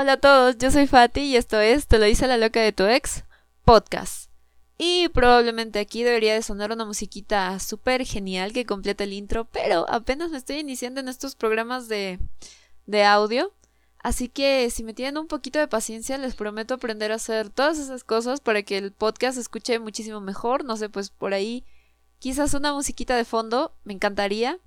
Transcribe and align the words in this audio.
Hola 0.00 0.12
a 0.12 0.16
todos, 0.18 0.56
yo 0.58 0.70
soy 0.70 0.86
Fati 0.86 1.22
y 1.22 1.36
esto 1.36 1.58
es 1.58 1.88
Te 1.88 1.98
lo 1.98 2.04
dice 2.04 2.28
la 2.28 2.36
loca 2.36 2.60
de 2.60 2.70
tu 2.70 2.84
ex, 2.84 3.24
podcast. 3.64 4.30
Y 4.78 5.08
probablemente 5.08 5.80
aquí 5.80 6.04
debería 6.04 6.34
de 6.34 6.42
sonar 6.42 6.70
una 6.70 6.84
musiquita 6.84 7.58
súper 7.58 8.06
genial 8.06 8.52
que 8.52 8.64
completa 8.64 9.02
el 9.02 9.12
intro, 9.12 9.46
pero 9.46 9.90
apenas 9.90 10.30
me 10.30 10.38
estoy 10.38 10.58
iniciando 10.58 11.00
en 11.00 11.08
estos 11.08 11.34
programas 11.34 11.88
de, 11.88 12.20
de 12.86 13.02
audio. 13.02 13.52
Así 13.98 14.28
que 14.28 14.70
si 14.70 14.84
me 14.84 14.94
tienen 14.94 15.18
un 15.18 15.26
poquito 15.26 15.58
de 15.58 15.66
paciencia, 15.66 16.16
les 16.16 16.36
prometo 16.36 16.74
aprender 16.74 17.10
a 17.10 17.16
hacer 17.16 17.50
todas 17.50 17.80
esas 17.80 18.04
cosas 18.04 18.40
para 18.40 18.62
que 18.62 18.78
el 18.78 18.92
podcast 18.92 19.34
se 19.34 19.40
escuche 19.40 19.80
muchísimo 19.80 20.20
mejor. 20.20 20.64
No 20.64 20.76
sé, 20.76 20.88
pues 20.88 21.10
por 21.10 21.34
ahí 21.34 21.64
quizás 22.20 22.54
una 22.54 22.72
musiquita 22.72 23.16
de 23.16 23.24
fondo, 23.24 23.74
me 23.82 23.94
encantaría. 23.94 24.60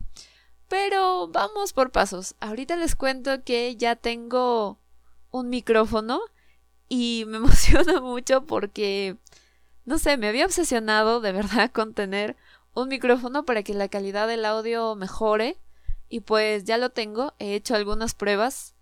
Pero 0.68 1.30
vamos 1.30 1.72
por 1.72 1.94
pasos. 1.94 2.36
Ahorita 2.42 2.76
les 2.76 2.98
cuento 2.98 3.46
que 3.46 3.78
ya 3.78 3.96
tengo 3.96 4.81
un 5.32 5.50
micrófono 5.50 6.22
y 6.90 7.24
me 7.28 7.38
emociona 7.38 8.02
mucho 8.02 8.46
porque, 8.46 9.18
no 9.86 9.98
sé, 9.98 10.18
me 10.18 10.28
había 10.28 10.46
obsesionado 10.46 11.22
de 11.22 11.32
verdad 11.32 11.72
con 11.74 11.94
tener 11.94 12.36
un 12.74 12.90
micrófono 12.90 13.44
para 13.46 13.64
que 13.64 13.74
la 13.74 13.90
calidad 13.90 14.28
del 14.28 14.46
audio 14.46 14.96
mejore 14.96 15.58
y 16.10 16.20
pues 16.22 16.66
ya 16.66 16.78
lo 16.78 16.90
tengo, 16.90 17.34
he 17.40 17.56
hecho 17.56 17.76
algunas 17.76 18.14
pruebas. 18.14 18.76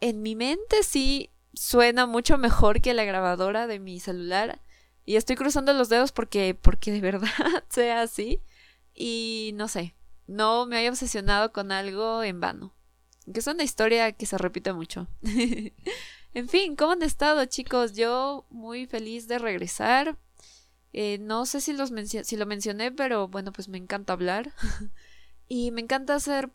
En 0.00 0.22
mi 0.22 0.34
mente 0.36 0.82
sí 0.82 1.30
suena 1.54 2.06
mucho 2.06 2.38
mejor 2.38 2.80
que 2.80 2.94
la 2.94 3.04
grabadora 3.04 3.66
de 3.66 3.78
mi 3.78 4.00
celular 4.00 4.60
y 5.04 5.16
estoy 5.16 5.36
cruzando 5.36 5.72
los 5.72 5.88
dedos 5.88 6.12
porque 6.12 6.56
porque 6.60 6.92
de 6.92 7.00
verdad 7.10 7.28
sea 7.68 8.02
así 8.02 8.40
y 8.94 9.52
no 9.54 9.68
sé, 9.68 9.94
no 10.26 10.66
me 10.66 10.76
haya 10.76 10.90
obsesionado 10.90 11.52
con 11.52 11.72
algo 11.72 12.22
en 12.22 12.40
vano 12.40 12.72
que 13.32 13.40
es 13.40 13.46
una 13.46 13.62
historia 13.62 14.12
que 14.12 14.26
se 14.26 14.38
repite 14.38 14.72
mucho. 14.72 15.08
en 16.34 16.48
fin, 16.48 16.76
¿cómo 16.76 16.92
han 16.92 17.02
estado 17.02 17.44
chicos? 17.46 17.94
Yo 17.94 18.46
muy 18.50 18.86
feliz 18.86 19.28
de 19.28 19.38
regresar. 19.38 20.18
Eh, 20.92 21.18
no 21.18 21.46
sé 21.46 21.60
si, 21.60 21.72
los 21.72 21.90
si 22.24 22.36
lo 22.36 22.46
mencioné, 22.46 22.92
pero 22.92 23.28
bueno, 23.28 23.52
pues 23.52 23.68
me 23.68 23.78
encanta 23.78 24.12
hablar. 24.12 24.52
y 25.48 25.70
me 25.70 25.80
encanta 25.80 26.14
hacer 26.14 26.50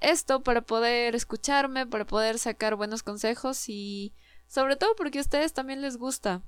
esto 0.00 0.42
para 0.42 0.62
poder 0.62 1.14
escucharme, 1.14 1.86
para 1.86 2.06
poder 2.06 2.38
sacar 2.38 2.76
buenos 2.76 3.02
consejos 3.02 3.68
y 3.68 4.14
sobre 4.46 4.76
todo 4.76 4.94
porque 4.96 5.18
a 5.18 5.22
ustedes 5.22 5.52
también 5.52 5.80
les 5.80 5.96
gusta. 5.96 6.42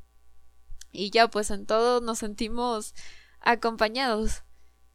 Y 0.93 1.11
ya 1.11 1.29
pues 1.29 1.51
en 1.51 1.67
todo 1.67 2.01
nos 2.01 2.19
sentimos 2.19 2.95
acompañados. 3.41 4.43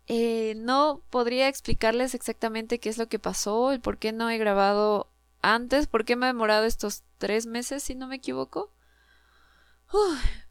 Eh, 0.08 0.56
no 0.58 1.02
podría 1.10 1.48
explicarles 1.48 2.14
exactamente 2.14 2.80
qué 2.80 2.90
es 2.90 2.98
lo 2.98 3.08
que 3.08 3.20
pasó, 3.20 3.72
el 3.72 3.80
por 3.80 3.98
qué 3.98 4.12
no 4.12 4.30
he 4.30 4.38
grabado 4.38 5.10
antes, 5.42 5.88
por 5.88 6.04
qué 6.06 6.16
me 6.16 6.26
ha 6.26 6.28
demorado 6.28 6.66
estos 6.66 7.04
tres 7.18 7.46
meses, 7.46 7.84
si 7.84 7.96
no 7.96 8.08
me 8.08 8.16
equivoco. 8.16 8.72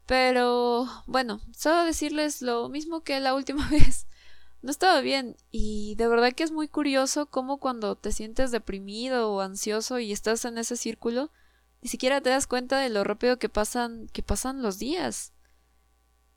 pero 0.05 0.87
bueno, 1.05 1.41
solo 1.55 1.83
decirles 1.85 2.41
lo 2.41 2.69
mismo 2.69 3.03
que 3.03 3.19
la 3.19 3.33
última 3.35 3.67
vez. 3.71 4.07
No 4.61 4.71
estaba 4.71 5.01
bien 5.01 5.35
y 5.51 5.95
de 5.95 6.07
verdad 6.07 6.31
que 6.31 6.43
es 6.43 6.51
muy 6.51 6.69
curioso 6.69 7.25
cómo 7.25 7.57
cuando 7.57 7.97
te 7.97 8.13
sientes 8.13 8.49
deprimido 8.49 9.33
o 9.33 9.41
ansioso 9.41 9.99
y 9.99 10.13
estás 10.13 10.45
en 10.45 10.57
ese 10.57 10.77
círculo, 10.77 11.31
ni 11.81 11.89
siquiera 11.89 12.21
te 12.21 12.29
das 12.29 12.47
cuenta 12.47 12.79
de 12.79 12.89
lo 12.89 13.03
rápido 13.03 13.37
que 13.37 13.49
pasan 13.49 14.07
que 14.13 14.23
pasan 14.23 14.61
los 14.61 14.79
días. 14.79 15.33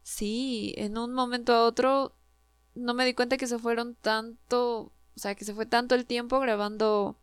Sí, 0.03 0.75
en 0.77 0.99
un 0.99 1.13
momento 1.13 1.53
a 1.53 1.65
otro 1.65 2.16
no 2.77 2.95
me 2.95 3.05
di 3.05 3.15
cuenta 3.15 3.37
que 3.37 3.47
se 3.47 3.59
fueron 3.59 3.95
tanto, 3.97 4.93
o 5.17 5.19
sea, 5.19 5.35
que 5.35 5.45
se 5.45 5.55
fue 5.55 5.67
tanto 5.67 5.95
el 5.95 6.07
tiempo 6.07 6.39
grabando, 6.39 7.17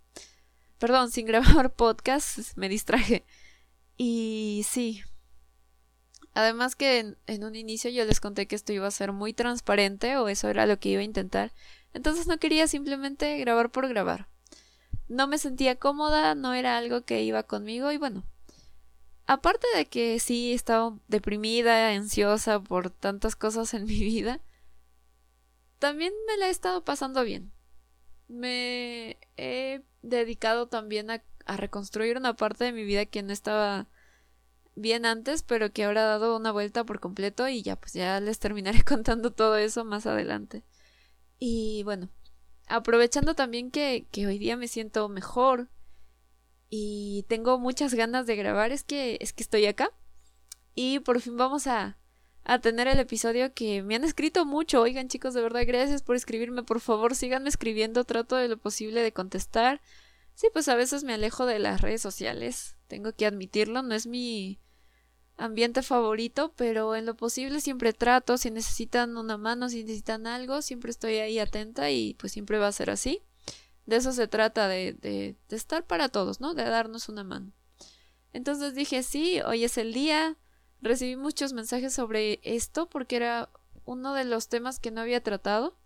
perdón, 0.80 1.12
sin 1.12 1.26
grabar 1.28 1.74
podcast, 1.74 2.58
me 2.58 2.68
distraje. 2.68 3.24
Y 3.96 4.66
sí. 4.68 5.04
Además 6.34 6.76
que 6.76 7.00
en, 7.00 7.18
en, 7.28 7.44
un 7.44 7.56
inicio 7.56 7.92
yo 7.92 8.06
les 8.06 8.20
conté 8.20 8.48
que 8.48 8.56
esto 8.56 8.74
iba 8.74 8.88
a 8.88 8.92
ser 8.92 9.12
muy 9.12 9.34
transparente 9.34 10.18
o 10.18 10.28
eso 10.30 10.50
era 10.50 10.66
lo 10.66 10.80
que 10.80 10.90
iba 10.90 11.02
a 11.02 11.06
intentar. 11.06 11.54
Entonces 11.94 12.26
no 12.26 12.40
quería 12.40 12.68
simplemente 12.68 13.38
grabar 13.38 13.70
por 13.70 13.88
grabar. 13.88 14.28
No 15.08 15.28
me 15.28 15.38
sentía 15.38 15.76
cómoda, 15.76 16.34
no 16.34 16.56
era 16.56 16.76
algo 16.78 17.06
que 17.06 17.22
iba 17.22 17.44
conmigo 17.44 17.92
y 17.92 17.98
bueno. 17.98 18.24
Aparte 19.28 19.68
de 19.76 19.86
que 19.86 20.20
sí 20.20 20.54
estaba 20.54 20.98
deprimida, 21.08 21.92
ansiosa 21.92 22.60
por 22.60 22.90
tantas 22.90 23.36
cosas 23.36 23.76
en 23.76 23.86
mi 23.86 24.00
vida, 24.04 24.42
también 25.84 26.14
me 26.28 26.38
la 26.38 26.48
he 26.48 26.50
estado 26.50 26.86
pasando 26.86 27.26
bien. 27.26 27.52
Me 28.30 29.20
he 29.36 29.84
dedicado 30.02 30.70
también 30.70 31.12
a, 31.12 31.22
reconstruir 31.46 32.16
una 32.16 32.38
parte 32.38 32.64
de 32.64 32.72
mi 32.72 32.86
vida 32.86 33.06
que 33.06 33.22
no 33.22 33.34
estaba 33.34 33.90
bien 34.76 35.06
antes, 35.06 35.44
pero 35.44 35.74
que 35.74 35.84
ahora 35.84 36.04
ha 36.04 36.20
dado 36.20 36.38
una 36.38 36.54
vuelta 36.54 36.86
por 36.86 37.02
completo 37.02 37.50
y 37.50 37.64
ya 37.64 37.76
pues 37.76 37.92
ya 37.92 38.22
les 38.22 38.40
terminaré 38.40 38.82
contando 38.86 39.34
todo 39.34 39.58
eso 39.58 39.84
más 39.84 40.06
adelante. 40.06 40.64
Y 41.38 41.84
bueno, 41.84 42.08
aprovechando 42.68 43.36
también 43.36 43.70
que, 43.70 44.08
que 44.10 44.26
hoy 44.26 44.40
día 44.40 44.56
me 44.56 44.70
siento 44.70 45.10
mejor 45.10 45.68
y 46.70 47.26
tengo 47.28 47.60
muchas 47.60 47.94
ganas 47.94 48.26
de 48.26 48.38
grabar, 48.38 48.72
es 48.72 48.86
que 48.86 49.18
es 49.20 49.34
que 49.34 49.44
estoy 49.44 49.66
acá 49.66 49.92
y 50.76 51.00
por 51.00 51.20
fin 51.20 51.36
vamos 51.36 51.68
a 51.68 51.98
a 52.46 52.60
tener 52.60 52.88
el 52.88 53.00
episodio 53.00 53.54
que 53.54 53.84
me 53.84 53.96
han 53.96 54.04
escrito 54.04 54.46
mucho. 54.46 54.82
Oigan 54.82 55.08
chicos, 55.08 55.34
de 55.34 55.42
verdad, 55.42 55.64
gracias 55.66 56.02
por 56.02 56.16
escribirme. 56.16 56.64
Por 56.64 56.80
favor, 56.80 57.16
síganme 57.16 57.50
escribiendo. 57.50 58.04
Trato 58.04 58.36
de 58.36 58.48
lo 58.48 58.58
posible 58.58 59.02
de 59.02 59.14
contestar. 59.14 59.82
Sí, 60.36 60.48
pues 60.52 60.68
a 60.68 60.76
veces 60.76 61.04
me 61.04 61.14
alejo 61.14 61.46
de 61.46 61.60
las 61.60 61.82
redes 61.82 62.02
sociales. 62.02 62.76
Tengo 62.88 63.14
que 63.14 63.26
admitirlo. 63.26 63.82
No 63.82 63.96
es 63.96 64.08
mi 64.08 64.60
ambiente 65.38 65.82
favorito, 65.84 66.54
pero 66.56 66.96
en 66.96 67.06
lo 67.06 67.16
posible 67.16 67.62
siempre 67.62 67.94
trato. 67.94 68.38
Si 68.38 68.52
necesitan 68.52 69.16
una 69.16 69.38
mano, 69.38 69.70
si 69.70 69.84
necesitan 69.84 70.28
algo, 70.28 70.62
siempre 70.62 70.92
estoy 70.92 71.18
ahí 71.18 71.40
atenta 71.40 71.92
y 71.92 72.16
pues 72.16 72.34
siempre 72.34 72.60
va 72.60 72.68
a 72.68 72.74
ser 72.74 72.90
así. 72.90 73.22
De 73.86 73.98
eso 73.98 74.12
se 74.12 74.28
trata, 74.28 74.68
de, 74.68 74.94
de, 74.94 75.36
de 75.50 75.56
estar 75.56 75.86
para 75.86 76.10
todos, 76.10 76.40
¿no? 76.40 76.54
De 76.54 76.64
darnos 76.64 77.10
una 77.10 77.24
mano. 77.24 77.52
Entonces 78.32 78.76
dije, 78.76 79.04
sí, 79.04 79.42
hoy 79.46 79.64
es 79.64 79.78
el 79.78 79.94
día 79.94 80.38
recibí 80.84 81.16
muchos 81.16 81.54
mensajes 81.54 81.94
sobre 81.94 82.40
esto 82.44 82.90
porque 82.90 83.16
era 83.16 83.50
uno 83.86 84.14
de 84.14 84.26
los 84.26 84.50
temas 84.50 84.80
que 84.80 84.92
no 84.92 85.02
había 85.02 85.24
tratado. 85.24 85.78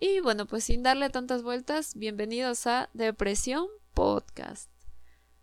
Y 0.00 0.20
bueno, 0.20 0.46
pues 0.46 0.64
sin 0.64 0.82
darle 0.82 1.10
tantas 1.10 1.42
vueltas, 1.42 1.94
bienvenidos 1.94 2.66
a 2.66 2.88
Depresión 2.94 3.66
Podcast. 3.92 4.70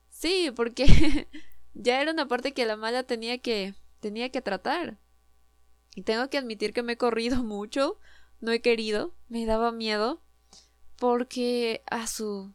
Sí, 0.09 0.51
porque 0.55 1.27
ya 1.73 2.01
era 2.01 2.11
una 2.11 2.27
parte 2.27 2.53
que 2.53 2.65
la 2.65 2.77
mala 2.77 3.03
tenía 3.03 3.37
que 3.37 3.75
tenía 3.99 4.29
que 4.29 4.41
tratar. 4.41 4.97
Y 5.95 6.01
tengo 6.01 6.29
que 6.29 6.37
admitir 6.37 6.73
que 6.73 6.83
me 6.83 6.93
he 6.93 6.97
corrido 6.97 7.37
mucho, 7.43 7.99
no 8.41 8.51
he 8.51 8.61
querido, 8.61 9.13
me 9.29 9.45
daba 9.45 9.71
miedo 9.71 10.21
porque 10.97 11.83
a 11.91 12.07
su 12.07 12.53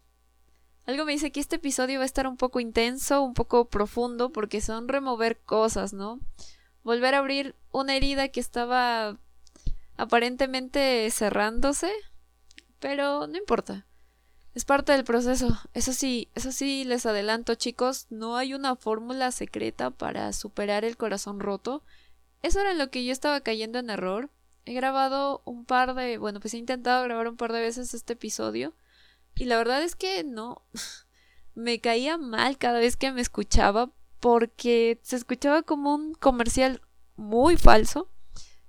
algo 0.87 1.05
me 1.05 1.13
dice 1.13 1.31
que 1.31 1.41
este 1.41 1.57
episodio 1.57 1.99
va 1.99 2.03
a 2.03 2.07
estar 2.07 2.27
un 2.27 2.37
poco 2.37 2.61
intenso, 2.61 3.23
un 3.23 3.35
poco 3.35 3.67
profundo, 3.67 4.31
porque 4.31 4.61
son 4.61 4.89
remover 4.89 5.39
cosas, 5.39 5.93
¿no? 5.93 6.21
Volver 6.83 7.15
a 7.15 7.19
abrir 7.19 7.55
una 7.71 7.95
herida 7.95 8.29
que 8.29 8.41
estaba 8.41 9.19
aparentemente 9.97 11.09
cerrándose, 11.11 11.93
pero 12.79 13.27
no 13.27 13.37
importa. 13.37 13.87
Es 14.55 14.65
parte 14.65 14.93
del 14.93 15.05
proceso. 15.05 15.57
Eso 15.75 15.93
sí, 15.93 16.29
eso 16.35 16.51
sí 16.51 16.85
les 16.85 17.07
adelanto, 17.07 17.55
chicos, 17.55 18.07
no 18.11 18.37
hay 18.37 18.55
una 18.55 18.75
fórmula 18.75 19.31
secreta 19.31 19.91
para 19.91 20.33
superar 20.33 20.85
el 20.85 20.97
corazón 20.97 21.39
roto. 21.39 21.85
Eso 22.43 22.61
era 22.61 22.73
en 22.73 22.79
lo 22.79 22.91
que 22.91 23.05
yo 23.05 23.13
estaba 23.13 23.43
cayendo 23.43 23.79
en 23.79 23.91
error. 23.91 24.31
He 24.65 24.73
grabado 24.73 25.43
un 25.45 25.65
par 25.65 25.95
de, 25.95 26.19
bueno, 26.19 26.41
pues 26.41 26.55
he 26.55 26.59
intentado 26.59 27.05
grabar 27.05 27.29
un 27.29 27.37
par 27.37 27.53
de 27.53 27.61
veces 27.61 27.95
este 27.95 28.15
episodio 28.15 28.75
y 29.41 29.47
la 29.47 29.57
verdad 29.57 29.83
es 29.83 29.97
que 29.97 30.23
no. 30.23 30.67
Me 31.55 31.81
caía 31.81 32.19
mal 32.19 32.59
cada 32.59 32.79
vez 32.79 32.97
que 32.97 33.11
me 33.11 33.23
escuchaba 33.23 33.91
porque 34.21 35.01
se 35.03 35.17
escuchaba 35.17 35.63
como 35.63 35.95
un 35.95 36.13
comercial 36.15 36.83
muy 37.17 37.57
falso 37.57 38.13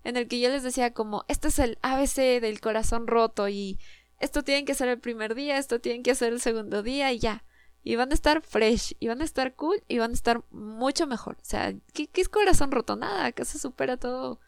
en 0.05 0.15
el 0.15 0.29
que 0.29 0.39
yo 0.39 0.49
les 0.49 0.63
decía 0.63 0.93
como 0.93 1.25
este 1.27 1.49
es 1.49 1.59
el 1.59 1.77
ABC 1.81 2.39
del 2.41 2.61
corazón 2.61 3.05
roto 3.07 3.49
y 3.49 3.79
esto 4.19 4.43
tiene 4.43 4.63
que 4.63 4.73
ser 4.73 4.87
el 4.87 4.99
primer 4.99 5.35
día, 5.35 5.57
esto 5.57 5.81
tiene 5.81 6.03
que 6.03 6.15
ser 6.15 6.31
el 6.31 6.39
segundo 6.39 6.83
día 6.83 7.11
y 7.11 7.19
ya. 7.19 7.43
Y 7.83 7.97
van 7.97 8.11
a 8.11 8.13
estar 8.13 8.41
fresh, 8.41 8.95
y 8.99 9.07
van 9.07 9.21
a 9.21 9.25
estar 9.25 9.55
cool, 9.55 9.83
y 9.89 9.97
van 9.97 10.11
a 10.11 10.13
estar 10.13 10.43
mucho 10.51 11.05
mejor. 11.05 11.37
O 11.41 11.45
sea, 11.45 11.73
¿qué, 11.93 12.07
qué 12.07 12.21
es 12.21 12.29
corazón 12.29 12.71
roto? 12.71 12.95
Nada, 12.95 13.25
acá 13.25 13.43
se 13.43 13.59
supera 13.59 13.97
todo. 13.97 14.39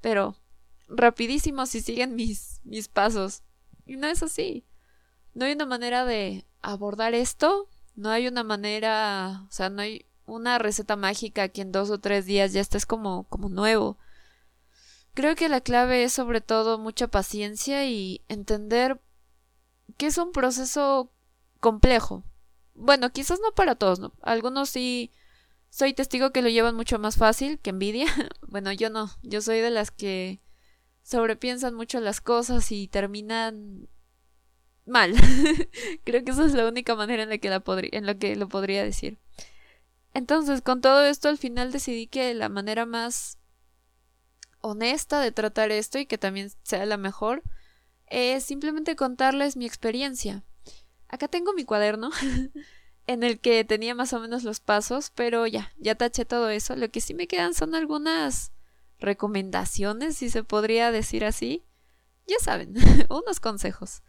Pero 0.00 0.36
rapidísimo 0.86 1.66
si 1.66 1.80
siguen 1.80 2.14
mis, 2.14 2.60
mis 2.62 2.88
pasos. 2.88 3.42
Y 3.86 3.96
no 3.96 4.06
es 4.06 4.22
así 4.22 4.64
no 5.34 5.44
hay 5.44 5.52
una 5.52 5.66
manera 5.66 6.04
de 6.04 6.44
abordar 6.62 7.14
esto, 7.14 7.68
no 7.96 8.10
hay 8.10 8.28
una 8.28 8.44
manera, 8.44 9.44
o 9.48 9.52
sea, 9.52 9.68
no 9.68 9.82
hay 9.82 10.06
una 10.26 10.58
receta 10.58 10.96
mágica 10.96 11.48
que 11.48 11.62
en 11.62 11.72
dos 11.72 11.90
o 11.90 11.98
tres 11.98 12.26
días 12.26 12.52
ya 12.52 12.60
estés 12.60 12.86
como, 12.86 13.24
como 13.24 13.48
nuevo. 13.48 13.98
Creo 15.12 15.36
que 15.36 15.48
la 15.48 15.60
clave 15.60 16.04
es 16.04 16.12
sobre 16.12 16.40
todo 16.40 16.78
mucha 16.78 17.08
paciencia 17.08 17.86
y 17.86 18.22
entender 18.28 19.00
que 19.96 20.06
es 20.06 20.18
un 20.18 20.32
proceso 20.32 21.10
complejo. 21.60 22.24
bueno, 22.74 23.10
quizás 23.12 23.38
no 23.40 23.52
para 23.54 23.76
todos, 23.76 24.00
¿no? 24.00 24.12
Algunos 24.22 24.70
sí 24.70 25.12
soy 25.70 25.94
testigo 25.94 26.30
que 26.30 26.42
lo 26.42 26.48
llevan 26.48 26.76
mucho 26.76 26.98
más 26.98 27.16
fácil 27.16 27.58
que 27.58 27.70
envidia. 27.70 28.06
bueno, 28.48 28.72
yo 28.72 28.90
no, 28.90 29.10
yo 29.22 29.40
soy 29.40 29.60
de 29.60 29.70
las 29.70 29.90
que 29.90 30.40
sobrepiensan 31.02 31.74
mucho 31.74 32.00
las 32.00 32.20
cosas 32.20 32.70
y 32.72 32.88
terminan 32.88 33.88
mal. 34.86 35.14
Creo 36.04 36.24
que 36.24 36.30
esa 36.32 36.44
es 36.44 36.54
la 36.54 36.66
única 36.66 36.94
manera 36.94 37.22
en 37.22 37.28
la 37.28 37.38
que 37.38 37.50
la 37.50 37.62
en 37.66 38.18
que 38.18 38.36
lo 38.36 38.48
podría 38.48 38.82
decir. 38.84 39.18
Entonces, 40.12 40.62
con 40.62 40.80
todo 40.80 41.04
esto 41.04 41.28
al 41.28 41.38
final 41.38 41.72
decidí 41.72 42.06
que 42.06 42.34
la 42.34 42.48
manera 42.48 42.86
más 42.86 43.38
honesta 44.60 45.20
de 45.20 45.32
tratar 45.32 45.70
esto 45.72 45.98
y 45.98 46.06
que 46.06 46.18
también 46.18 46.50
sea 46.62 46.86
la 46.86 46.96
mejor 46.96 47.42
es 48.06 48.44
simplemente 48.44 48.96
contarles 48.96 49.56
mi 49.56 49.66
experiencia. 49.66 50.44
Acá 51.08 51.28
tengo 51.28 51.52
mi 51.52 51.64
cuaderno 51.64 52.10
en 53.06 53.22
el 53.22 53.40
que 53.40 53.64
tenía 53.64 53.94
más 53.94 54.12
o 54.12 54.20
menos 54.20 54.44
los 54.44 54.60
pasos, 54.60 55.10
pero 55.14 55.46
ya, 55.46 55.72
ya 55.78 55.94
taché 55.94 56.24
todo 56.24 56.48
eso. 56.48 56.76
Lo 56.76 56.90
que 56.90 57.00
sí 57.00 57.14
me 57.14 57.26
quedan 57.26 57.54
son 57.54 57.74
algunas 57.74 58.52
recomendaciones, 58.98 60.16
si 60.16 60.30
se 60.30 60.44
podría 60.44 60.90
decir 60.90 61.24
así. 61.24 61.64
Ya 62.26 62.36
saben, 62.40 62.74
unos 63.10 63.40
consejos. 63.40 64.02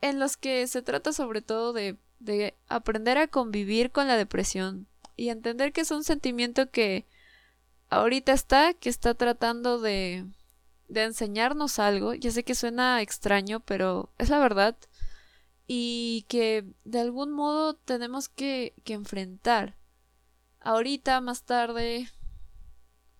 En 0.00 0.18
los 0.18 0.36
que 0.36 0.66
se 0.66 0.82
trata 0.82 1.12
sobre 1.12 1.42
todo 1.42 1.72
de, 1.72 1.96
de 2.18 2.54
aprender 2.68 3.18
a 3.18 3.28
convivir 3.28 3.90
con 3.90 4.08
la 4.08 4.16
depresión 4.16 4.86
y 5.16 5.28
entender 5.28 5.72
que 5.72 5.82
es 5.82 5.90
un 5.90 6.04
sentimiento 6.04 6.70
que 6.70 7.06
ahorita 7.88 8.32
está, 8.32 8.74
que 8.74 8.88
está 8.88 9.14
tratando 9.14 9.80
de, 9.80 10.26
de 10.88 11.04
enseñarnos 11.04 11.78
algo. 11.78 12.14
Ya 12.14 12.30
sé 12.30 12.44
que 12.44 12.54
suena 12.54 13.00
extraño, 13.02 13.60
pero 13.60 14.12
es 14.18 14.28
la 14.28 14.38
verdad 14.38 14.76
y 15.66 16.26
que 16.28 16.64
de 16.84 17.00
algún 17.00 17.32
modo 17.32 17.74
tenemos 17.74 18.28
que, 18.28 18.74
que 18.84 18.92
enfrentar. 18.94 19.76
Ahorita, 20.60 21.20
más 21.20 21.44
tarde, 21.44 22.08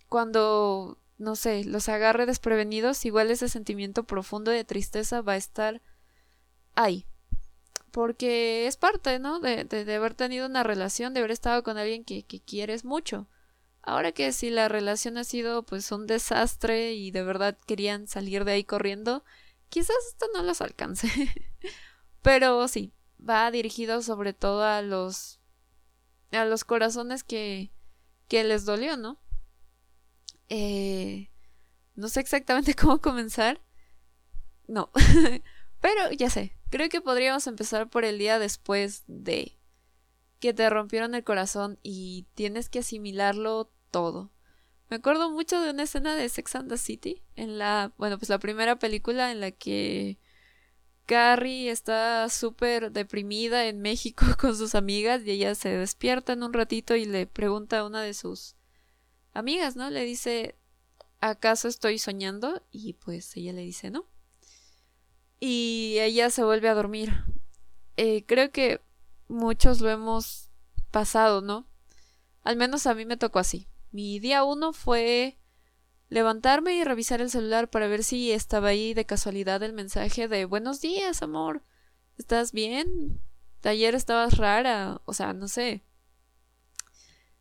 cuando, 0.08 0.98
no 1.18 1.36
sé, 1.36 1.64
los 1.64 1.88
agarre 1.88 2.26
desprevenidos, 2.26 3.04
igual 3.04 3.30
ese 3.30 3.48
sentimiento 3.48 4.04
profundo 4.04 4.50
de 4.50 4.64
tristeza 4.64 5.22
va 5.22 5.32
a 5.32 5.38
estar 5.38 5.82
ahí. 6.74 7.06
Porque 7.90 8.66
es 8.66 8.76
parte, 8.76 9.18
¿no? 9.18 9.40
De, 9.40 9.64
de, 9.64 9.94
haber 9.94 10.14
tenido 10.14 10.46
una 10.46 10.62
relación, 10.62 11.14
de 11.14 11.20
haber 11.20 11.30
estado 11.30 11.62
con 11.62 11.78
alguien 11.78 12.04
que, 12.04 12.24
que 12.24 12.40
quieres 12.40 12.84
mucho. 12.84 13.28
Ahora 13.82 14.12
que 14.12 14.32
si 14.32 14.50
la 14.50 14.68
relación 14.68 15.18
ha 15.18 15.24
sido 15.24 15.64
pues 15.64 15.92
un 15.92 16.06
desastre 16.06 16.94
y 16.94 17.10
de 17.10 17.22
verdad 17.22 17.58
querían 17.66 18.08
salir 18.08 18.44
de 18.44 18.52
ahí 18.52 18.64
corriendo, 18.64 19.24
quizás 19.68 19.96
esto 20.08 20.26
no 20.34 20.42
los 20.42 20.60
alcance. 20.60 21.08
Pero 22.22 22.66
sí, 22.66 22.94
va 23.20 23.50
dirigido 23.50 24.02
sobre 24.02 24.32
todo 24.32 24.64
a 24.64 24.82
los 24.82 25.40
a 26.32 26.44
los 26.46 26.64
corazones 26.64 27.22
que 27.24 27.70
que 28.28 28.42
les 28.44 28.64
dolió, 28.64 28.96
¿no? 28.96 29.20
Eh, 30.48 31.30
no 31.94 32.08
sé 32.08 32.20
exactamente 32.20 32.74
cómo 32.80 33.00
comenzar. 33.00 33.60
No. 34.66 34.90
Pero 35.80 36.10
ya 36.12 36.30
sé, 36.30 36.56
creo 36.74 36.88
que 36.88 37.00
podríamos 37.00 37.46
empezar 37.46 37.88
por 37.88 38.04
el 38.04 38.18
día 38.18 38.40
después 38.40 39.04
de 39.06 39.56
que 40.40 40.52
te 40.52 40.68
rompieron 40.68 41.14
el 41.14 41.22
corazón 41.22 41.78
y 41.84 42.26
tienes 42.34 42.68
que 42.68 42.80
asimilarlo 42.80 43.70
todo. 43.92 44.32
Me 44.90 44.96
acuerdo 44.96 45.30
mucho 45.30 45.60
de 45.60 45.70
una 45.70 45.84
escena 45.84 46.16
de 46.16 46.28
Sex 46.28 46.56
and 46.56 46.68
the 46.68 46.76
City 46.76 47.22
en 47.36 47.58
la, 47.58 47.92
bueno, 47.96 48.18
pues 48.18 48.28
la 48.28 48.40
primera 48.40 48.76
película 48.76 49.30
en 49.30 49.38
la 49.38 49.52
que 49.52 50.18
Carrie 51.06 51.70
está 51.70 52.28
súper 52.28 52.90
deprimida 52.90 53.66
en 53.66 53.80
México 53.80 54.26
con 54.40 54.56
sus 54.56 54.74
amigas 54.74 55.22
y 55.24 55.30
ella 55.30 55.54
se 55.54 55.68
despierta 55.68 56.32
en 56.32 56.42
un 56.42 56.52
ratito 56.52 56.96
y 56.96 57.04
le 57.04 57.28
pregunta 57.28 57.78
a 57.78 57.86
una 57.86 58.02
de 58.02 58.14
sus 58.14 58.56
amigas, 59.32 59.76
¿no? 59.76 59.90
Le 59.90 60.04
dice, 60.04 60.56
¿acaso 61.20 61.68
estoy 61.68 62.00
soñando? 62.00 62.66
Y 62.72 62.94
pues 62.94 63.36
ella 63.36 63.52
le 63.52 63.62
dice, 63.62 63.92
no. 63.92 64.08
Y 65.46 65.98
ella 66.00 66.30
se 66.30 66.42
vuelve 66.42 66.70
a 66.70 66.74
dormir. 66.74 67.12
Eh, 67.98 68.24
creo 68.24 68.50
que 68.50 68.80
muchos 69.28 69.82
lo 69.82 69.90
hemos 69.90 70.48
pasado, 70.90 71.42
¿no? 71.42 71.68
Al 72.44 72.56
menos 72.56 72.86
a 72.86 72.94
mí 72.94 73.04
me 73.04 73.18
tocó 73.18 73.40
así. 73.40 73.68
Mi 73.90 74.18
día 74.20 74.42
uno 74.42 74.72
fue 74.72 75.36
levantarme 76.08 76.76
y 76.76 76.82
revisar 76.82 77.20
el 77.20 77.28
celular 77.28 77.68
para 77.68 77.88
ver 77.88 78.04
si 78.04 78.32
estaba 78.32 78.68
ahí 78.68 78.94
de 78.94 79.04
casualidad 79.04 79.62
el 79.62 79.74
mensaje 79.74 80.28
de 80.28 80.46
buenos 80.46 80.80
días, 80.80 81.20
amor. 81.20 81.62
¿Estás 82.16 82.52
bien? 82.52 83.20
Ayer 83.64 83.94
estabas 83.94 84.38
rara, 84.38 85.02
o 85.04 85.12
sea, 85.12 85.34
no 85.34 85.48
sé. 85.48 85.84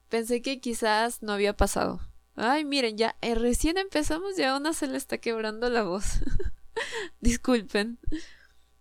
Pensé 0.10 0.42
que 0.42 0.60
quizás 0.60 1.24
no 1.24 1.32
había 1.32 1.56
pasado. 1.56 2.02
Ay, 2.36 2.66
miren, 2.66 2.98
ya 2.98 3.16
eh, 3.22 3.36
recién 3.36 3.78
empezamos 3.78 4.38
y 4.38 4.44
a 4.44 4.58
una 4.58 4.74
se 4.74 4.88
le 4.88 4.98
está 4.98 5.20
quebrando 5.20 5.70
la 5.70 5.84
voz. 5.84 6.20
Disculpen. 7.20 8.00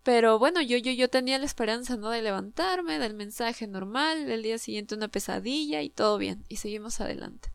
Pero 0.03 0.39
bueno, 0.39 0.61
yo, 0.61 0.77
yo, 0.79 0.91
yo 0.91 1.09
tenía 1.09 1.39
la 1.39 1.45
esperanza, 1.45 1.97
¿no? 1.97 2.11
De 2.11 2.23
levantarme, 2.23 2.99
del 2.99 3.15
mensaje 3.15 3.67
normal, 3.69 4.31
el 4.31 4.43
día 4.43 4.59
siguiente 4.59 4.95
una 4.95 5.09
pesadilla 5.09 5.83
y 5.83 5.91
todo 5.91 6.19
bien. 6.19 6.45
Y 6.49 6.57
seguimos 6.57 7.01
adelante. 7.01 7.53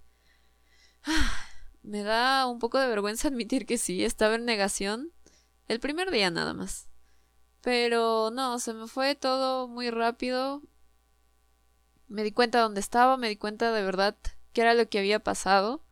Me 1.83 2.03
da 2.03 2.47
un 2.47 2.59
poco 2.59 2.79
de 2.79 2.87
vergüenza 2.87 3.27
admitir 3.29 3.65
que 3.65 3.77
sí, 3.77 4.03
estaba 4.03 4.35
en 4.35 4.45
negación. 4.45 5.11
El 5.67 5.79
primer 5.79 6.11
día 6.11 6.31
nada 6.31 6.53
más. 6.53 6.89
Pero 7.61 8.31
no, 8.31 8.59
se 8.59 8.73
me 8.73 8.87
fue 8.87 9.15
todo 9.15 9.67
muy 9.67 9.89
rápido. 9.89 10.61
Me 12.07 12.23
di 12.23 12.31
cuenta 12.31 12.59
de 12.59 12.63
dónde 12.63 12.79
estaba, 12.79 13.17
me 13.17 13.27
di 13.27 13.35
cuenta 13.35 13.73
de 13.73 13.83
verdad 13.83 14.15
qué 14.53 14.61
era 14.61 14.73
lo 14.73 14.87
que 14.87 14.99
había 14.99 15.19
pasado. 15.19 15.83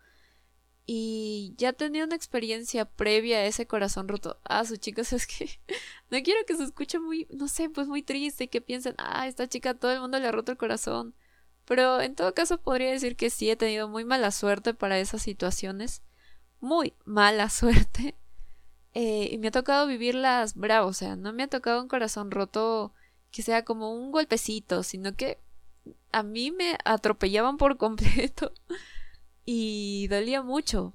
Y 0.88 1.56
ya 1.58 1.74
tenía 1.74 2.04
una 2.04 2.16
experiencia 2.16 2.86
previa 2.86 3.38
a 3.38 3.46
ese 3.46 3.66
corazón 3.66 4.08
roto. 4.08 4.40
Ah, 4.44 4.66
sus 4.66 4.80
chicos, 4.80 5.14
es 5.14 5.26
que 5.26 5.50
no 6.12 6.22
quiero 6.24 6.40
que 6.46 6.56
se 6.56 6.64
escuche 6.64 7.00
muy, 7.00 7.28
no 7.32 7.48
sé, 7.48 7.70
pues 7.70 7.88
muy 7.88 8.04
triste 8.04 8.46
y 8.46 8.48
que 8.48 8.62
piensen, 8.62 8.96
ah, 8.98 9.28
esta 9.28 9.48
chica 9.48 9.74
todo 9.74 9.92
el 9.92 10.02
mundo 10.02 10.20
le 10.20 10.28
ha 10.28 10.32
roto 10.32 10.52
el 10.52 10.58
corazón. 10.58 11.16
Pero 11.66 12.00
en 12.02 12.16
todo 12.16 12.34
caso 12.34 12.60
podría 12.60 12.92
decir 12.92 13.16
que 13.16 13.30
sí 13.32 13.50
he 13.50 13.56
tenido 13.56 13.88
muy 13.90 14.06
mala 14.06 14.32
suerte 14.32 14.74
para 14.74 15.00
esas 15.00 15.22
situaciones. 15.24 16.04
Muy 16.60 16.94
mala 17.06 17.50
suerte. 17.50 18.16
Eh, 18.94 19.30
y 19.32 19.38
me 19.40 19.50
ha 19.50 19.52
tocado 19.52 19.88
vivirlas 19.88 20.56
bravo. 20.56 20.90
O 20.90 20.94
sea, 20.94 21.16
no 21.16 21.34
me 21.34 21.44
ha 21.44 21.48
tocado 21.48 21.82
un 21.82 21.88
corazón 21.88 22.32
roto 22.32 22.94
que 23.32 23.42
sea 23.42 23.66
como 23.66 23.94
un 23.94 24.12
golpecito, 24.12 24.84
sino 24.84 25.16
que 25.16 25.40
a 26.12 26.24
mí 26.24 26.52
me 26.52 26.78
atropellaban 26.86 27.58
por 27.58 27.78
completo. 27.78 28.54
Y 29.46 30.08
dolía 30.08 30.42
mucho. 30.42 30.94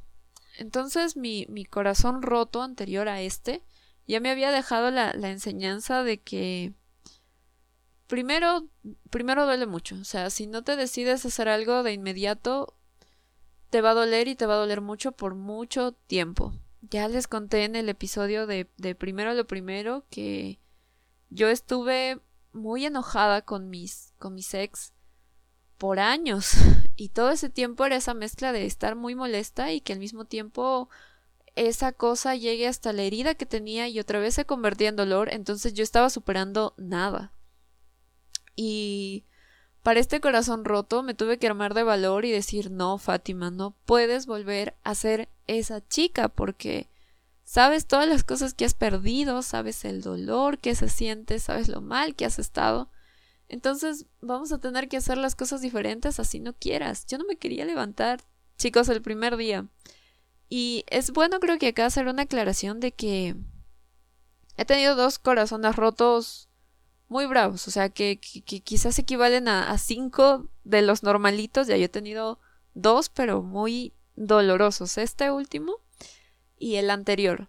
Entonces 0.58 1.16
mi, 1.16 1.46
mi 1.48 1.64
corazón 1.64 2.22
roto 2.22 2.62
anterior 2.62 3.08
a 3.08 3.22
este 3.22 3.62
ya 4.06 4.20
me 4.20 4.30
había 4.30 4.50
dejado 4.50 4.90
la, 4.90 5.14
la 5.14 5.30
enseñanza 5.30 6.02
de 6.02 6.20
que 6.20 6.74
primero, 8.08 8.68
primero 9.08 9.46
duele 9.46 9.66
mucho. 9.66 9.96
O 10.00 10.04
sea, 10.04 10.30
si 10.30 10.46
no 10.48 10.64
te 10.64 10.76
decides 10.76 11.24
hacer 11.24 11.48
algo 11.48 11.84
de 11.84 11.92
inmediato, 11.92 12.74
te 13.70 13.80
va 13.80 13.90
a 13.90 13.94
doler 13.94 14.26
y 14.26 14.34
te 14.34 14.46
va 14.46 14.54
a 14.54 14.58
doler 14.58 14.80
mucho 14.80 15.12
por 15.12 15.36
mucho 15.36 15.92
tiempo. 15.92 16.52
Ya 16.82 17.06
les 17.08 17.28
conté 17.28 17.64
en 17.64 17.76
el 17.76 17.88
episodio 17.88 18.46
de, 18.46 18.68
de 18.76 18.94
primero 18.96 19.32
lo 19.32 19.46
primero 19.46 20.04
que 20.10 20.58
yo 21.28 21.48
estuve 21.48 22.20
muy 22.52 22.84
enojada 22.84 23.42
con 23.42 23.70
mis, 23.70 24.12
con 24.18 24.34
mis 24.34 24.52
ex 24.54 24.92
por 25.78 26.00
años. 26.00 26.54
Y 26.96 27.10
todo 27.10 27.30
ese 27.30 27.48
tiempo 27.48 27.84
era 27.84 27.96
esa 27.96 28.14
mezcla 28.14 28.52
de 28.52 28.66
estar 28.66 28.94
muy 28.94 29.14
molesta 29.14 29.72
y 29.72 29.80
que 29.80 29.92
al 29.92 29.98
mismo 29.98 30.24
tiempo 30.24 30.88
esa 31.56 31.92
cosa 31.92 32.34
llegue 32.34 32.68
hasta 32.68 32.92
la 32.92 33.02
herida 33.02 33.34
que 33.34 33.46
tenía 33.46 33.88
y 33.88 33.98
otra 33.98 34.18
vez 34.18 34.34
se 34.34 34.44
convertía 34.44 34.88
en 34.88 34.96
dolor. 34.96 35.32
Entonces 35.32 35.74
yo 35.74 35.82
estaba 35.82 36.10
superando 36.10 36.74
nada. 36.76 37.32
Y 38.56 39.24
para 39.82 40.00
este 40.00 40.20
corazón 40.20 40.64
roto 40.64 41.02
me 41.02 41.14
tuve 41.14 41.38
que 41.38 41.46
armar 41.46 41.74
de 41.74 41.82
valor 41.82 42.24
y 42.24 42.30
decir, 42.30 42.70
no, 42.70 42.98
Fátima, 42.98 43.50
no 43.50 43.74
puedes 43.86 44.26
volver 44.26 44.76
a 44.84 44.94
ser 44.94 45.28
esa 45.46 45.86
chica 45.88 46.28
porque 46.28 46.88
sabes 47.44 47.86
todas 47.86 48.06
las 48.06 48.22
cosas 48.22 48.54
que 48.54 48.64
has 48.64 48.74
perdido, 48.74 49.42
sabes 49.42 49.84
el 49.84 50.02
dolor 50.02 50.58
que 50.58 50.74
se 50.74 50.88
siente, 50.88 51.38
sabes 51.38 51.68
lo 51.68 51.80
mal 51.80 52.14
que 52.14 52.26
has 52.26 52.38
estado. 52.38 52.90
Entonces 53.50 54.06
vamos 54.20 54.52
a 54.52 54.58
tener 54.58 54.88
que 54.88 54.96
hacer 54.96 55.18
las 55.18 55.34
cosas 55.34 55.60
diferentes 55.60 56.20
así 56.20 56.38
no 56.38 56.52
quieras. 56.54 57.04
Yo 57.06 57.18
no 57.18 57.24
me 57.24 57.36
quería 57.36 57.64
levantar, 57.64 58.20
chicos, 58.56 58.88
el 58.88 59.02
primer 59.02 59.36
día. 59.36 59.66
Y 60.48 60.84
es 60.88 61.10
bueno 61.10 61.40
creo 61.40 61.58
que 61.58 61.66
acá 61.66 61.86
hacer 61.86 62.06
una 62.06 62.22
aclaración 62.22 62.78
de 62.78 62.92
que 62.92 63.34
he 64.56 64.64
tenido 64.64 64.94
dos 64.94 65.18
corazones 65.18 65.74
rotos 65.74 66.48
muy 67.08 67.26
bravos, 67.26 67.66
o 67.66 67.72
sea, 67.72 67.88
que, 67.88 68.20
quizás 68.20 68.96
equivalen 69.00 69.48
a, 69.48 69.76
cinco 69.78 70.48
de 70.62 70.82
los 70.82 71.02
normalitos, 71.02 71.66
ya 71.66 71.76
yo 71.76 71.86
he 71.86 71.88
tenido 71.88 72.38
dos, 72.74 73.08
pero 73.08 73.42
muy 73.42 73.94
dolorosos, 74.14 74.96
este 74.96 75.32
último 75.32 75.74
y 76.56 76.76
el 76.76 76.88
anterior. 76.88 77.48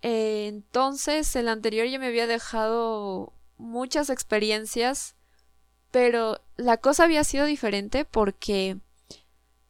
entonces, 0.00 1.36
el 1.36 1.48
anterior 1.48 1.86
ya 1.86 1.98
me 1.98 2.06
había 2.06 2.26
dejado 2.26 3.34
muchas 3.62 4.10
experiencias 4.10 5.14
Pero 5.90 6.40
la 6.56 6.76
cosa 6.76 7.04
había 7.04 7.24
sido 7.24 7.46
diferente 7.46 8.04
porque 8.04 8.78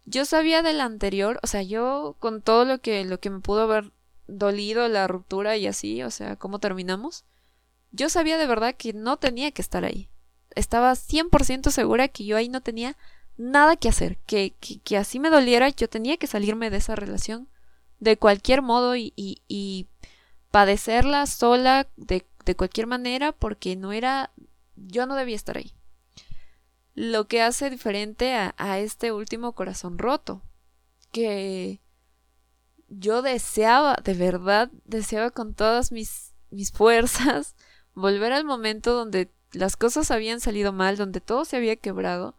yo 0.04 0.25
sabía 0.25 0.62
del 0.62 0.80
anterior, 0.80 1.38
o 1.42 1.46
sea, 1.46 1.62
yo 1.62 2.16
con 2.18 2.42
todo 2.42 2.64
lo 2.64 2.80
que, 2.80 3.04
lo 3.04 3.20
que 3.20 3.30
me 3.30 3.40
pudo 3.40 3.62
haber 3.62 3.92
dolido, 4.26 4.88
la 4.88 5.06
ruptura 5.06 5.56
y 5.56 5.66
así, 5.66 6.02
o 6.02 6.11
sea, 6.11 6.37
cómo 6.37 6.58
terminamos, 6.58 7.25
yo 7.92 8.08
sabía 8.08 8.38
de 8.38 8.46
verdad 8.46 8.75
que 8.76 8.92
no 8.92 9.18
tenía 9.18 9.52
que 9.52 9.62
estar 9.62 9.84
ahí. 9.84 10.08
Estaba 10.54 10.92
100% 10.92 11.70
segura 11.70 12.08
que 12.08 12.25
yo 12.25 12.37
ahí 12.37 12.49
no 12.49 12.61
tenía 12.61 12.96
nada 13.37 13.76
que 13.76 13.88
hacer, 13.88 14.18
que, 14.26 14.54
que, 14.84 14.96
así 14.96 15.18
me 15.20 15.30
doliera, 15.30 15.68
yo 15.68 15.88
tenía 15.88 16.16
que 16.16 16.26
salirme 16.26 16.70
de 16.70 16.78
esa 16.78 16.96
relación 16.96 17.49
de 18.00 18.16
cualquier 18.16 18.62
modo 18.62 18.96
y, 18.96 19.12
y, 19.16 19.87
padecerla 20.50 21.25
sola 21.26 21.88
de, 21.96 22.26
de 22.44 22.56
cualquier 22.56 22.87
manera 22.87 23.32
porque 23.32 23.76
no 23.76 23.92
era, 23.92 24.32
yo 24.76 25.06
no 25.06 25.14
debía 25.16 25.37
estar 25.37 25.56
ahí 25.56 25.75
lo 26.94 27.26
que 27.26 27.42
hace 27.42 27.70
diferente 27.70 28.34
a, 28.34 28.78
este 28.78 29.12
último 29.12 29.52
corazón 29.52 29.99
roto. 29.99 30.42
Que 31.11 31.80
yo 32.88 33.22
deseaba, 33.22 33.96
de 34.02 34.14
verdad, 34.14 34.70
deseaba 34.84 35.30
con 35.30 35.54
todas 35.54 35.92
mis, 35.92 36.34
mis 36.50 36.72
fuerzas 36.72 37.54
volver 37.94 38.32
al 38.32 38.44
momento 38.44 38.94
donde 38.94 39.30
las 39.52 39.76
cosas 39.76 40.11
habían 40.11 40.40
salido 40.40 40.72
mal, 40.72 40.96
donde 40.96 41.20
todo 41.20 41.44
se 41.44 41.56
había 41.56 41.76
quebrado, 41.76 42.37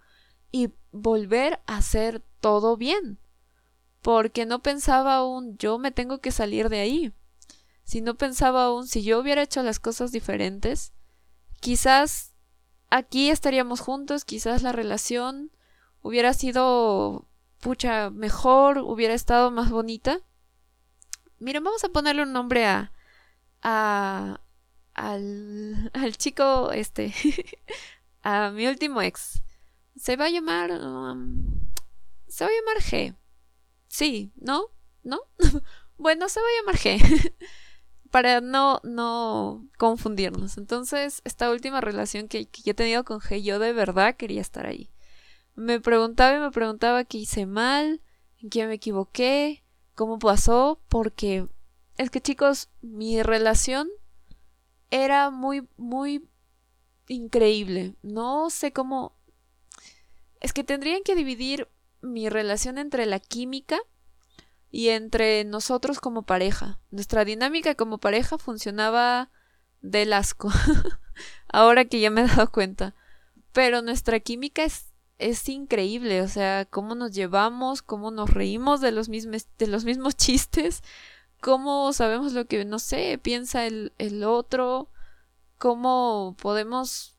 y 0.51 0.71
volver 0.91 1.59
a 1.67 1.77
hacer 1.77 2.21
todo 2.39 2.77
bien. 2.77 3.19
Porque 4.01 4.45
no 4.45 4.61
pensaba 4.61 5.15
aún 5.15 5.57
yo 5.57 5.77
me 5.79 5.91
tengo 5.91 6.19
que 6.19 6.31
salir 6.31 6.69
de 6.69 6.79
ahí. 6.79 7.13
Si 7.83 8.01
no 8.01 8.15
pensaba 8.15 8.65
aún 8.65 8.87
si 8.87 9.03
yo 9.03 9.19
hubiera 9.19 9.41
hecho 9.41 9.61
las 9.63 9.79
cosas 9.79 10.11
diferentes, 10.11 10.93
quizás 11.59 12.33
aquí 12.89 13.29
estaríamos 13.29 13.79
juntos, 13.79 14.25
quizás 14.25 14.63
la 14.63 14.71
relación 14.71 15.51
hubiera 16.01 16.33
sido 16.33 17.27
pucha 17.59 18.09
mejor, 18.09 18.79
hubiera 18.79 19.13
estado 19.13 19.51
más 19.51 19.69
bonita. 19.69 20.19
Miren, 21.39 21.63
vamos 21.63 21.83
a 21.83 21.89
ponerle 21.89 22.23
un 22.23 22.33
nombre 22.33 22.65
a, 22.65 22.91
a 23.61 24.39
al, 24.93 25.91
al 25.93 26.17
chico 26.17 26.71
este 26.71 27.13
a 28.23 28.51
mi 28.51 28.67
último 28.67 29.01
ex. 29.01 29.41
Se 29.95 30.15
va 30.15 30.25
a 30.25 30.29
llamar 30.29 30.71
um, 30.71 31.63
se 32.27 32.43
va 32.43 32.49
a 32.49 32.53
llamar 32.53 32.83
G. 32.83 33.15
Sí, 33.87 34.31
¿no? 34.35 34.65
¿No? 35.03 35.21
bueno, 35.97 36.29
se 36.29 36.39
va 36.39 36.47
a 36.47 36.61
llamar 36.61 36.77
G. 36.81 37.33
para 38.13 38.41
no, 38.41 38.79
no 38.83 39.67
confundirnos. 39.79 40.59
Entonces, 40.59 41.23
esta 41.25 41.49
última 41.49 41.81
relación 41.81 42.27
que, 42.27 42.45
que, 42.45 42.61
yo 42.61 42.71
he 42.73 42.75
tenido 42.75 43.03
con 43.03 43.19
G, 43.19 43.41
yo 43.41 43.57
de 43.57 43.73
verdad 43.73 44.15
quería 44.15 44.39
estar 44.39 44.67
ahí. 44.67 44.91
Me 45.55 45.79
preguntaba 45.79 46.37
y 46.37 46.39
me 46.39 46.51
preguntaba 46.51 47.05
qué 47.05 47.17
hice 47.17 47.47
mal, 47.47 48.03
en 48.37 48.51
qué 48.51 48.67
me 48.67 48.75
equivoqué, 48.75 49.63
cómo 49.95 50.19
pasó, 50.19 50.79
porque 50.89 51.47
es 51.97 52.11
que 52.11 52.21
chicos, 52.21 52.69
mi 52.81 53.23
relación 53.23 53.89
era 54.91 55.31
muy, 55.31 55.67
muy 55.75 56.29
increíble. 57.07 57.95
No 58.03 58.51
sé 58.51 58.71
cómo... 58.71 59.17
Es 60.39 60.53
que 60.53 60.63
tendrían 60.63 61.01
que 61.01 61.15
dividir 61.15 61.67
mi 62.03 62.29
relación 62.29 62.77
entre 62.77 63.07
la 63.07 63.19
química 63.19 63.79
y 64.73 64.89
entre 64.89 65.43
nosotros 65.43 65.99
como 65.99 66.23
pareja. 66.23 66.79
Nuestra 66.89 67.25
dinámica 67.25 67.75
como 67.75 67.99
pareja 67.99 68.39
funcionaba 68.39 69.29
del 69.81 70.11
asco. 70.13 70.49
Ahora 71.47 71.85
que 71.85 71.99
ya 71.99 72.09
me 72.09 72.21
he 72.21 72.27
dado 72.27 72.51
cuenta. 72.51 72.95
Pero 73.51 73.83
nuestra 73.83 74.19
química 74.19 74.63
es, 74.63 74.87
es 75.19 75.47
increíble. 75.47 76.23
O 76.23 76.27
sea, 76.27 76.65
cómo 76.65 76.95
nos 76.95 77.11
llevamos, 77.11 77.83
cómo 77.83 78.09
nos 78.09 78.31
reímos 78.31 78.81
de 78.81 78.91
los 78.91 79.09
mismos, 79.09 79.45
de 79.59 79.67
los 79.67 79.85
mismos 79.85 80.15
chistes, 80.17 80.81
cómo 81.39 81.93
sabemos 81.93 82.33
lo 82.33 82.45
que, 82.45 82.65
no 82.65 82.79
sé, 82.79 83.19
piensa 83.21 83.67
el, 83.67 83.93
el 83.99 84.23
otro, 84.23 84.89
cómo 85.59 86.35
podemos, 86.41 87.15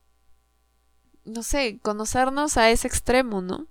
no 1.25 1.45
sé, 1.45 1.79
conocernos 1.81 2.57
a 2.57 2.69
ese 2.71 2.89
extremo, 2.89 3.43
¿no? 3.43 3.69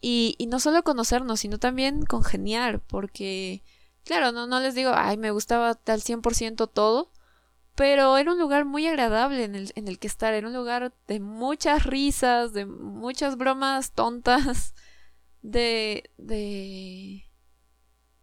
Y, 0.00 0.34
y 0.38 0.46
no 0.46 0.60
solo 0.60 0.82
conocernos, 0.82 1.40
sino 1.40 1.58
también 1.58 2.04
congeniar, 2.06 2.80
porque, 2.80 3.62
claro, 4.04 4.32
no, 4.32 4.46
no 4.46 4.60
les 4.60 4.74
digo, 4.74 4.92
ay, 4.94 5.16
me 5.18 5.30
gustaba 5.30 5.78
al 5.86 6.02
100% 6.02 6.68
todo, 6.68 7.10
pero 7.74 8.16
era 8.16 8.32
un 8.32 8.38
lugar 8.38 8.64
muy 8.64 8.86
agradable 8.86 9.44
en 9.44 9.54
el, 9.54 9.72
en 9.74 9.88
el 9.88 9.98
que 9.98 10.06
estar, 10.06 10.34
era 10.34 10.46
un 10.48 10.54
lugar 10.54 10.94
de 11.06 11.20
muchas 11.20 11.84
risas, 11.84 12.52
de 12.52 12.66
muchas 12.66 13.36
bromas 13.36 13.92
tontas, 13.92 14.74
de, 15.42 16.10
de, 16.18 17.24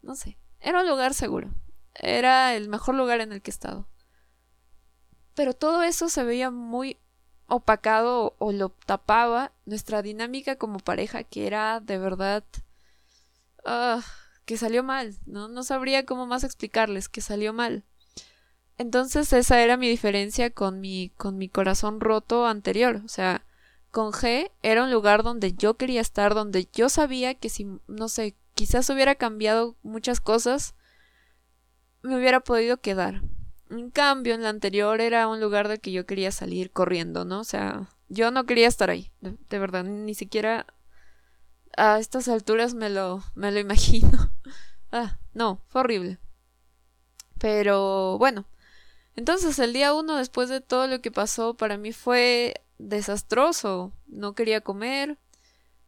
no 0.01 0.15
sé, 0.15 0.37
era 0.59 0.81
un 0.81 0.87
lugar 0.87 1.13
seguro, 1.13 1.53
era 1.93 2.55
el 2.55 2.69
mejor 2.69 2.95
lugar 2.95 3.21
en 3.21 3.31
el 3.31 3.41
que 3.41 3.51
he 3.51 3.53
estado. 3.53 3.87
Pero 5.35 5.53
todo 5.53 5.83
eso 5.83 6.09
se 6.09 6.23
veía 6.23 6.49
muy 6.49 6.99
opacado 7.47 8.35
o 8.39 8.51
lo 8.51 8.69
tapaba 8.69 9.51
nuestra 9.65 10.01
dinámica 10.01 10.57
como 10.57 10.79
pareja 10.79 11.23
que 11.23 11.47
era 11.47 11.79
de 11.79 11.97
verdad 11.97 12.43
uh, 13.65 14.01
que 14.45 14.57
salió 14.57 14.83
mal, 14.83 15.15
¿no? 15.25 15.47
No 15.47 15.63
sabría 15.63 16.05
cómo 16.05 16.25
más 16.25 16.43
explicarles 16.43 17.09
que 17.09 17.21
salió 17.21 17.53
mal. 17.53 17.83
Entonces 18.77 19.33
esa 19.33 19.61
era 19.61 19.75
mi 19.75 19.89
diferencia 19.89 20.51
con 20.51 20.79
mi 20.79 21.09
con 21.17 21.37
mi 21.37 21.49
corazón 21.49 21.99
roto 21.99 22.45
anterior, 22.45 23.01
o 23.03 23.07
sea, 23.07 23.45
con 23.91 24.11
G 24.11 24.51
era 24.61 24.83
un 24.83 24.91
lugar 24.91 25.23
donde 25.23 25.53
yo 25.53 25.75
quería 25.75 26.01
estar, 26.01 26.35
donde 26.35 26.67
yo 26.73 26.89
sabía 26.89 27.33
que 27.33 27.49
si 27.49 27.67
no 27.87 28.09
sé, 28.09 28.35
quizás 28.53 28.89
hubiera 28.89 29.15
cambiado 29.15 29.75
muchas 29.83 30.19
cosas, 30.21 30.75
me 32.03 32.17
hubiera 32.17 32.41
podido 32.41 32.77
quedar. 32.77 33.21
En 33.69 33.89
cambio, 33.91 34.33
en 34.33 34.43
la 34.43 34.49
anterior 34.49 35.01
era 35.01 35.27
un 35.27 35.41
lugar 35.41 35.67
del 35.67 35.81
que 35.81 35.91
yo 35.91 36.05
quería 36.05 36.31
salir 36.31 36.71
corriendo, 36.71 37.25
¿no? 37.25 37.39
O 37.39 37.43
sea, 37.43 37.89
yo 38.09 38.31
no 38.31 38.45
quería 38.45 38.67
estar 38.67 38.89
ahí, 38.89 39.11
de, 39.21 39.59
verdad, 39.59 39.83
ni 39.83 40.13
siquiera 40.13 40.65
a 41.75 41.99
estas 41.99 42.27
alturas 42.27 42.73
me 42.73 42.89
lo, 42.89 43.23
me 43.35 43.51
lo 43.51 43.59
imagino. 43.61 44.31
ah, 44.91 45.17
no, 45.33 45.61
fue 45.67 45.81
horrible. 45.81 46.17
Pero 47.39 48.17
bueno, 48.17 48.45
entonces 49.15 49.59
el 49.59 49.73
día 49.73 49.93
uno, 49.93 50.15
después 50.15 50.49
de 50.49 50.61
todo 50.61 50.87
lo 50.87 51.01
que 51.01 51.11
pasó, 51.11 51.55
para 51.55 51.77
mí 51.77 51.91
fue 51.91 52.61
desastroso. 52.77 53.91
No 54.07 54.33
quería 54.33 54.61
comer, 54.61 55.17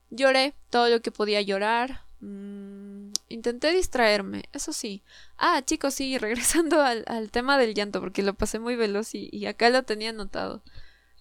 lloré 0.10 0.56
todo 0.70 0.90
lo 0.90 1.02
que 1.02 1.12
podía 1.12 1.42
llorar. 1.42 2.04
Mm, 2.20 3.09
intenté 3.30 3.72
distraerme, 3.72 4.44
eso 4.52 4.74
sí. 4.74 5.04
Ah, 5.38 5.62
chicos, 5.64 5.94
sí, 5.94 6.18
regresando 6.20 6.82
al, 6.82 7.04
al, 7.08 7.32
tema 7.32 7.58
del 7.58 7.74
llanto, 7.74 8.02
porque 8.02 8.24
lo 8.24 8.34
pasé 8.34 8.60
muy 8.60 8.76
veloz 8.76 9.16
y, 9.16 9.30
y 9.32 9.46
acá 9.46 9.70
lo 9.70 9.84
tenía 9.84 10.10
anotado. 10.10 10.64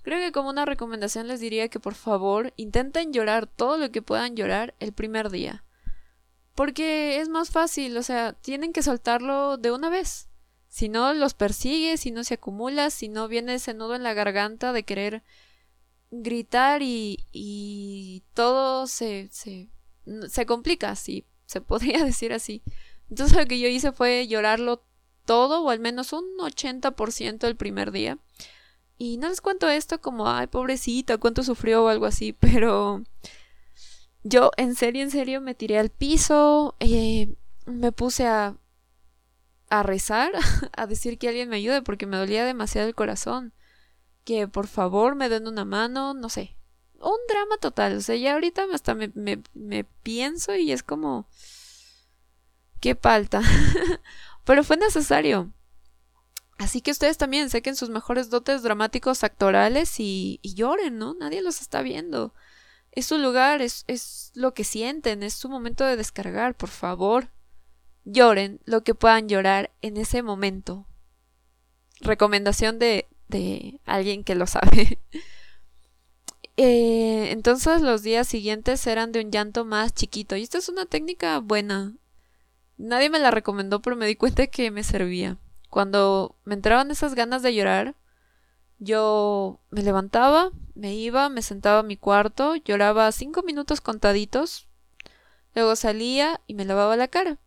Creo 0.03 0.19
que 0.21 0.33
como 0.33 0.49
una 0.51 0.65
recomendación 0.65 1.29
les 1.29 1.41
diría 1.41 1.69
que 1.69 1.81
por 1.81 1.95
favor 1.95 2.53
intenten 2.57 3.13
llorar 3.13 3.47
todo 3.47 3.77
lo 3.77 3.91
que 3.91 4.03
puedan 4.03 4.37
llorar 4.37 4.75
el 4.81 4.93
primer 4.93 5.31
día. 5.31 5.65
Porque 6.55 7.21
es 7.21 7.29
más 7.29 7.51
fácil, 7.51 7.97
o 7.97 8.03
sea, 8.03 8.33
tienen 8.33 8.73
que 8.73 8.83
soltarlo 8.83 9.59
de 9.59 9.71
una 9.71 9.91
vez. 9.91 10.29
Si 10.69 10.89
no 10.89 11.15
los 11.15 11.35
persigue, 11.35 11.97
si 11.99 12.11
no 12.11 12.25
se 12.25 12.35
acumula, 12.35 12.91
si 12.91 13.09
no 13.09 13.29
viene 13.29 13.55
ese 13.55 13.75
nudo 13.75 13.95
en 13.95 14.03
la 14.03 14.15
garganta 14.15 14.73
de 14.73 14.83
querer 14.85 15.23
gritar 16.11 16.83
y, 16.83 17.27
y 17.33 18.25
todo 18.35 18.87
se, 18.87 19.29
se 19.31 19.71
se 20.29 20.47
complica, 20.47 20.95
sí, 20.97 21.27
se 21.49 21.61
podría 21.63 22.05
decir 22.05 22.33
así. 22.33 22.63
Entonces 23.11 23.37
lo 23.37 23.47
que 23.47 23.59
yo 23.59 23.69
hice 23.69 23.91
fue 23.91 24.29
llorarlo 24.29 24.85
todo, 25.25 25.63
o 25.63 25.71
al 25.71 25.81
menos 25.81 26.13
un 26.13 26.25
80% 26.39 27.47
el 27.47 27.57
primer 27.57 27.91
día. 27.91 28.19
Y 28.97 29.17
no 29.19 29.29
les 29.29 29.41
cuento 29.41 29.69
esto 29.69 30.01
como, 30.01 30.29
ay, 30.29 30.47
pobrecita, 30.47 31.19
cuánto 31.19 31.43
sufrió 31.43 31.85
o 31.85 31.89
algo 31.89 32.07
así, 32.07 32.33
pero 32.39 33.03
yo 34.23 34.51
en 34.57 34.75
serio, 34.75 35.03
en 35.03 35.11
serio 35.11 35.41
me 35.41 35.55
tiré 35.55 35.79
al 35.79 35.91
piso, 35.91 36.77
eh, 36.81 37.35
me 37.67 37.93
puse 37.93 38.27
a, 38.27 38.57
a 39.71 39.83
rezar, 39.83 40.33
a 40.77 40.87
decir 40.87 41.19
que 41.19 41.29
alguien 41.29 41.49
me 41.49 41.57
ayude 41.57 41.83
porque 41.83 42.07
me 42.07 42.19
dolía 42.19 42.45
demasiado 42.45 42.87
el 42.87 42.95
corazón. 42.95 43.53
Que 44.25 44.47
por 44.47 44.67
favor 44.67 45.15
me 45.15 45.31
den 45.31 45.47
una 45.47 45.65
mano, 45.65 46.13
no 46.13 46.29
sé, 46.29 46.58
un 47.01 47.19
drama 47.29 47.57
total. 47.61 47.97
O 47.97 48.01
sea, 48.01 48.17
ya 48.17 48.35
ahorita 48.35 48.67
hasta 48.73 48.95
me, 48.95 49.13
me, 49.15 49.85
pienso 50.03 50.55
y 50.55 50.73
es 50.73 50.83
como. 50.83 51.29
Qué 52.81 52.95
falta. 52.95 53.43
Pero 54.45 54.65
fue 54.65 54.77
necesario. 54.77 55.53
Así 56.59 56.81
que 56.81 56.91
ustedes 56.91 57.19
también 57.19 57.51
saquen 57.51 57.77
sus 57.77 57.89
mejores 57.89 58.31
dotes 58.31 58.63
dramáticos 58.63 59.23
actorales 59.23 60.01
y, 60.01 60.41
y 60.43 60.55
lloren, 60.55 60.99
¿no? 60.99 61.15
Nadie 61.15 61.41
los 61.41 61.61
está 61.61 61.83
viendo. 61.83 62.35
Es 62.91 63.07
su 63.07 63.19
lugar, 63.19 63.63
es, 63.63 63.85
es 63.87 64.33
lo 64.35 64.55
que 64.55 64.65
sienten, 64.65 65.23
es 65.23 65.35
su 65.35 65.49
momento 65.49 65.85
de 65.85 65.97
descargar, 65.97 66.57
por 66.57 66.69
favor. 66.69 67.31
Lloren 68.05 68.61
lo 68.65 68.83
que 68.83 68.95
puedan 68.95 69.29
llorar 69.29 69.71
en 69.83 69.99
ese 69.99 70.23
momento. 70.23 70.87
Recomendación 72.01 72.79
de, 72.79 73.09
de 73.29 73.81
alguien 73.85 74.25
que 74.25 74.35
lo 74.35 74.47
sabe. 74.47 74.99
Eh, 76.61 77.31
entonces 77.31 77.83
los 77.83 78.03
días 78.03 78.27
siguientes 78.27 78.85
eran 78.89 79.13
de 79.13 79.21
un 79.21 79.31
llanto 79.31 79.65
más 79.65 79.95
chiquito. 79.95 80.35
Y 80.35 80.43
esta 80.43 80.59
es 80.59 80.69
una 80.69 80.87
técnica 80.87 81.39
buena. 81.39 81.95
Nadie 82.77 83.11
me 83.11 83.21
la 83.21 83.31
recomendó, 83.31 83.81
pero 83.81 83.95
me 83.95 84.07
di 84.07 84.17
cuenta 84.17 84.49
que 84.49 84.73
me 84.73 84.83
servía. 84.83 85.39
Cuando 85.71 86.35
me 86.45 86.55
entraban 86.55 86.91
esas 86.91 87.15
ganas 87.15 87.43
de 87.43 87.55
llorar, 87.55 87.95
yo 88.81 89.61
me 89.71 89.83
levantaba, 89.83 90.51
me 90.75 90.95
iba, 90.97 91.29
me 91.29 91.43
sentaba 91.43 91.81
a 91.81 91.85
mi 91.85 91.97
cuarto, 91.97 92.57
lloraba 92.57 93.11
cinco 93.13 93.43
minutos 93.43 93.81
contaditos, 93.81 94.67
luego 95.55 95.77
salía 95.77 96.41
y 96.49 96.55
me 96.55 96.65
lavaba 96.65 96.97
la 96.97 97.09
cara. 97.09 97.39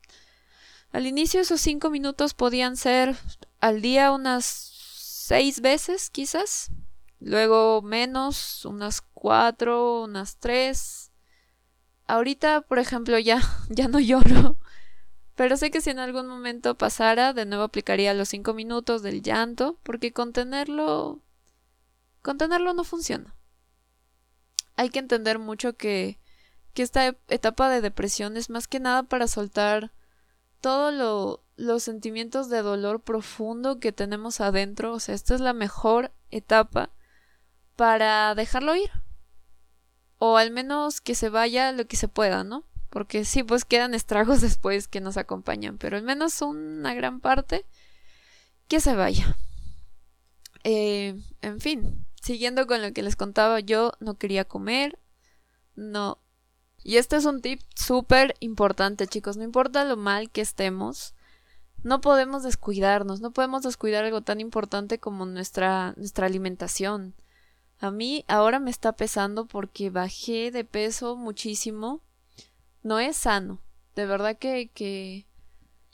Al 0.93 1.05
inicio 1.05 1.41
esos 1.41 1.59
cinco 1.59 1.89
minutos 1.89 2.33
podían 2.33 2.77
ser 2.77 3.15
al 3.59 3.81
día 3.81 4.11
unas 4.11 4.45
seis 4.45 5.61
veces 5.61 6.09
quizás, 6.09 6.71
luego 7.21 7.81
menos, 7.81 8.65
unas 8.65 9.01
cuatro, 9.01 10.01
unas 10.03 10.37
tres. 10.37 11.11
Ahorita, 12.07 12.61
por 12.61 12.79
ejemplo, 12.79 13.17
ya, 13.19 13.39
ya 13.69 13.87
no 13.87 13.99
lloro. 13.99 14.57
Pero 15.35 15.55
sé 15.55 15.71
que 15.71 15.81
si 15.81 15.89
en 15.89 15.99
algún 15.99 16.27
momento 16.27 16.77
pasara, 16.77 17.33
de 17.33 17.45
nuevo 17.45 17.63
aplicaría 17.63 18.13
los 18.13 18.29
cinco 18.29 18.53
minutos 18.53 19.01
del 19.01 19.21
llanto, 19.21 19.79
porque 19.83 20.11
contenerlo. 20.11 21.21
contenerlo 22.21 22.73
no 22.73 22.83
funciona. 22.83 23.35
Hay 24.75 24.89
que 24.89 24.99
entender 24.99 25.39
mucho 25.39 25.73
que, 25.77 26.19
que 26.73 26.83
esta 26.83 27.15
etapa 27.27 27.69
de 27.69 27.81
depresión 27.81 28.35
es 28.35 28.49
más 28.49 28.67
que 28.67 28.79
nada 28.79 29.03
para 29.03 29.27
soltar 29.27 29.91
todos 30.59 31.39
los 31.55 31.83
sentimientos 31.83 32.49
de 32.49 32.61
dolor 32.61 33.01
profundo 33.01 33.79
que 33.79 33.91
tenemos 33.91 34.41
adentro. 34.41 34.93
O 34.93 34.99
sea, 34.99 35.15
esta 35.15 35.35
es 35.35 35.41
la 35.41 35.53
mejor 35.53 36.11
etapa 36.29 36.91
para 37.81 38.35
dejarlo 38.35 38.75
ir. 38.75 38.91
O 40.19 40.37
al 40.37 40.51
menos 40.51 41.01
que 41.01 41.15
se 41.15 41.29
vaya 41.29 41.71
lo 41.71 41.87
que 41.87 41.97
se 41.97 42.07
pueda, 42.07 42.43
¿no? 42.43 42.63
Porque 42.91 43.25
sí, 43.25 43.41
pues 43.41 43.65
quedan 43.65 43.95
estragos 43.95 44.39
después 44.41 44.87
que 44.87 45.01
nos 45.01 45.17
acompañan, 45.17 45.79
pero 45.79 45.97
al 45.97 46.03
menos 46.03 46.43
una 46.43 46.93
gran 46.93 47.21
parte 47.21 47.65
que 48.67 48.81
se 48.81 48.93
vaya. 48.93 49.35
Eh, 50.63 51.19
en 51.41 51.59
fin, 51.59 52.05
siguiendo 52.21 52.67
con 52.67 52.83
lo 52.83 52.93
que 52.93 53.01
les 53.01 53.15
contaba, 53.15 53.59
yo 53.61 53.93
no 53.99 54.13
quería 54.13 54.45
comer, 54.45 54.99
no 55.75 56.19
y 56.83 56.97
este 56.97 57.15
es 57.15 57.25
un 57.25 57.41
tip 57.41 57.61
súper 57.75 58.35
importante, 58.41 59.07
chicos. 59.07 59.37
No 59.37 59.43
importa 59.43 59.85
lo 59.85 59.97
mal 59.97 60.29
que 60.29 60.41
estemos, 60.41 61.15
no 61.81 61.99
podemos 61.99 62.43
descuidarnos, 62.43 63.21
no 63.21 63.31
podemos 63.31 63.63
descuidar 63.63 64.05
algo 64.05 64.21
tan 64.21 64.39
importante 64.39 64.99
como 64.99 65.25
nuestra, 65.25 65.95
nuestra 65.97 66.27
alimentación. 66.27 67.15
A 67.81 67.89
mí 67.89 68.23
ahora 68.27 68.59
me 68.59 68.69
está 68.69 68.91
pesando 68.91 69.47
porque 69.47 69.89
bajé 69.89 70.51
de 70.51 70.63
peso 70.63 71.15
muchísimo. 71.15 71.99
No 72.83 72.99
es 72.99 73.17
sano. 73.17 73.59
De 73.95 74.05
verdad 74.05 74.37
que, 74.37 74.69
que, 74.69 75.25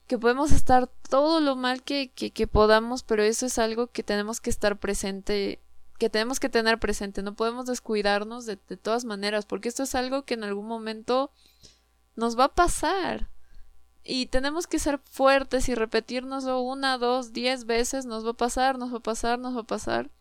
que 0.06 0.18
podemos 0.18 0.52
estar 0.52 0.88
todo 1.10 1.40
lo 1.40 1.56
mal 1.56 1.84
que, 1.84 2.10
que, 2.10 2.48
podamos, 2.48 3.04
pero 3.04 3.24
eso 3.24 3.46
es 3.46 3.58
algo 3.58 3.88
que 3.88 4.04
tenemos 4.04 4.42
que 4.42 4.50
estar 4.50 4.78
presente 4.78 5.62
que 5.98 6.12
tenemos 6.12 6.40
que 6.40 6.50
tener 6.50 6.78
presente, 6.78 7.24
no 7.24 7.34
podemos 7.34 7.66
descuidarnos 7.66 8.46
de, 8.46 8.60
de, 8.68 8.78
todas 8.78 9.04
maneras, 9.04 9.48
porque 9.48 9.68
esto 9.68 9.82
es 9.82 9.96
algo 9.96 10.26
que 10.26 10.36
en 10.36 10.44
algún 10.44 10.68
momento 10.68 11.32
nos 12.16 12.38
va 12.38 12.44
a 12.44 12.54
pasar. 12.54 13.32
Y 14.04 14.28
tenemos 14.28 14.68
que 14.68 14.78
ser 14.78 15.00
fuertes 15.00 15.70
y 15.70 15.74
repetirnoslo 15.74 16.62
una, 16.62 17.00
dos, 17.00 17.34
diez 17.34 17.66
veces, 17.66 18.06
nos 18.06 18.24
va 18.24 18.32
a 18.32 18.34
pasar, 18.34 18.78
nos 18.78 18.94
va 18.94 18.98
a 18.98 19.02
pasar, 19.02 19.40
nos 19.40 19.56
va 19.56 19.62
a 19.62 19.64
pasar. 19.64 20.12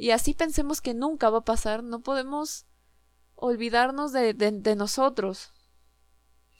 Y 0.00 0.12
así 0.12 0.34
pensemos 0.34 0.80
que 0.80 0.94
nunca 0.94 1.30
va 1.30 1.38
a 1.38 1.44
pasar, 1.44 1.82
no 1.82 2.00
podemos 2.00 2.66
olvidarnos 3.34 4.12
de, 4.12 4.34
de, 4.34 4.76
nosotros. 4.76 5.52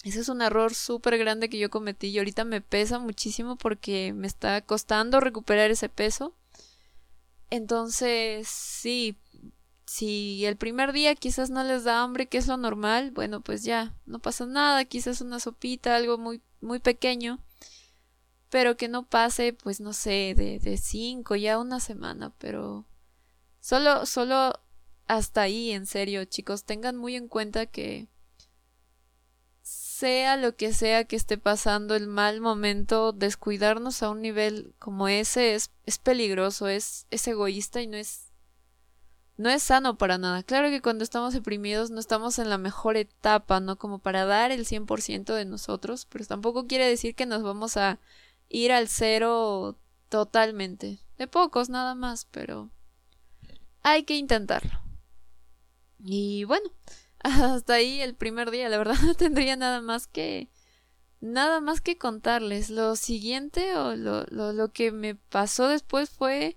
Ese 0.03 0.21
es 0.21 0.29
un 0.29 0.43
error 0.43 0.75
súper 0.75 1.19
grande 1.19 1.49
que 1.49 1.59
yo 1.59 1.71
cometí 1.71 2.09
y 2.09 2.19
ahorita 2.19 2.45
me 2.45 2.61
pesa 2.61 2.99
muchísimo 2.99 3.57
porque 3.57 4.13
me 4.13 4.27
está 4.27 4.61
costando 4.63 5.21
recuperar 5.21 5.71
ese 5.71 5.89
peso 5.89 6.35
entonces, 7.51 8.49
sí, 8.49 9.19
si 9.85 10.45
el 10.47 10.57
primer 10.57 10.93
día 10.93 11.17
quizás 11.17 11.51
no 11.51 11.65
les 11.65 11.85
da 11.85 12.03
hambre, 12.03 12.29
que 12.29 12.39
es 12.39 12.47
lo 12.47 12.57
normal, 12.57 13.11
bueno, 13.11 13.41
pues 13.41 13.65
ya, 13.65 13.95
no 14.07 14.21
pasa 14.21 14.47
nada, 14.47 14.85
quizás 14.85 15.21
una 15.21 15.41
sopita, 15.41 15.97
algo 15.97 16.17
muy, 16.17 16.41
muy 16.61 16.79
pequeño, 16.79 17.41
pero 18.51 18.77
que 18.77 18.89
no 18.89 19.05
pase, 19.05 19.53
pues 19.53 19.81
no 19.81 19.93
sé, 19.93 20.35
de, 20.37 20.61
de 20.61 20.77
cinco, 20.77 21.35
ya 21.37 21.59
una 21.59 21.81
semana, 21.81 22.33
pero 22.39 22.87
solo, 23.61 24.07
solo 24.07 24.61
hasta 25.07 25.43
ahí, 25.43 25.73
en 25.73 25.87
serio, 25.87 26.25
chicos, 26.25 26.65
tengan 26.65 26.97
muy 26.97 27.17
en 27.17 27.29
cuenta 27.29 27.67
que 27.67 28.09
sea 30.01 30.37
lo 30.37 30.57
que 30.57 30.73
sea 30.73 31.05
que 31.05 31.17
esté 31.17 31.37
pasando 31.37 31.95
el 31.95 32.07
mal 32.07 32.41
momento, 32.41 33.13
descuidarnos 33.13 34.03
a 34.03 34.11
un 34.11 34.23
nivel 34.23 34.75
como 34.79 35.09
ese 35.09 35.55
es, 35.55 35.71
es 35.85 35.99
peligroso, 35.99 36.69
es, 36.69 37.07
es 37.11 37.29
egoísta 37.29 37.83
y 37.83 37.87
no 37.87 37.99
es, 37.99 38.33
no 39.37 39.51
es 39.51 39.63
sano 39.63 39.99
para 39.99 40.17
nada. 40.17 40.43
Claro 40.43 40.71
que 40.71 40.81
cuando 40.81 41.05
estamos 41.05 41.35
deprimidos 41.35 41.91
no 41.91 42.01
estamos 42.01 42.39
en 42.39 42.49
la 42.49 42.57
mejor 42.57 42.97
etapa, 42.97 43.61
¿no? 43.61 43.77
Como 43.77 43.99
para 43.99 44.25
dar 44.25 44.53
el 44.53 44.65
100% 44.65 45.35
de 45.35 45.45
nosotros, 45.45 46.07
pero 46.07 46.25
tampoco 46.25 46.67
quiere 46.67 46.89
decir 46.89 47.15
que 47.15 47.27
nos 47.27 47.43
vamos 47.43 47.77
a 47.77 47.99
ir 48.49 48.73
al 48.73 48.89
cero 48.89 49.79
totalmente. 50.09 51.01
De 51.19 51.27
pocos 51.27 51.69
nada 51.69 51.95
más, 51.95 52.25
pero 52.25 52.71
hay 53.83 54.05
que 54.05 54.17
intentarlo. 54.17 54.81
Y 55.99 56.45
bueno, 56.45 56.71
hasta 57.23 57.75
ahí 57.75 58.01
el 58.01 58.15
primer 58.15 58.51
día, 58.51 58.69
la 58.69 58.79
verdad 58.79 58.97
no 59.03 59.15
tendría 59.17 59.57
nada 59.57 59.81
más 59.81 60.07
que 60.07 60.49
nada 61.21 61.61
más 61.61 61.81
que 61.81 61.99
contarles. 61.99 62.71
Lo 62.71 62.97
siguiente 62.97 63.77
o 63.77 63.95
lo, 63.97 64.25
lo, 64.31 64.53
lo 64.53 64.73
que 64.73 64.93
me 64.93 65.15
pasó 65.15 65.69
después 65.69 66.11
fue 66.11 66.57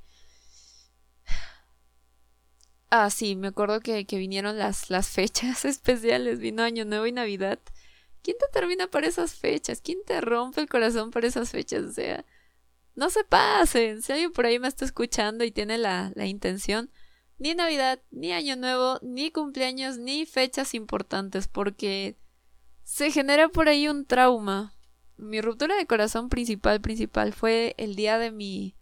Ah, 2.89 3.09
sí, 3.09 3.35
me 3.35 3.47
acuerdo 3.47 3.79
que, 3.79 4.05
que 4.05 4.17
vinieron 4.17 4.57
las, 4.57 4.89
las 4.89 5.09
fechas 5.09 5.65
especiales, 5.65 6.39
vino 6.39 6.63
Año 6.63 6.85
Nuevo 6.85 7.07
y 7.07 7.11
Navidad. 7.11 7.59
¿Quién 8.21 8.37
te 8.37 8.45
termina 8.53 8.87
para 8.87 9.07
esas 9.07 9.35
fechas? 9.35 9.81
¿Quién 9.81 9.99
te 10.05 10.21
rompe 10.21 10.61
el 10.61 10.69
corazón 10.69 11.11
por 11.11 11.25
esas 11.25 11.51
fechas? 11.51 11.83
O 11.83 11.91
sea, 11.91 12.25
no 12.95 13.09
se 13.09 13.23
pasen. 13.25 14.01
Si 14.01 14.11
alguien 14.13 14.31
por 14.31 14.45
ahí 14.45 14.59
me 14.59 14.67
está 14.69 14.85
escuchando 14.85 15.43
y 15.43 15.51
tiene 15.51 15.77
la, 15.77 16.11
la 16.15 16.25
intención, 16.25 16.89
ni 17.43 17.55
Navidad, 17.55 18.01
ni 18.09 18.31
Año 18.31 18.55
Nuevo, 18.55 18.99
ni 19.01 19.29
cumpleaños, 19.29 19.97
ni 19.97 20.25
fechas 20.25 20.73
importantes, 20.73 21.49
porque 21.49 22.17
se 22.83 23.11
genera 23.11 23.49
por 23.49 23.67
ahí 23.67 23.89
un 23.89 24.05
trauma. 24.05 24.73
Mi 25.17 25.41
ruptura 25.41 25.75
de 25.75 25.85
corazón 25.85 26.29
principal, 26.29 26.79
principal, 26.79 27.33
fue 27.33 27.75
el 27.77 27.97
día 27.97 28.17
de 28.17 28.31
mi 28.31 28.77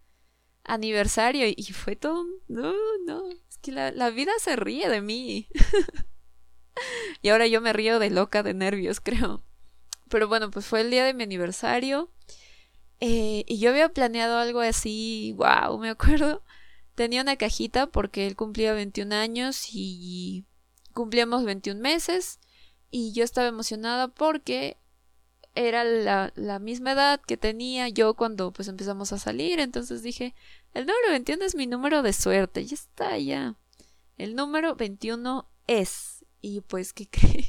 aniversario 0.62 1.48
y 1.48 1.72
fue 1.72 1.96
todo 1.96 2.24
No, 2.46 2.72
no, 3.04 3.28
es 3.30 3.58
que 3.60 3.72
la, 3.72 3.90
la 3.90 4.10
vida 4.10 4.30
se 4.38 4.54
ríe 4.54 4.88
de 4.88 5.00
mí. 5.00 5.48
y 7.20 7.30
ahora 7.30 7.48
yo 7.48 7.60
me 7.60 7.72
río 7.72 7.98
de 7.98 8.10
loca 8.10 8.44
de 8.44 8.54
nervios, 8.54 9.00
creo. 9.04 9.42
Pero 10.08 10.28
bueno, 10.28 10.52
pues 10.52 10.66
fue 10.66 10.82
el 10.82 10.90
día 10.92 11.04
de 11.04 11.14
mi 11.14 11.24
aniversario. 11.24 12.12
Eh, 13.00 13.42
y 13.48 13.58
yo 13.58 13.70
había 13.70 13.88
planeado 13.88 14.38
algo 14.38 14.60
así, 14.60 15.34
wow, 15.36 15.76
me 15.80 15.90
acuerdo 15.90 16.44
Tenía 16.94 17.22
una 17.22 17.36
cajita 17.36 17.86
porque 17.86 18.26
él 18.26 18.36
cumplía 18.36 18.74
21 18.74 19.14
años 19.14 19.66
y 19.72 20.44
cumplíamos 20.92 21.44
21 21.44 21.80
meses 21.80 22.38
y 22.90 23.12
yo 23.12 23.24
estaba 23.24 23.48
emocionada 23.48 24.08
porque 24.08 24.76
era 25.54 25.84
la, 25.84 26.32
la, 26.34 26.58
misma 26.58 26.92
edad 26.92 27.20
que 27.20 27.36
tenía 27.36 27.88
yo 27.88 28.14
cuando 28.14 28.52
pues 28.52 28.68
empezamos 28.68 29.12
a 29.12 29.18
salir, 29.18 29.60
entonces 29.60 30.02
dije, 30.02 30.34
el 30.74 30.86
número 30.86 31.10
21 31.10 31.44
es 31.44 31.54
mi 31.54 31.66
número 31.66 32.02
de 32.02 32.12
suerte, 32.12 32.64
ya 32.64 32.74
está, 32.74 33.18
ya. 33.18 33.56
El 34.16 34.34
número 34.34 34.74
21 34.76 35.48
es. 35.66 36.24
Y 36.40 36.60
pues, 36.62 36.92
¿qué 36.92 37.06
creen? 37.10 37.46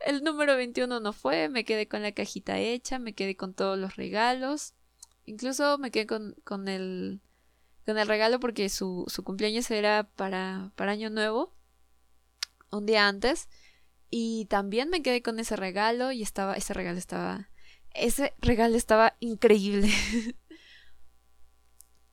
El 0.00 0.24
número 0.24 0.56
21 0.56 1.00
no 1.00 1.12
fue, 1.12 1.48
me 1.48 1.64
quedé 1.64 1.86
con 1.86 2.02
la 2.02 2.12
cajita 2.12 2.58
hecha, 2.58 2.98
me 2.98 3.12
quedé 3.12 3.36
con 3.36 3.52
todos 3.52 3.78
los 3.78 3.96
regalos, 3.96 4.72
incluso 5.26 5.76
me 5.76 5.90
quedé 5.90 6.06
con, 6.06 6.34
con 6.42 6.68
el 6.68 7.20
con 7.90 7.98
el 7.98 8.06
regalo 8.06 8.38
porque 8.38 8.68
su, 8.68 9.04
su 9.08 9.24
cumpleaños 9.24 9.68
era 9.72 10.04
para, 10.14 10.70
para 10.76 10.92
Año 10.92 11.10
Nuevo, 11.10 11.52
un 12.70 12.86
día 12.86 13.08
antes. 13.08 13.48
Y 14.10 14.44
también 14.44 14.90
me 14.90 15.02
quedé 15.02 15.22
con 15.22 15.40
ese 15.40 15.56
regalo 15.56 16.12
y 16.12 16.22
estaba, 16.22 16.54
ese 16.54 16.72
regalo 16.72 16.98
estaba, 16.98 17.50
ese 17.92 18.32
regalo 18.38 18.76
estaba 18.76 19.16
increíble. 19.18 19.90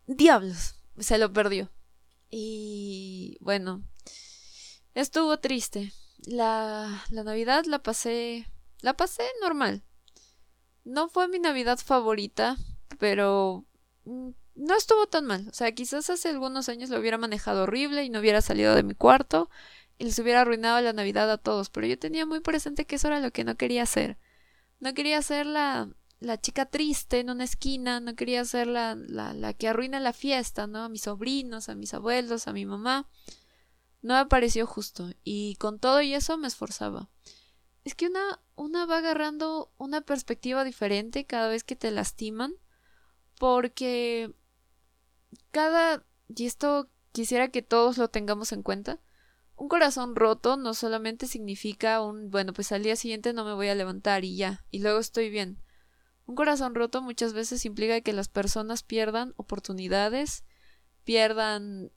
Diablos, 0.07 0.81
se 0.97 1.19
lo 1.19 1.31
perdió. 1.31 1.71
Y 2.31 3.37
bueno, 3.39 3.83
estuvo 4.95 5.37
triste. 5.37 5.93
La, 6.25 7.03
la 7.11 7.23
Navidad 7.23 7.65
la 7.65 7.83
pasé, 7.83 8.51
la 8.81 8.97
pasé 8.97 9.25
normal. 9.43 9.83
No 10.85 11.07
fue 11.07 11.27
mi 11.27 11.37
Navidad 11.37 11.77
favorita, 11.77 12.57
pero 12.97 13.67
mm, 14.05 14.31
no 14.57 14.75
estuvo 14.75 15.07
tan 15.07 15.25
mal. 15.25 15.47
O 15.49 15.53
sea, 15.53 15.71
quizás 15.73 16.09
hace 16.09 16.29
algunos 16.29 16.67
años 16.69 16.89
lo 16.89 16.99
hubiera 16.99 17.17
manejado 17.17 17.63
horrible 17.63 18.03
y 18.03 18.09
no 18.09 18.19
hubiera 18.19 18.41
salido 18.41 18.75
de 18.75 18.83
mi 18.83 18.95
cuarto 18.95 19.49
y 19.97 20.05
les 20.05 20.19
hubiera 20.19 20.41
arruinado 20.41 20.81
la 20.81 20.93
Navidad 20.93 21.31
a 21.31 21.37
todos, 21.37 21.69
pero 21.69 21.87
yo 21.87 21.97
tenía 21.97 22.25
muy 22.25 22.39
presente 22.39 22.85
que 22.85 22.95
eso 22.97 23.07
era 23.07 23.19
lo 23.19 23.31
que 23.31 23.43
no 23.43 23.55
quería 23.55 23.83
hacer. 23.83 24.17
No 24.79 24.93
quería 24.93 25.21
ser 25.21 25.45
la, 25.45 25.89
la 26.19 26.39
chica 26.39 26.65
triste 26.65 27.19
en 27.19 27.29
una 27.29 27.43
esquina, 27.43 27.99
no 27.99 28.15
quería 28.15 28.45
ser 28.45 28.67
la, 28.67 28.95
la, 28.95 29.33
la 29.33 29.53
que 29.53 29.67
arruina 29.67 29.99
la 29.99 30.13
fiesta, 30.13 30.67
¿no? 30.67 30.83
A 30.83 30.89
mis 30.89 31.03
sobrinos, 31.03 31.69
a 31.69 31.75
mis 31.75 31.93
abuelos, 31.93 32.47
a 32.47 32.53
mi 32.53 32.65
mamá. 32.65 33.07
No 34.01 34.15
me 34.15 34.25
pareció 34.27 34.67
justo, 34.67 35.09
y 35.23 35.55
con 35.55 35.79
todo 35.79 36.01
y 36.01 36.13
eso 36.13 36.37
me 36.37 36.47
esforzaba. 36.47 37.09
Es 37.83 37.95
que 37.95 38.07
una, 38.07 38.39
una 38.55 38.85
va 38.85 38.97
agarrando 38.97 39.71
una 39.77 40.01
perspectiva 40.01 40.63
diferente 40.63 41.25
cada 41.25 41.47
vez 41.47 41.63
que 41.63 41.75
te 41.75 41.89
lastiman, 41.89 42.53
porque 43.39 44.33
cada, 45.51 46.05
y 46.27 46.45
esto 46.45 46.89
quisiera 47.11 47.49
que 47.49 47.61
todos 47.61 47.97
lo 47.97 48.09
tengamos 48.09 48.51
en 48.51 48.63
cuenta, 48.63 48.99
un 49.55 49.69
corazón 49.69 50.15
roto 50.15 50.55
no 50.57 50.73
solamente 50.73 51.25
significa 51.25 52.01
un, 52.01 52.29
bueno, 52.29 52.53
pues 52.53 52.71
al 52.71 52.83
día 52.83 52.95
siguiente 52.95 53.33
no 53.33 53.43
me 53.43 53.53
voy 53.53 53.69
a 53.69 53.75
levantar 53.75 54.23
y 54.23 54.35
ya, 54.35 54.65
y 54.69 54.79
luego 54.79 54.99
estoy 54.99 55.29
bien. 55.29 55.61
Un 56.25 56.35
corazón 56.35 56.75
roto 56.75 57.01
muchas 57.01 57.33
veces 57.33 57.65
implica 57.65 58.01
que 58.01 58.13
las 58.13 58.27
personas 58.27 58.83
pierdan 58.83 59.33
oportunidades, 59.37 60.43
pierdan 61.03 61.91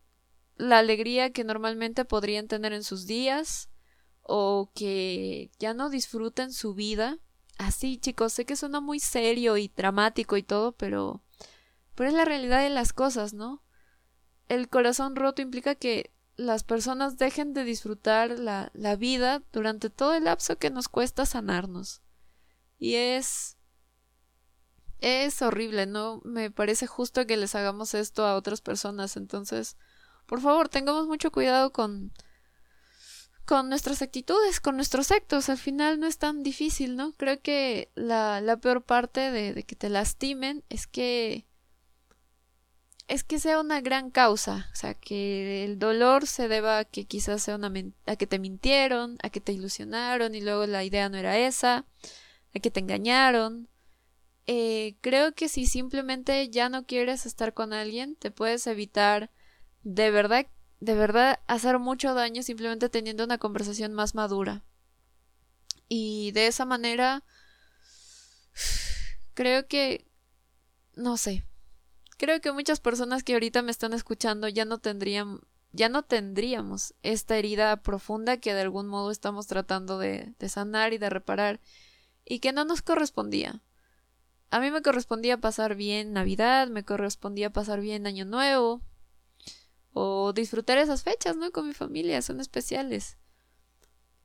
la 0.57 0.79
alegría 0.79 1.33
que 1.33 1.45
normalmente 1.45 2.05
podrían 2.05 2.49
tener 2.49 2.73
en 2.73 2.85
sus 2.85 3.07
días, 3.07 3.71
o 4.23 4.71
que 4.75 5.51
ya 5.59 5.75
no 5.75 5.91
disfruten 5.91 6.53
su 6.53 6.75
vida. 6.75 7.19
Así, 7.59 7.99
chicos, 7.99 8.33
sé 8.33 8.45
que 8.45 8.55
suena 8.55 8.81
muy 8.81 9.01
serio 9.01 9.57
y 9.57 9.69
dramático 9.69 10.37
y 10.37 10.43
todo, 10.45 10.73
pero 10.73 11.23
pero 12.01 12.09
es 12.09 12.17
la 12.17 12.25
realidad 12.25 12.63
de 12.63 12.71
las 12.71 12.95
cosas, 12.95 13.35
¿no? 13.35 13.63
El 14.49 14.71
corazón 14.71 15.17
roto 15.17 15.43
implica 15.43 15.75
que 15.75 16.15
las 16.35 16.65
personas 16.65 17.19
dejen 17.19 17.53
de 17.53 17.63
disfrutar 17.63 18.39
la, 18.39 18.71
la 18.73 18.97
vida 18.97 19.43
durante 19.53 19.91
todo 19.91 20.15
el 20.15 20.25
lapso 20.25 20.57
que 20.57 20.71
nos 20.71 20.89
cuesta 20.89 21.27
sanarnos. 21.27 22.01
Y 22.79 22.95
es 22.95 23.59
es 25.01 25.43
horrible, 25.43 25.85
¿no? 25.85 26.23
Me 26.25 26.51
parece 26.51 26.87
justo 26.87 27.27
que 27.27 27.37
les 27.37 27.55
hagamos 27.55 27.93
esto 27.93 28.25
a 28.25 28.35
otras 28.35 28.63
personas. 28.63 29.19
Entonces, 29.19 29.77
por 30.25 30.41
favor, 30.41 30.71
tengamos 30.71 31.07
mucho 31.07 31.31
cuidado 31.31 31.71
con, 31.71 32.15
con 33.45 33.69
nuestras 33.69 34.01
actitudes, 34.01 34.59
con 34.59 34.77
nuestros 34.77 35.11
actos. 35.11 35.51
Al 35.51 35.59
final 35.59 36.01
no 36.01 36.07
es 36.07 36.17
tan 36.17 36.43
difícil, 36.43 36.97
¿no? 36.97 37.13
Creo 37.13 37.43
que 37.43 37.93
la, 37.95 38.41
la 38.41 38.57
peor 38.57 38.87
parte 38.87 39.31
de, 39.31 39.53
de, 39.53 39.65
que 39.65 39.77
te 39.77 39.91
lastimen 39.91 40.65
es 40.71 40.87
que 40.87 41.50
es 43.11 43.25
que 43.25 43.41
sea 43.41 43.59
una 43.59 43.81
gran 43.81 44.11
causa, 44.13 44.69
o 44.73 44.77
sea, 44.77 44.95
que 44.95 45.65
el 45.65 45.81
dolor 45.81 46.29
se 46.29 46.47
deba 46.47 46.79
a 46.79 46.85
que 46.85 47.07
quizás 47.07 47.43
sea 47.43 47.57
una 47.57 47.73
a 48.07 48.15
que 48.15 48.29
te 48.29 48.39
mintieron, 48.39 49.19
a 49.25 49.31
que 49.31 49.41
te 49.41 49.53
ilusionaron 49.53 50.37
y 50.37 50.41
luego 50.41 50.65
la 50.67 50.85
idea 50.85 51.09
no 51.09 51.17
era 51.17 51.37
esa, 51.37 51.85
a 52.55 52.61
que 52.61 52.71
te 52.71 52.79
engañaron. 52.79 53.69
Eh, 54.47 54.95
creo 55.01 55.33
que 55.33 55.49
si 55.49 55.67
simplemente 55.67 56.51
ya 56.51 56.69
no 56.69 56.87
quieres 56.87 57.27
estar 57.27 57.53
con 57.53 57.73
alguien, 57.73 58.15
te 58.15 58.31
puedes 58.31 58.65
evitar 58.69 59.31
de 59.83 60.13
verdad, 60.13 60.47
de 60.79 60.95
verdad 60.95 61.41
hacer 61.49 61.81
mucho 61.81 62.15
daño 62.15 62.45
simplemente 62.45 62.89
teniendo 62.89 63.25
una 63.25 63.39
conversación 63.39 63.93
más 63.93 64.15
madura. 64.15 64.63
Y 65.89 66.31
de 66.31 66.47
esa 66.47 66.65
manera, 66.65 67.25
creo 69.35 69.67
que, 69.67 70.07
no 70.95 71.17
sé, 71.17 71.45
Creo 72.21 72.43
que 72.43 72.53
muchas 72.53 72.81
personas 72.81 73.25
que 73.25 73.33
ahorita 73.33 73.63
me 73.63 73.71
están 73.71 73.95
escuchando 73.95 74.47
ya 74.47 74.67
no 74.67 74.77
tendrían 74.77 75.41
ya 75.73 75.89
no 75.89 76.03
tendríamos 76.03 76.93
esta 77.03 77.39
herida 77.39 77.81
profunda 77.81 78.37
que 78.37 78.53
de 78.53 78.61
algún 78.61 78.89
modo 78.89 79.11
estamos 79.11 79.47
tratando 79.47 79.99
de, 79.99 80.35
de 80.39 80.49
sanar 80.51 80.93
y 80.93 80.99
de 80.99 81.09
reparar 81.09 81.61
y 82.27 82.41
que 82.41 82.53
no 82.53 82.67
nos 82.67 82.83
correspondía. 82.83 83.63
A 84.51 84.61
mí 84.61 84.71
me 84.71 84.83
correspondía 84.83 85.39
pasar 85.39 85.77
bien 85.77 86.13
Navidad, 86.13 86.69
me 86.69 86.85
correspondía 86.85 87.55
pasar 87.55 87.81
bien 87.81 88.07
Año 88.07 88.27
Nuevo 88.27 88.83
o 89.95 90.35
disfrutar 90.35 90.77
esas 90.77 91.03
fechas, 91.03 91.39
¿no? 91.39 91.51
Con 91.53 91.69
mi 91.69 91.73
familia, 91.73 92.21
son 92.21 92.39
especiales. 92.39 93.17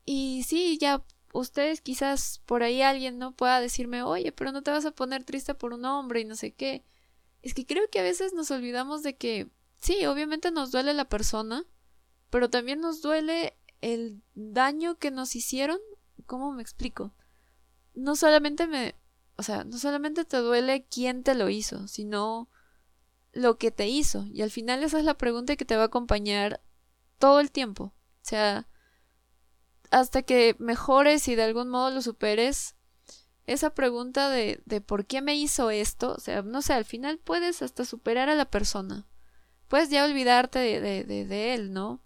Y 0.04 0.44
sí, 0.46 0.76
ya 0.76 1.02
ustedes 1.32 1.80
quizás 1.80 2.42
por 2.44 2.62
ahí 2.62 2.82
alguien 2.82 3.16
no 3.16 3.32
pueda 3.32 3.58
decirme, 3.58 4.02
oye, 4.02 4.32
pero 4.32 4.52
no 4.52 4.60
te 4.60 4.70
vas 4.70 4.84
a 4.84 4.90
poner 4.90 5.24
triste 5.24 5.54
por 5.54 5.72
un 5.72 5.86
hombre 5.86 6.20
y 6.20 6.26
no 6.26 6.36
sé 6.36 6.52
qué. 6.52 6.84
Es 7.42 7.54
que 7.54 7.66
creo 7.66 7.88
que 7.90 8.00
a 8.00 8.02
veces 8.02 8.32
nos 8.32 8.50
olvidamos 8.50 9.02
de 9.02 9.16
que, 9.16 9.50
sí, 9.80 10.06
obviamente 10.06 10.50
nos 10.50 10.72
duele 10.72 10.94
la 10.94 11.08
persona, 11.08 11.64
pero 12.30 12.50
también 12.50 12.80
nos 12.80 13.02
duele 13.02 13.56
el 13.80 14.22
daño 14.34 14.98
que 14.98 15.10
nos 15.10 15.36
hicieron. 15.36 15.78
¿Cómo 16.26 16.52
me 16.52 16.62
explico? 16.62 17.14
No 17.94 18.16
solamente 18.16 18.66
me, 18.66 18.94
o 19.36 19.42
sea, 19.42 19.64
no 19.64 19.78
solamente 19.78 20.24
te 20.24 20.38
duele 20.38 20.86
quién 20.86 21.22
te 21.22 21.34
lo 21.34 21.48
hizo, 21.48 21.86
sino 21.88 22.50
lo 23.32 23.58
que 23.58 23.70
te 23.70 23.86
hizo. 23.88 24.26
Y 24.32 24.42
al 24.42 24.50
final 24.50 24.82
esa 24.82 24.98
es 24.98 25.04
la 25.04 25.18
pregunta 25.18 25.56
que 25.56 25.64
te 25.64 25.76
va 25.76 25.82
a 25.82 25.86
acompañar 25.86 26.62
todo 27.18 27.40
el 27.40 27.50
tiempo. 27.50 27.84
O 27.84 28.28
sea, 28.28 28.68
hasta 29.90 30.22
que 30.22 30.56
mejores 30.58 31.28
y 31.28 31.34
de 31.34 31.44
algún 31.44 31.68
modo 31.68 31.90
lo 31.90 32.02
superes, 32.02 32.75
esa 33.46 33.70
pregunta 33.70 34.28
de, 34.28 34.60
de 34.66 34.80
por 34.80 35.06
qué 35.06 35.22
me 35.22 35.36
hizo 35.36 35.70
esto, 35.70 36.14
o 36.14 36.20
sea, 36.20 36.42
no 36.42 36.62
sé, 36.62 36.72
al 36.72 36.84
final 36.84 37.18
puedes 37.18 37.62
hasta 37.62 37.84
superar 37.84 38.28
a 38.28 38.34
la 38.34 38.50
persona. 38.50 39.06
Puedes 39.68 39.90
ya 39.90 40.04
olvidarte 40.04 40.58
de, 40.58 41.04
de, 41.04 41.24
de, 41.24 41.54
él, 41.54 41.72
¿no? 41.72 42.02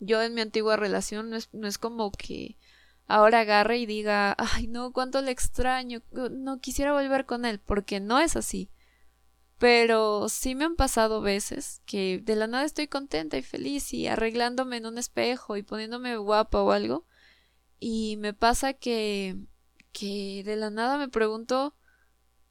Yo 0.00 0.22
en 0.22 0.34
mi 0.34 0.40
antigua 0.40 0.76
relación 0.76 1.30
no 1.30 1.36
es, 1.36 1.48
no 1.52 1.66
es 1.68 1.78
como 1.78 2.10
que 2.12 2.58
ahora 3.06 3.40
agarre 3.40 3.78
y 3.78 3.86
diga, 3.86 4.34
ay 4.38 4.66
no, 4.66 4.92
cuánto 4.92 5.20
le 5.22 5.30
extraño, 5.30 6.02
no 6.30 6.60
quisiera 6.60 6.92
volver 6.92 7.26
con 7.26 7.44
él, 7.44 7.60
porque 7.60 8.00
no 8.00 8.18
es 8.18 8.36
así. 8.36 8.70
Pero 9.58 10.28
sí 10.28 10.54
me 10.54 10.64
han 10.64 10.76
pasado 10.76 11.20
veces 11.20 11.82
que 11.86 12.20
de 12.22 12.36
la 12.36 12.48
nada 12.48 12.64
estoy 12.64 12.88
contenta 12.88 13.36
y 13.36 13.42
feliz 13.42 13.92
y 13.92 14.08
arreglándome 14.08 14.78
en 14.78 14.86
un 14.86 14.98
espejo 14.98 15.56
y 15.56 15.62
poniéndome 15.62 16.16
guapa 16.16 16.62
o 16.62 16.72
algo. 16.72 17.06
Y 17.78 18.16
me 18.16 18.34
pasa 18.34 18.72
que 18.72 19.36
que 19.92 20.42
de 20.44 20.56
la 20.56 20.70
nada 20.70 20.98
me 20.98 21.08
pregunto 21.08 21.74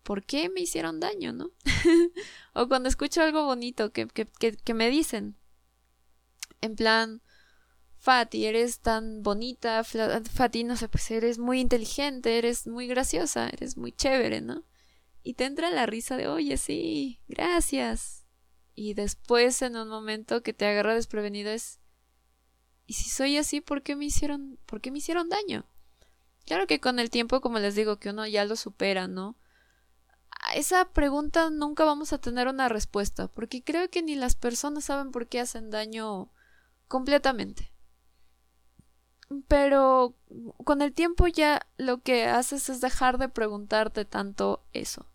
por 0.04 0.24
qué 0.24 0.50
me 0.50 0.62
hicieron 0.62 1.00
daño, 1.00 1.34
¿no? 1.34 1.52
o 2.54 2.68
cuando 2.68 2.90
escucho 2.90 3.22
algo 3.22 3.46
bonito 3.46 3.92
que, 3.92 4.08
que, 4.08 4.26
que, 4.56 4.74
me 4.74 4.90
dicen. 4.90 5.36
En 6.62 6.76
plan, 6.76 7.22
Fati, 7.98 8.46
eres 8.46 8.80
tan 8.80 9.24
bonita, 9.24 9.84
Fati, 9.84 10.64
no 10.64 10.78
sé, 10.78 10.90
pues 10.90 11.10
eres 11.12 11.38
muy 11.38 11.60
inteligente, 11.60 12.38
eres 12.38 12.68
muy 12.68 12.88
graciosa, 12.88 13.50
eres 13.50 13.78
muy 13.78 13.92
chévere, 13.92 14.42
¿no? 14.42 14.64
Y 15.24 15.36
te 15.36 15.46
entra 15.46 15.70
la 15.70 15.86
risa 15.86 16.18
de, 16.18 16.28
oye, 16.28 16.58
sí, 16.58 17.22
gracias. 17.28 18.26
Y 18.74 18.96
después, 18.96 19.62
en 19.62 19.76
un 19.76 19.88
momento 19.88 20.42
que 20.42 20.54
te 20.54 20.66
agarra 20.66 20.96
desprevenido, 20.96 21.52
es, 21.52 21.80
¿y 22.88 22.94
si 22.94 23.10
soy 23.10 23.38
así, 23.38 23.62
por 23.62 23.84
qué 23.84 23.96
me 23.96 24.06
hicieron, 24.06 24.58
por 24.66 24.82
qué 24.82 24.90
me 24.92 24.98
hicieron 24.98 25.30
daño? 25.30 25.71
Claro 26.52 26.68
que 26.68 26.82
con 26.82 27.00
el 27.00 27.10
tiempo, 27.10 27.40
como 27.40 27.60
les 27.60 27.76
digo, 27.76 27.98
que 27.98 28.10
uno 28.10 28.28
ya 28.28 28.44
lo 28.44 28.58
supera, 28.58 29.08
¿no? 29.08 29.38
A 30.42 30.56
esa 30.56 30.84
pregunta 30.92 31.50
nunca 31.50 31.86
vamos 31.86 32.12
a 32.12 32.18
tener 32.18 32.50
una 32.50 32.68
respuesta, 32.68 33.30
porque 33.30 33.64
creo 33.64 33.90
que 33.90 34.02
ni 34.02 34.16
las 34.16 34.36
personas 34.36 34.84
saben 34.84 35.12
por 35.12 35.28
qué 35.28 35.40
hacen 35.40 35.70
daño 35.70 36.30
completamente. 36.90 37.72
Pero 39.48 40.18
con 40.66 40.82
el 40.82 40.92
tiempo 40.92 41.26
ya 41.28 41.66
lo 41.78 42.02
que 42.02 42.26
haces 42.26 42.68
es 42.68 42.82
dejar 42.82 43.18
de 43.18 43.30
preguntarte 43.30 44.04
tanto 44.04 44.62
eso. 44.74 45.06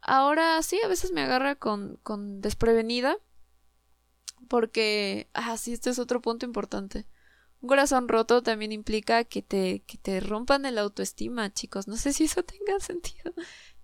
Ahora 0.00 0.62
sí, 0.62 0.80
a 0.82 0.88
veces 0.88 1.12
me 1.12 1.20
agarra 1.20 1.56
con, 1.56 1.98
con 2.02 2.40
desprevenida, 2.40 3.18
porque, 4.48 5.28
ah, 5.34 5.58
sí, 5.58 5.74
este 5.74 5.90
es 5.90 5.98
otro 5.98 6.22
punto 6.22 6.46
importante 6.46 7.04
un 7.66 7.68
corazón 7.68 8.06
roto 8.06 8.44
también 8.44 8.70
implica 8.70 9.24
que 9.24 9.42
te, 9.42 9.82
que 9.88 9.98
te 9.98 10.20
rompan 10.20 10.64
el 10.66 10.78
autoestima, 10.78 11.52
chicos. 11.52 11.88
No 11.88 11.96
sé 11.96 12.12
si 12.12 12.24
eso 12.24 12.44
tenga 12.44 12.78
sentido. 12.80 13.34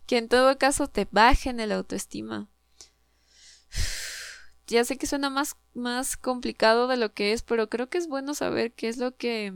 Que 0.07 0.19
en 0.19 0.29
todo 0.29 0.57
caso 0.57 0.87
te 0.87 1.09
bajen 1.11 1.61
el 1.61 1.73
autoestima. 1.73 2.49
Ya 4.69 4.85
sé 4.85 4.97
que 4.97 5.09
suena 5.09 5.29
más, 5.29 5.57
más 5.75 6.17
complicado 6.17 6.87
de 6.87 6.97
lo 6.97 7.13
que 7.13 7.33
es, 7.33 7.43
pero 7.43 7.69
creo 7.69 7.91
que 7.91 7.99
es 7.99 8.07
bueno 8.07 8.33
saber 8.33 8.73
qué 8.73 8.89
es 8.89 8.97
lo 8.97 9.17
que, 9.17 9.53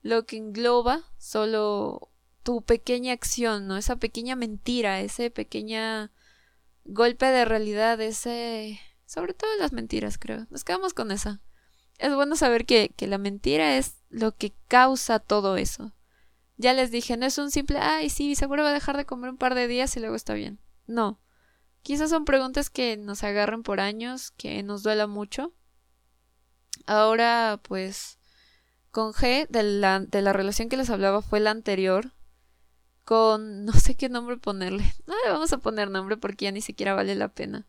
lo 0.00 0.24
que 0.24 0.36
engloba 0.36 1.02
solo 1.18 2.10
tu 2.42 2.62
pequeña 2.62 3.12
acción, 3.12 3.66
¿no? 3.66 3.76
Esa 3.76 3.96
pequeña 3.96 4.34
mentira, 4.34 5.00
ese 5.00 5.30
pequeña 5.30 6.12
golpe 6.84 7.26
de 7.26 7.44
realidad, 7.44 8.00
ese... 8.00 8.80
Sobre 9.04 9.34
todo 9.34 9.50
las 9.58 9.72
mentiras, 9.72 10.16
creo. 10.16 10.46
Nos 10.48 10.64
quedamos 10.64 10.94
con 10.94 11.10
esa 11.10 11.42
es 11.98 12.14
bueno 12.14 12.36
saber 12.36 12.66
que, 12.66 12.92
que 12.96 13.06
la 13.06 13.18
mentira 13.18 13.76
es 13.76 13.96
lo 14.10 14.36
que 14.36 14.54
causa 14.68 15.18
todo 15.18 15.56
eso. 15.56 15.92
Ya 16.56 16.72
les 16.72 16.90
dije, 16.90 17.16
no 17.16 17.26
es 17.26 17.38
un 17.38 17.50
simple, 17.50 17.78
ay, 17.78 18.10
sí, 18.10 18.36
seguro 18.36 18.62
va 18.62 18.70
a 18.70 18.74
dejar 18.74 18.96
de 18.96 19.06
comer 19.06 19.30
un 19.30 19.36
par 19.36 19.54
de 19.54 19.66
días 19.66 19.96
y 19.96 20.00
luego 20.00 20.14
está 20.14 20.34
bien. 20.34 20.60
No. 20.86 21.20
Quizás 21.82 22.10
son 22.10 22.24
preguntas 22.24 22.70
que 22.70 22.96
nos 22.96 23.24
agarren 23.24 23.62
por 23.62 23.80
años, 23.80 24.30
que 24.32 24.62
nos 24.62 24.82
duela 24.82 25.06
mucho. 25.06 25.52
Ahora, 26.86 27.60
pues, 27.62 28.18
con 28.90 29.12
G, 29.12 29.48
de 29.48 29.62
la, 29.62 30.00
de 30.00 30.22
la 30.22 30.32
relación 30.32 30.68
que 30.68 30.76
les 30.76 30.90
hablaba 30.90 31.22
fue 31.22 31.40
la 31.40 31.50
anterior, 31.50 32.12
con 33.04 33.64
no 33.64 33.72
sé 33.72 33.96
qué 33.96 34.08
nombre 34.08 34.36
ponerle. 34.36 34.84
No 35.06 35.14
le 35.24 35.30
vamos 35.30 35.52
a 35.52 35.58
poner 35.58 35.90
nombre 35.90 36.16
porque 36.16 36.46
ya 36.46 36.52
ni 36.52 36.60
siquiera 36.60 36.94
vale 36.94 37.14
la 37.14 37.28
pena. 37.28 37.66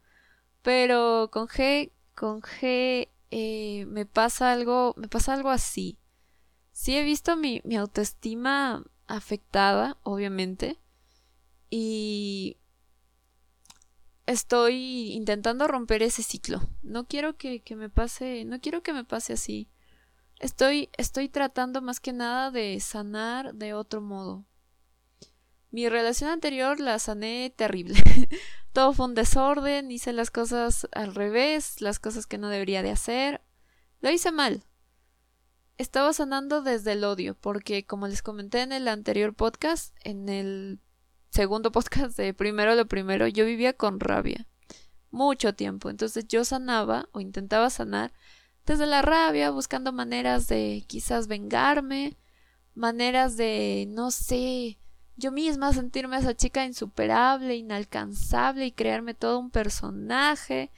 Pero 0.61 1.29
con 1.31 1.47
G, 1.47 1.91
con 2.13 2.41
G 2.41 3.09
eh, 3.37 3.85
me 3.87 4.05
pasa 4.05 4.53
algo, 4.53 4.93
me 4.95 5.09
pasa 5.09 5.33
algo 5.33 5.49
así. 5.49 5.99
Sí 6.71 6.95
he 6.95 7.03
visto 7.03 7.35
mi, 7.35 7.61
autoestima 7.77 8.81
afectada, 9.07 9.97
obviamente. 10.03 10.79
Y 11.69 12.55
estoy 14.25 15.11
intentando 15.11 15.67
romper 15.67 16.01
ese 16.01 16.23
ciclo. 16.23 16.61
No 16.81 17.07
quiero 17.09 17.35
que, 17.35 17.61
que, 17.61 17.75
me 17.75 17.89
pase, 17.89 18.45
no 18.45 18.61
quiero 18.61 18.83
que 18.83 18.93
me 18.93 19.03
pase 19.03 19.33
así. 19.33 19.69
Estoy, 20.39 20.89
estoy 20.95 21.27
tratando 21.27 21.81
más 21.81 21.99
que 21.99 22.13
nada 22.13 22.51
de 22.51 22.79
sanar 22.79 23.53
de 23.53 23.73
otro 23.73 23.99
modo. 23.99 24.45
Mi 25.75 25.89
relación 25.89 26.29
anterior 26.29 26.79
la 26.79 26.99
sané 26.99 27.53
terrible. 27.53 28.01
Todo 28.71 28.93
fue 28.93 29.07
un 29.07 29.13
desorden, 29.13 29.91
hice 29.91 30.13
las 30.13 30.31
cosas 30.31 30.87
al 30.93 31.13
revés, 31.13 31.81
las 31.81 31.99
cosas 31.99 32.27
que 32.27 32.37
no 32.37 32.47
debería 32.47 32.81
de 32.81 32.91
hacer. 32.91 33.41
Lo 33.99 34.09
hice 34.09 34.31
mal. 34.31 34.63
Estaba 35.77 36.13
sanando 36.13 36.61
desde 36.61 36.93
el 36.93 37.03
odio, 37.03 37.35
porque 37.35 37.85
como 37.85 38.07
les 38.07 38.21
comenté 38.21 38.61
en 38.61 38.71
el 38.71 38.87
anterior 38.87 39.33
podcast, 39.33 39.93
en 40.05 40.29
el 40.29 40.79
segundo 41.29 41.71
podcast 41.73 42.15
de 42.15 42.33
Primero 42.33 42.73
lo 42.75 42.85
Primero, 42.85 43.27
yo 43.27 43.43
vivía 43.43 43.73
con 43.73 43.99
rabia. 43.99 44.47
Mucho 45.11 45.55
tiempo. 45.55 45.89
Entonces 45.89 46.25
yo 46.25 46.45
sanaba 46.45 47.09
o 47.11 47.19
intentaba 47.19 47.69
sanar 47.69 48.13
desde 48.65 48.85
la 48.85 49.01
rabia, 49.01 49.51
buscando 49.51 49.91
maneras 49.91 50.47
de 50.47 50.85
quizás 50.87 51.27
vengarme, 51.27 52.17
maneras 52.75 53.35
de, 53.35 53.87
no 53.89 54.09
sé, 54.09 54.79
yo 55.17 55.31
misma 55.31 55.73
sentirme 55.73 56.17
esa 56.17 56.35
chica 56.35 56.65
insuperable, 56.65 57.55
inalcanzable 57.55 58.65
y 58.65 58.71
crearme 58.71 59.13
todo 59.13 59.39
un 59.39 59.49
personaje 59.49 60.71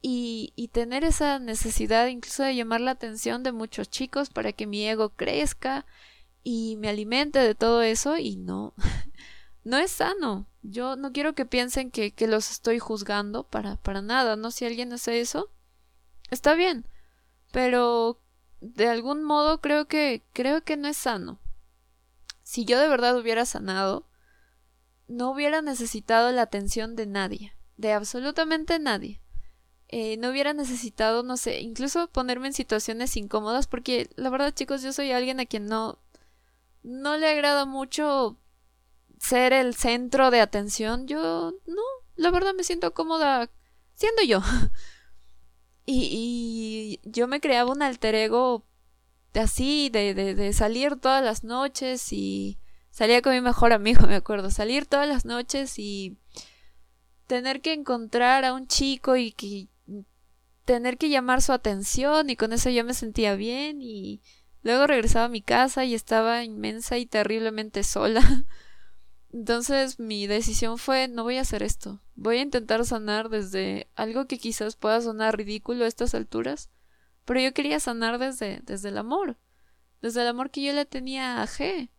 y, 0.00 0.52
y, 0.56 0.68
tener 0.68 1.04
esa 1.04 1.38
necesidad 1.38 2.06
incluso 2.06 2.44
de 2.44 2.54
llamar 2.54 2.80
la 2.80 2.92
atención 2.92 3.42
de 3.42 3.52
muchos 3.52 3.90
chicos 3.90 4.30
para 4.30 4.52
que 4.52 4.66
mi 4.66 4.86
ego 4.86 5.10
crezca 5.10 5.86
y 6.44 6.76
me 6.76 6.88
alimente 6.88 7.40
de 7.40 7.54
todo 7.54 7.82
eso 7.82 8.16
y 8.16 8.36
no, 8.36 8.74
no 9.64 9.78
es 9.78 9.90
sano. 9.90 10.46
Yo 10.62 10.96
no 10.96 11.12
quiero 11.12 11.34
que 11.34 11.46
piensen 11.46 11.90
que, 11.90 12.12
que 12.12 12.28
los 12.28 12.50
estoy 12.50 12.78
juzgando 12.78 13.44
para, 13.44 13.76
para 13.76 14.02
nada, 14.02 14.36
¿no? 14.36 14.50
Si 14.50 14.64
alguien 14.66 14.92
hace 14.92 15.20
eso, 15.20 15.50
está 16.30 16.54
bien, 16.54 16.86
pero 17.52 18.20
de 18.60 18.88
algún 18.88 19.24
modo 19.24 19.60
creo 19.60 19.86
que, 19.86 20.22
creo 20.32 20.62
que 20.62 20.76
no 20.76 20.88
es 20.88 20.96
sano 20.96 21.40
si 22.48 22.64
yo 22.64 22.80
de 22.80 22.88
verdad 22.88 23.14
hubiera 23.14 23.44
sanado, 23.44 24.06
no 25.06 25.32
hubiera 25.32 25.60
necesitado 25.60 26.32
la 26.32 26.40
atención 26.40 26.96
de 26.96 27.04
nadie, 27.04 27.52
de 27.76 27.92
absolutamente 27.92 28.78
nadie. 28.78 29.20
Eh, 29.88 30.16
no 30.16 30.30
hubiera 30.30 30.54
necesitado, 30.54 31.22
no 31.22 31.36
sé, 31.36 31.60
incluso 31.60 32.08
ponerme 32.08 32.46
en 32.46 32.54
situaciones 32.54 33.14
incómodas, 33.18 33.66
porque 33.66 34.08
la 34.16 34.30
verdad, 34.30 34.54
chicos, 34.54 34.80
yo 34.80 34.94
soy 34.94 35.12
alguien 35.12 35.40
a 35.40 35.44
quien 35.44 35.66
no, 35.66 35.98
no 36.82 37.18
le 37.18 37.28
agrada 37.28 37.66
mucho 37.66 38.38
ser 39.18 39.52
el 39.52 39.74
centro 39.74 40.30
de 40.30 40.40
atención. 40.40 41.06
Yo, 41.06 41.52
no, 41.66 41.82
la 42.16 42.30
verdad 42.30 42.54
me 42.54 42.64
siento 42.64 42.94
cómoda 42.94 43.50
siendo 43.92 44.22
yo. 44.22 44.40
y, 45.84 46.98
y 47.04 47.10
yo 47.10 47.28
me 47.28 47.42
creaba 47.42 47.70
un 47.70 47.82
alter 47.82 48.14
ego 48.14 48.67
así, 49.34 49.90
de, 49.90 50.14
de, 50.14 50.34
de 50.34 50.52
salir 50.52 50.96
todas 50.96 51.22
las 51.22 51.44
noches 51.44 52.12
y 52.12 52.58
salía 52.90 53.22
con 53.22 53.32
mi 53.32 53.40
mejor 53.40 53.72
amigo, 53.72 54.06
me 54.08 54.16
acuerdo, 54.16 54.50
salir 54.50 54.86
todas 54.86 55.08
las 55.08 55.24
noches 55.24 55.78
y 55.78 56.18
tener 57.26 57.60
que 57.60 57.74
encontrar 57.74 58.44
a 58.44 58.54
un 58.54 58.66
chico 58.66 59.16
y 59.16 59.32
que 59.32 59.68
tener 60.64 60.98
que 60.98 61.08
llamar 61.08 61.40
su 61.40 61.52
atención 61.52 62.28
y 62.28 62.36
con 62.36 62.52
eso 62.52 62.68
yo 62.68 62.84
me 62.84 62.92
sentía 62.92 63.36
bien 63.36 63.80
y 63.80 64.20
luego 64.62 64.86
regresaba 64.86 65.26
a 65.26 65.30
mi 65.30 65.40
casa 65.40 65.84
y 65.84 65.94
estaba 65.94 66.44
inmensa 66.44 66.98
y 66.98 67.06
terriblemente 67.06 67.84
sola. 67.84 68.20
Entonces 69.32 69.98
mi 69.98 70.26
decisión 70.26 70.76
fue 70.76 71.08
no 71.08 71.22
voy 71.22 71.36
a 71.36 71.42
hacer 71.42 71.62
esto. 71.62 72.02
Voy 72.16 72.38
a 72.38 72.42
intentar 72.42 72.84
sanar 72.84 73.28
desde 73.28 73.88
algo 73.94 74.26
que 74.26 74.38
quizás 74.38 74.76
pueda 74.76 75.00
sonar 75.00 75.36
ridículo 75.36 75.84
a 75.84 75.88
estas 75.88 76.14
alturas, 76.14 76.68
pero 77.28 77.40
yo 77.40 77.52
quería 77.52 77.78
sanar 77.78 78.18
desde, 78.18 78.62
desde 78.64 78.88
el 78.88 78.96
amor, 78.96 79.36
desde 80.00 80.22
el 80.22 80.28
amor 80.28 80.50
que 80.50 80.62
yo 80.62 80.72
le 80.72 80.86
tenía 80.86 81.42
a 81.42 81.46
G. 81.46 81.90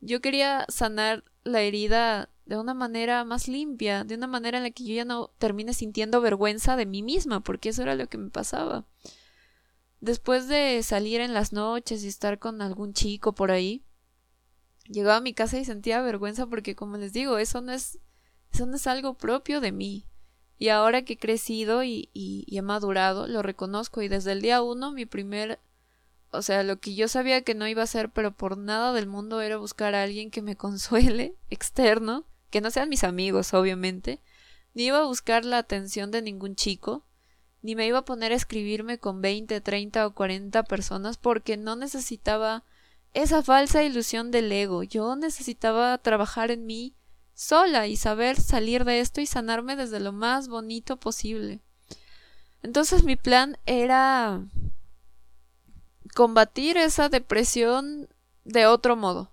Yo 0.00 0.20
quería 0.20 0.66
sanar 0.68 1.22
la 1.44 1.60
herida 1.60 2.28
de 2.44 2.58
una 2.58 2.74
manera 2.74 3.22
más 3.22 3.46
limpia, 3.46 4.02
de 4.02 4.16
una 4.16 4.26
manera 4.26 4.58
en 4.58 4.64
la 4.64 4.72
que 4.72 4.82
yo 4.84 4.92
ya 4.92 5.04
no 5.04 5.30
termine 5.38 5.74
sintiendo 5.74 6.20
vergüenza 6.20 6.74
de 6.74 6.86
mí 6.86 7.04
misma, 7.04 7.38
porque 7.38 7.68
eso 7.68 7.82
era 7.82 7.94
lo 7.94 8.08
que 8.08 8.18
me 8.18 8.30
pasaba. 8.30 8.84
Después 10.00 10.48
de 10.48 10.82
salir 10.82 11.20
en 11.20 11.34
las 11.34 11.52
noches 11.52 12.02
y 12.02 12.08
estar 12.08 12.40
con 12.40 12.60
algún 12.60 12.94
chico 12.94 13.32
por 13.32 13.52
ahí, 13.52 13.84
llegaba 14.88 15.18
a 15.18 15.20
mi 15.20 15.34
casa 15.34 15.56
y 15.56 15.64
sentía 15.64 16.02
vergüenza 16.02 16.48
porque 16.48 16.74
como 16.74 16.96
les 16.96 17.12
digo, 17.12 17.38
eso 17.38 17.60
no 17.60 17.70
es 17.70 18.00
eso 18.52 18.66
no 18.66 18.74
es 18.74 18.88
algo 18.88 19.14
propio 19.14 19.60
de 19.60 19.70
mí. 19.70 20.08
Y 20.58 20.68
ahora 20.68 21.02
que 21.02 21.14
he 21.14 21.18
crecido 21.18 21.82
y, 21.82 22.10
y, 22.12 22.46
he 22.56 22.62
madurado, 22.62 23.26
lo 23.26 23.42
reconozco. 23.42 24.02
Y 24.02 24.08
desde 24.08 24.32
el 24.32 24.42
día 24.42 24.62
uno, 24.62 24.92
mi 24.92 25.06
primer. 25.06 25.60
O 26.30 26.42
sea, 26.42 26.62
lo 26.62 26.80
que 26.80 26.94
yo 26.94 27.08
sabía 27.08 27.42
que 27.42 27.54
no 27.54 27.68
iba 27.68 27.82
a 27.82 27.84
hacer, 27.84 28.10
pero 28.10 28.32
por 28.32 28.56
nada 28.56 28.92
del 28.92 29.06
mundo 29.06 29.40
era 29.40 29.56
buscar 29.56 29.94
a 29.94 30.02
alguien 30.02 30.30
que 30.30 30.42
me 30.42 30.56
consuele, 30.56 31.36
externo, 31.50 32.24
que 32.50 32.60
no 32.60 32.70
sean 32.70 32.88
mis 32.88 33.04
amigos, 33.04 33.54
obviamente. 33.54 34.20
Ni 34.74 34.86
iba 34.86 34.98
a 34.98 35.06
buscar 35.06 35.44
la 35.44 35.58
atención 35.58 36.10
de 36.10 36.22
ningún 36.22 36.56
chico, 36.56 37.04
ni 37.62 37.76
me 37.76 37.86
iba 37.86 37.98
a 37.98 38.04
poner 38.04 38.32
a 38.32 38.36
escribirme 38.36 38.98
con 38.98 39.22
20, 39.22 39.60
30 39.60 40.06
o 40.06 40.14
40 40.14 40.64
personas 40.64 41.16
porque 41.16 41.56
no 41.56 41.76
necesitaba 41.76 42.64
esa 43.14 43.42
falsa 43.42 43.84
ilusión 43.84 44.30
del 44.30 44.50
ego. 44.52 44.82
Yo 44.82 45.16
necesitaba 45.16 45.96
trabajar 45.98 46.50
en 46.50 46.66
mí 46.66 46.94
sola 47.34 47.86
y 47.86 47.96
saber 47.96 48.40
salir 48.40 48.84
de 48.84 49.00
esto 49.00 49.20
y 49.20 49.26
sanarme 49.26 49.76
desde 49.76 50.00
lo 50.00 50.12
más 50.12 50.48
bonito 50.48 50.96
posible. 50.98 51.60
Entonces 52.62 53.04
mi 53.04 53.16
plan 53.16 53.58
era 53.66 54.46
combatir 56.14 56.76
esa 56.76 57.08
depresión 57.08 58.08
de 58.44 58.66
otro 58.66 58.96
modo. 58.96 59.32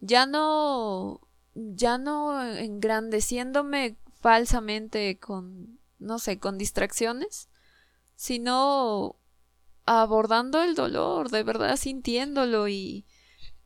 Ya 0.00 0.26
no 0.26 1.20
ya 1.54 1.96
no 1.98 2.42
engrandeciéndome 2.42 3.96
falsamente 4.20 5.18
con 5.18 5.78
no 5.98 6.18
sé, 6.18 6.38
con 6.38 6.58
distracciones, 6.58 7.48
sino 8.16 9.16
abordando 9.86 10.62
el 10.62 10.74
dolor, 10.74 11.30
de 11.30 11.42
verdad 11.42 11.76
sintiéndolo 11.76 12.68
y 12.68 13.06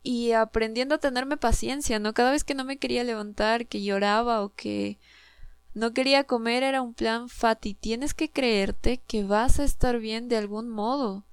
y 0.03 0.33
aprendiendo 0.33 0.95
a 0.95 0.99
tenerme 0.99 1.37
paciencia, 1.37 1.99
¿no? 1.99 2.15
Cada 2.15 2.31
vez 2.31 2.45
que 2.45 2.55
no 2.55 2.65
me 2.65 2.79
quería 2.79 3.05
levantar, 3.05 3.67
que 3.67 3.83
lloraba 3.83 4.43
o 4.43 4.55
que 4.55 4.99
no 5.75 5.93
quería 5.93 6.25
comer 6.25 6.63
era 6.63 6.83
un 6.83 6.95
plan 6.95 7.29
Fati. 7.29 7.75
Tienes 7.75 8.15
que 8.15 8.31
creerte 8.31 8.99
que 9.07 9.25
vas 9.25 9.61
a 9.61 9.65
estar 9.65 9.99
bien 9.99 10.29
de 10.29 10.37
algún 10.37 10.69
modo. 10.69 11.25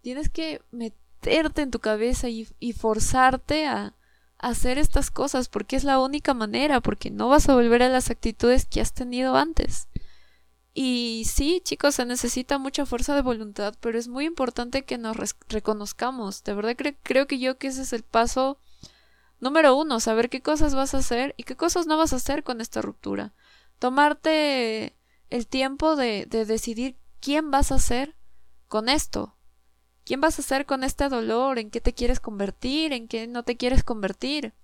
Tienes 0.00 0.28
que 0.28 0.62
meterte 0.70 1.62
en 1.62 1.70
tu 1.70 1.78
cabeza 1.78 2.28
y, 2.28 2.46
forzarte 2.72 3.66
a 3.66 3.94
hacer 4.38 4.78
estas 4.78 5.10
cosas 5.10 5.48
porque 5.48 5.76
es 5.76 5.84
la 5.84 6.00
única 6.00 6.34
manera, 6.34 6.80
porque 6.80 7.10
no 7.10 7.28
vas 7.28 7.48
a 7.48 7.54
volver 7.54 7.82
a 7.82 7.88
las 7.88 8.10
actitudes 8.10 8.66
que 8.66 8.80
has 8.80 8.92
tenido 8.92 9.36
antes. 9.36 9.88
Y 10.76 11.24
sí, 11.26 11.60
chicos, 11.62 11.94
se 11.94 12.04
necesita 12.04 12.58
mucha 12.58 12.84
fuerza 12.84 13.14
de 13.14 13.22
voluntad, 13.22 13.74
pero 13.80 13.96
es 13.96 14.08
muy 14.08 14.24
importante 14.24 14.84
que 14.84 14.98
nos 14.98 15.16
reconozcamos. 15.48 16.42
De 16.42 16.52
verdad 16.52 16.76
creo 17.04 17.28
que 17.28 17.38
yo 17.38 17.58
que 17.58 17.68
ese 17.68 17.82
es 17.82 17.92
el 17.92 18.02
paso 18.02 18.58
número 19.38 19.76
uno, 19.76 20.00
saber 20.00 20.28
qué 20.28 20.42
cosas 20.42 20.74
vas 20.74 20.94
a 20.94 20.98
hacer 20.98 21.34
y 21.36 21.44
qué 21.44 21.54
cosas 21.54 21.86
no 21.86 21.96
vas 21.96 22.12
a 22.12 22.16
hacer 22.16 22.42
con 22.42 22.60
esta 22.60 22.82
ruptura. 22.82 23.34
Tomarte 23.78 24.96
el 25.30 25.46
tiempo 25.46 25.94
de, 25.94 26.26
de 26.26 26.44
decidir 26.44 26.96
quién 27.20 27.52
vas 27.52 27.70
a 27.70 27.78
ser 27.78 28.16
con 28.66 28.88
esto. 28.88 29.36
¿Quién 30.04 30.20
vas 30.20 30.38
a 30.40 30.42
ser 30.42 30.66
con 30.66 30.82
este 30.82 31.08
dolor? 31.08 31.60
¿En 31.60 31.70
qué 31.70 31.80
te 31.80 31.94
quieres 31.94 32.18
convertir? 32.18 32.92
¿En 32.92 33.06
qué 33.06 33.28
no 33.28 33.44
te 33.44 33.56
quieres 33.56 33.84
convertir? 33.84 34.54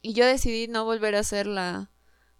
Y 0.00 0.14
yo 0.14 0.24
decidí 0.24 0.68
no 0.68 0.86
volver 0.86 1.14
a 1.16 1.22
ser 1.22 1.46
la, 1.46 1.90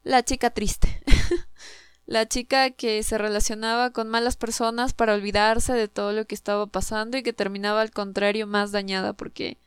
la 0.02 0.24
chica 0.24 0.50
triste. 0.50 1.02
la 2.10 2.26
chica 2.26 2.70
que 2.70 3.04
se 3.04 3.18
relacionaba 3.18 3.92
con 3.92 4.08
malas 4.08 4.36
personas 4.36 4.94
para 4.94 5.14
olvidarse 5.14 5.74
de 5.74 5.86
todo 5.86 6.12
lo 6.12 6.26
que 6.26 6.34
estaba 6.34 6.66
pasando 6.66 7.16
y 7.16 7.22
que 7.22 7.32
terminaba 7.32 7.82
al 7.82 7.92
contrario 7.92 8.48
más 8.48 8.72
dañada 8.72 9.12
porque 9.12 9.58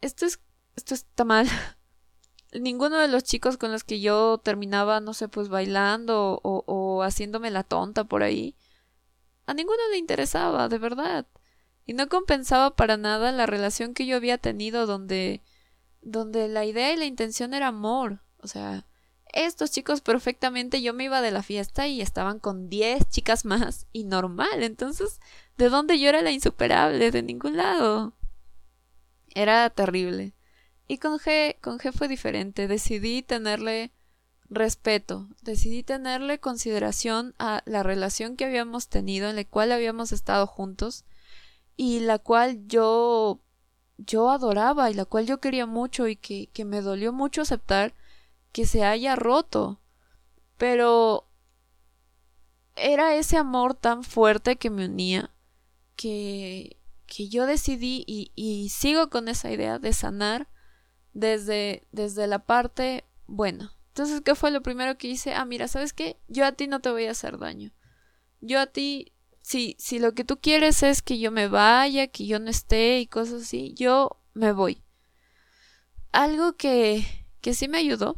esto 0.00 0.24
es 0.24 0.38
esto 0.76 0.94
está 0.94 1.24
mal. 1.24 1.48
ninguno 2.52 2.98
de 2.98 3.08
los 3.08 3.24
chicos 3.24 3.56
con 3.56 3.72
los 3.72 3.82
que 3.82 3.98
yo 3.98 4.38
terminaba, 4.38 5.00
no 5.00 5.14
sé, 5.14 5.26
pues 5.26 5.48
bailando 5.48 6.40
o, 6.44 6.62
o 6.64 7.02
haciéndome 7.02 7.50
la 7.50 7.64
tonta 7.64 8.04
por 8.04 8.22
ahí, 8.22 8.54
a 9.46 9.52
ninguno 9.52 9.80
le 9.90 9.98
interesaba, 9.98 10.68
de 10.68 10.78
verdad. 10.78 11.26
Y 11.86 11.94
no 11.94 12.08
compensaba 12.08 12.76
para 12.76 12.96
nada 12.96 13.32
la 13.32 13.46
relación 13.46 13.94
que 13.94 14.06
yo 14.06 14.14
había 14.14 14.38
tenido 14.38 14.86
donde 14.86 15.42
donde 16.02 16.46
la 16.46 16.64
idea 16.64 16.92
y 16.92 16.96
la 16.96 17.06
intención 17.06 17.52
era 17.52 17.66
amor. 17.66 18.22
O 18.40 18.46
sea, 18.46 18.86
estos 19.32 19.70
chicos 19.70 20.00
perfectamente 20.00 20.82
yo 20.82 20.94
me 20.94 21.04
iba 21.04 21.20
de 21.20 21.30
la 21.30 21.42
fiesta 21.42 21.86
y 21.86 22.00
estaban 22.00 22.38
con 22.38 22.68
10 22.68 23.08
chicas 23.08 23.44
más 23.44 23.86
y 23.92 24.04
normal. 24.04 24.62
Entonces, 24.62 25.20
¿de 25.56 25.68
dónde 25.68 25.98
yo 25.98 26.08
era 26.08 26.22
la 26.22 26.30
insuperable? 26.30 27.10
De 27.10 27.22
ningún 27.22 27.56
lado. 27.56 28.14
Era 29.34 29.68
terrible. 29.70 30.34
Y 30.86 30.98
con 30.98 31.18
G, 31.18 31.56
con 31.60 31.78
G 31.78 31.92
fue 31.92 32.08
diferente. 32.08 32.68
Decidí 32.68 33.22
tenerle 33.22 33.92
respeto, 34.50 35.28
decidí 35.42 35.82
tenerle 35.82 36.40
consideración 36.40 37.34
a 37.38 37.62
la 37.66 37.82
relación 37.82 38.36
que 38.36 38.46
habíamos 38.46 38.88
tenido, 38.88 39.28
en 39.28 39.36
la 39.36 39.44
cual 39.44 39.72
habíamos 39.72 40.12
estado 40.12 40.46
juntos 40.46 41.04
y 41.76 42.00
la 42.00 42.18
cual 42.18 42.66
yo 42.66 43.40
yo 43.98 44.30
adoraba 44.30 44.90
y 44.90 44.94
la 44.94 45.04
cual 45.04 45.26
yo 45.26 45.40
quería 45.40 45.66
mucho 45.66 46.06
y 46.06 46.16
que, 46.16 46.48
que 46.52 46.64
me 46.64 46.80
dolió 46.80 47.12
mucho 47.12 47.42
aceptar 47.42 47.94
que 48.52 48.66
se 48.66 48.84
haya 48.84 49.16
roto. 49.16 49.80
Pero 50.56 51.28
era 52.76 53.14
ese 53.14 53.36
amor 53.36 53.74
tan 53.74 54.04
fuerte 54.04 54.56
que 54.56 54.70
me 54.70 54.86
unía 54.86 55.32
que, 55.96 56.78
que 57.06 57.28
yo 57.28 57.46
decidí 57.46 58.04
y, 58.06 58.32
y 58.34 58.68
sigo 58.68 59.10
con 59.10 59.28
esa 59.28 59.50
idea 59.50 59.78
de 59.78 59.92
sanar 59.92 60.48
desde, 61.12 61.86
desde 61.92 62.26
la 62.26 62.40
parte 62.40 63.04
buena. 63.26 63.76
Entonces, 63.88 64.20
¿qué 64.20 64.34
fue 64.36 64.52
lo 64.52 64.62
primero 64.62 64.96
que 64.96 65.08
hice? 65.08 65.34
Ah, 65.34 65.44
mira, 65.44 65.66
¿sabes 65.66 65.92
qué? 65.92 66.20
Yo 66.28 66.46
a 66.46 66.52
ti 66.52 66.68
no 66.68 66.80
te 66.80 66.90
voy 66.90 67.06
a 67.06 67.10
hacer 67.10 67.38
daño. 67.38 67.72
Yo 68.40 68.60
a 68.60 68.66
ti, 68.66 69.12
si, 69.42 69.74
si 69.80 69.98
lo 69.98 70.14
que 70.14 70.24
tú 70.24 70.38
quieres 70.38 70.84
es 70.84 71.02
que 71.02 71.18
yo 71.18 71.32
me 71.32 71.48
vaya, 71.48 72.06
que 72.06 72.24
yo 72.26 72.38
no 72.38 72.48
esté 72.48 73.00
y 73.00 73.08
cosas 73.08 73.42
así, 73.42 73.74
yo 73.74 74.20
me 74.34 74.52
voy. 74.52 74.84
Algo 76.12 76.56
que, 76.56 77.04
que 77.40 77.54
sí 77.54 77.66
me 77.66 77.78
ayudó. 77.78 78.16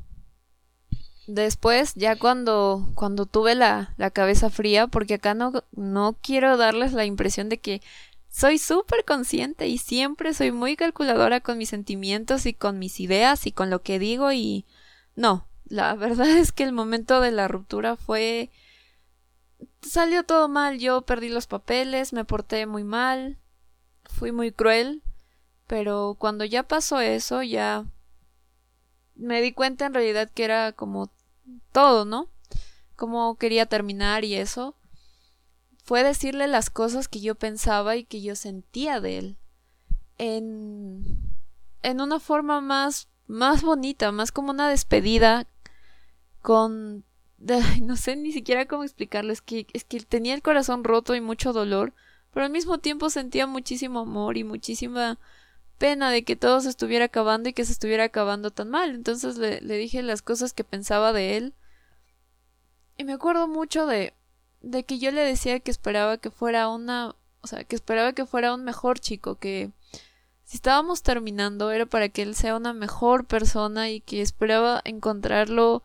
Después, 1.32 1.94
ya 1.94 2.16
cuando, 2.16 2.90
cuando 2.96 3.24
tuve 3.24 3.54
la, 3.54 3.94
la 3.96 4.10
cabeza 4.10 4.50
fría, 4.50 4.88
porque 4.88 5.14
acá 5.14 5.32
no, 5.32 5.62
no 5.70 6.18
quiero 6.20 6.56
darles 6.56 6.92
la 6.92 7.04
impresión 7.04 7.48
de 7.48 7.58
que 7.58 7.82
soy 8.28 8.58
súper 8.58 9.04
consciente 9.04 9.68
y 9.68 9.78
siempre 9.78 10.34
soy 10.34 10.50
muy 10.50 10.74
calculadora 10.74 11.40
con 11.40 11.56
mis 11.56 11.68
sentimientos 11.68 12.46
y 12.46 12.52
con 12.52 12.80
mis 12.80 12.98
ideas 12.98 13.46
y 13.46 13.52
con 13.52 13.70
lo 13.70 13.80
que 13.80 14.00
digo 14.00 14.32
y 14.32 14.66
no, 15.14 15.46
la 15.66 15.94
verdad 15.96 16.28
es 16.28 16.50
que 16.50 16.64
el 16.64 16.72
momento 16.72 17.20
de 17.20 17.30
la 17.30 17.46
ruptura 17.46 17.94
fue 17.94 18.50
salió 19.82 20.24
todo 20.24 20.48
mal, 20.48 20.80
yo 20.80 21.02
perdí 21.02 21.28
los 21.28 21.46
papeles, 21.46 22.12
me 22.12 22.24
porté 22.24 22.66
muy 22.66 22.82
mal, 22.82 23.38
fui 24.02 24.32
muy 24.32 24.50
cruel, 24.50 25.04
pero 25.68 26.16
cuando 26.18 26.44
ya 26.44 26.64
pasó 26.64 27.00
eso 27.00 27.44
ya 27.44 27.84
me 29.14 29.40
di 29.42 29.52
cuenta 29.52 29.86
en 29.86 29.94
realidad 29.94 30.28
que 30.28 30.42
era 30.44 30.72
como 30.72 31.12
todo, 31.72 32.04
¿no? 32.04 32.28
Como 32.96 33.36
quería 33.36 33.66
terminar 33.66 34.24
y 34.24 34.34
eso 34.34 34.74
fue 35.84 36.02
decirle 36.04 36.46
las 36.46 36.70
cosas 36.70 37.08
que 37.08 37.20
yo 37.20 37.34
pensaba 37.34 37.96
y 37.96 38.04
que 38.04 38.22
yo 38.22 38.36
sentía 38.36 39.00
de 39.00 39.18
él 39.18 39.36
en 40.18 41.34
en 41.82 42.00
una 42.00 42.20
forma 42.20 42.60
más 42.60 43.08
más 43.26 43.62
bonita, 43.62 44.12
más 44.12 44.32
como 44.32 44.50
una 44.50 44.68
despedida 44.68 45.46
con 46.42 47.04
no 47.82 47.96
sé 47.96 48.16
ni 48.16 48.32
siquiera 48.32 48.66
cómo 48.66 48.84
explicarlo, 48.84 49.32
es 49.32 49.40
que 49.40 49.66
es 49.72 49.84
que 49.84 50.00
tenía 50.00 50.34
el 50.34 50.42
corazón 50.42 50.84
roto 50.84 51.14
y 51.14 51.20
mucho 51.20 51.52
dolor, 51.52 51.94
pero 52.32 52.46
al 52.46 52.52
mismo 52.52 52.78
tiempo 52.78 53.10
sentía 53.10 53.46
muchísimo 53.46 54.00
amor 54.00 54.36
y 54.36 54.44
muchísima 54.44 55.18
pena 55.78 56.10
de 56.10 56.24
que 56.24 56.36
todo 56.36 56.60
se 56.60 56.68
estuviera 56.68 57.06
acabando 57.06 57.48
y 57.48 57.54
que 57.54 57.64
se 57.64 57.72
estuviera 57.72 58.04
acabando 58.04 58.50
tan 58.50 58.68
mal. 58.68 58.90
Entonces 58.94 59.38
le, 59.38 59.62
le 59.62 59.76
dije 59.78 60.02
las 60.02 60.20
cosas 60.20 60.52
que 60.52 60.62
pensaba 60.62 61.14
de 61.14 61.38
él. 61.38 61.54
Y 63.00 63.04
me 63.04 63.14
acuerdo 63.14 63.48
mucho 63.48 63.86
de 63.86 64.12
de 64.60 64.84
que 64.84 64.98
yo 64.98 65.10
le 65.10 65.22
decía 65.22 65.60
que 65.60 65.70
esperaba 65.70 66.18
que 66.18 66.30
fuera 66.30 66.68
una, 66.68 67.14
o 67.40 67.46
sea, 67.46 67.64
que 67.64 67.76
esperaba 67.76 68.12
que 68.12 68.26
fuera 68.26 68.54
un 68.54 68.64
mejor 68.64 69.00
chico, 69.00 69.36
que 69.36 69.70
si 70.44 70.56
estábamos 70.56 71.02
terminando 71.02 71.70
era 71.70 71.86
para 71.86 72.08
que 72.08 72.22
él 72.22 72.34
sea 72.34 72.56
una 72.56 72.72
mejor 72.72 73.26
persona 73.26 73.90
y 73.90 74.00
que 74.00 74.20
esperaba 74.20 74.82
encontrarlo 74.84 75.82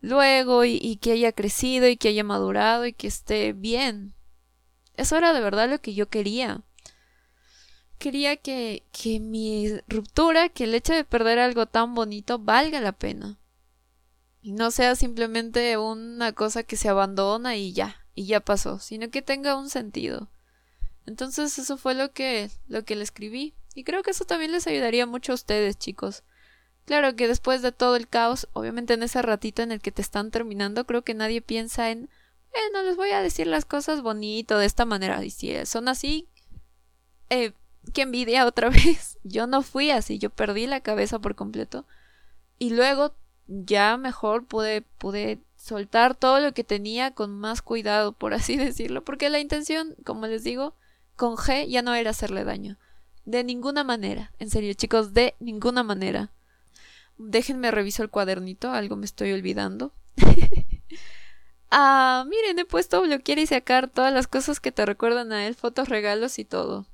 luego 0.00 0.64
y, 0.64 0.96
que 0.96 1.12
haya 1.12 1.32
crecido 1.32 1.88
y 1.88 1.96
que 1.96 2.08
haya 2.08 2.24
madurado 2.24 2.86
y 2.86 2.92
que 2.92 3.06
esté 3.06 3.52
bien. 3.52 4.14
Eso 4.94 5.16
era 5.16 5.32
de 5.32 5.40
verdad 5.40 5.70
lo 5.70 5.80
que 5.80 5.94
yo 5.94 6.08
quería. 6.08 6.62
Quería 7.98 8.36
que, 8.36 8.84
que 8.92 9.20
mi 9.20 9.78
ruptura, 9.86 10.48
que 10.48 10.64
el 10.64 10.74
hecho 10.74 10.92
de 10.92 11.04
perder 11.04 11.38
algo 11.38 11.66
tan 11.66 11.94
bonito 11.94 12.38
valga 12.40 12.80
la 12.80 12.92
pena. 12.92 13.38
Y 14.42 14.52
no 14.52 14.70
sea 14.70 14.96
simplemente 14.96 15.78
una 15.78 16.32
cosa 16.32 16.64
que 16.64 16.76
se 16.76 16.88
abandona 16.88 17.56
y 17.56 17.72
ya 17.72 17.96
y 18.14 18.26
ya 18.26 18.40
pasó, 18.40 18.78
sino 18.78 19.10
que 19.10 19.22
tenga 19.22 19.56
un 19.56 19.70
sentido. 19.70 20.28
Entonces 21.06 21.58
eso 21.58 21.76
fue 21.76 21.94
lo 21.94 22.12
que 22.12 22.50
lo 22.68 22.84
que 22.84 22.96
le 22.96 23.04
escribí 23.04 23.54
y 23.74 23.84
creo 23.84 24.02
que 24.02 24.10
eso 24.10 24.24
también 24.24 24.52
les 24.52 24.66
ayudaría 24.66 25.06
mucho 25.06 25.32
a 25.32 25.36
ustedes, 25.36 25.78
chicos. 25.78 26.24
Claro 26.84 27.14
que 27.14 27.28
después 27.28 27.62
de 27.62 27.72
todo 27.72 27.96
el 27.96 28.08
caos, 28.08 28.48
obviamente 28.52 28.94
en 28.94 29.02
ese 29.02 29.22
ratito 29.22 29.62
en 29.62 29.72
el 29.72 29.80
que 29.80 29.92
te 29.92 30.02
están 30.02 30.30
terminando, 30.30 30.84
creo 30.84 31.02
que 31.02 31.14
nadie 31.14 31.40
piensa 31.40 31.90
en, 31.90 32.10
bueno, 32.50 32.82
les 32.86 32.96
voy 32.96 33.10
a 33.10 33.22
decir 33.22 33.46
las 33.46 33.64
cosas 33.64 34.02
bonito 34.02 34.58
de 34.58 34.66
esta 34.66 34.84
manera. 34.84 35.24
Y 35.24 35.30
si 35.30 35.54
son 35.64 35.88
así, 35.88 36.28
eh, 37.30 37.52
qué 37.94 38.02
envidia 38.02 38.46
otra 38.46 38.68
vez. 38.70 39.18
Yo 39.22 39.46
no 39.46 39.62
fui 39.62 39.90
así, 39.90 40.18
yo 40.18 40.30
perdí 40.30 40.66
la 40.66 40.80
cabeza 40.80 41.20
por 41.20 41.36
completo. 41.36 41.86
Y 42.58 42.70
luego 42.70 43.14
ya 43.52 43.96
mejor 43.96 44.46
pude, 44.46 44.82
pude 44.82 45.40
soltar 45.56 46.14
todo 46.14 46.40
lo 46.40 46.52
que 46.54 46.64
tenía 46.64 47.12
con 47.12 47.30
más 47.30 47.62
cuidado, 47.62 48.12
por 48.12 48.34
así 48.34 48.56
decirlo, 48.58 49.04
porque 49.04 49.30
la 49.30 49.40
intención, 49.40 49.94
como 50.04 50.26
les 50.26 50.42
digo, 50.42 50.74
con 51.16 51.36
G 51.36 51.68
ya 51.68 51.82
no 51.82 51.94
era 51.94 52.10
hacerle 52.10 52.44
daño. 52.44 52.78
De 53.24 53.44
ninguna 53.44 53.84
manera, 53.84 54.32
en 54.38 54.50
serio 54.50 54.72
chicos, 54.74 55.12
de 55.14 55.34
ninguna 55.38 55.82
manera. 55.82 56.32
Déjenme 57.18 57.70
reviso 57.70 58.02
el 58.02 58.10
cuadernito, 58.10 58.72
algo 58.72 58.96
me 58.96 59.04
estoy 59.04 59.32
olvidando. 59.32 59.92
ah, 61.70 62.24
miren, 62.28 62.58
he 62.58 62.64
puesto 62.64 63.00
bloquear 63.02 63.38
y 63.38 63.46
sacar 63.46 63.88
todas 63.88 64.12
las 64.12 64.26
cosas 64.26 64.58
que 64.58 64.72
te 64.72 64.84
recuerdan 64.86 65.30
a 65.30 65.46
él, 65.46 65.54
fotos, 65.54 65.88
regalos 65.88 66.40
y 66.40 66.44
todo. 66.44 66.86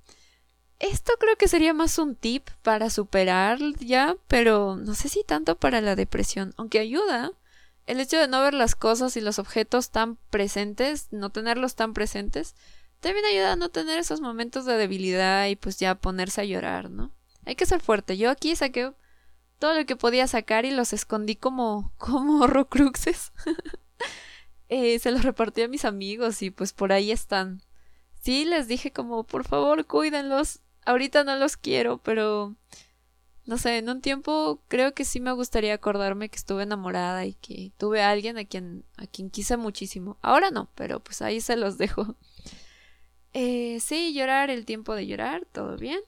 Esto 0.78 1.12
creo 1.18 1.36
que 1.36 1.48
sería 1.48 1.74
más 1.74 1.98
un 1.98 2.14
tip 2.14 2.48
para 2.62 2.88
superar 2.90 3.58
ya, 3.80 4.16
pero 4.28 4.76
no 4.76 4.94
sé 4.94 5.08
si 5.08 5.24
tanto 5.24 5.56
para 5.56 5.80
la 5.80 5.96
depresión, 5.96 6.54
aunque 6.56 6.78
ayuda 6.78 7.32
el 7.86 8.00
hecho 8.00 8.18
de 8.18 8.28
no 8.28 8.42
ver 8.42 8.54
las 8.54 8.74
cosas 8.74 9.16
y 9.16 9.20
los 9.20 9.38
objetos 9.38 9.90
tan 9.90 10.16
presentes, 10.30 11.08
no 11.10 11.30
tenerlos 11.30 11.74
tan 11.74 11.94
presentes, 11.94 12.54
también 13.00 13.24
ayuda 13.24 13.52
a 13.52 13.56
no 13.56 13.70
tener 13.70 13.98
esos 13.98 14.20
momentos 14.20 14.66
de 14.66 14.76
debilidad 14.76 15.46
y 15.46 15.56
pues 15.56 15.78
ya 15.78 15.94
ponerse 15.94 16.42
a 16.42 16.44
llorar, 16.44 16.90
¿no? 16.90 17.12
Hay 17.44 17.54
que 17.56 17.66
ser 17.66 17.80
fuerte. 17.80 18.18
Yo 18.18 18.30
aquí 18.30 18.54
saqué 18.56 18.92
todo 19.58 19.74
lo 19.74 19.86
que 19.86 19.96
podía 19.96 20.26
sacar 20.26 20.64
y 20.64 20.70
los 20.70 20.92
escondí 20.92 21.34
como 21.34 21.92
como 21.98 22.44
horrocruxes. 22.44 23.32
eh, 24.68 24.98
se 24.98 25.10
los 25.10 25.22
repartí 25.22 25.62
a 25.62 25.68
mis 25.68 25.84
amigos 25.84 26.42
y 26.42 26.50
pues 26.50 26.72
por 26.72 26.92
ahí 26.92 27.10
están. 27.10 27.62
Sí, 28.20 28.44
les 28.44 28.68
dije 28.68 28.92
como 28.92 29.24
por 29.24 29.44
favor 29.44 29.86
cuídenlos. 29.86 30.60
Ahorita 30.88 31.22
no 31.22 31.36
los 31.36 31.58
quiero, 31.58 31.98
pero 31.98 32.56
no 33.44 33.58
sé, 33.58 33.76
en 33.76 33.90
un 33.90 34.00
tiempo 34.00 34.62
creo 34.68 34.94
que 34.94 35.04
sí 35.04 35.20
me 35.20 35.32
gustaría 35.32 35.74
acordarme 35.74 36.30
que 36.30 36.36
estuve 36.36 36.62
enamorada 36.62 37.26
y 37.26 37.34
que 37.34 37.72
tuve 37.76 38.00
a 38.00 38.10
alguien 38.10 38.38
a 38.38 38.46
quien, 38.46 38.86
a 38.96 39.06
quien 39.06 39.28
quise 39.28 39.58
muchísimo. 39.58 40.16
Ahora 40.22 40.50
no, 40.50 40.70
pero 40.74 41.00
pues 41.00 41.20
ahí 41.20 41.42
se 41.42 41.56
los 41.56 41.76
dejo. 41.78 42.16
Eh, 43.34 43.78
sí, 43.80 44.14
llorar, 44.14 44.48
el 44.48 44.64
tiempo 44.64 44.94
de 44.94 45.06
llorar, 45.06 45.46
todo 45.52 45.76
bien. 45.76 46.00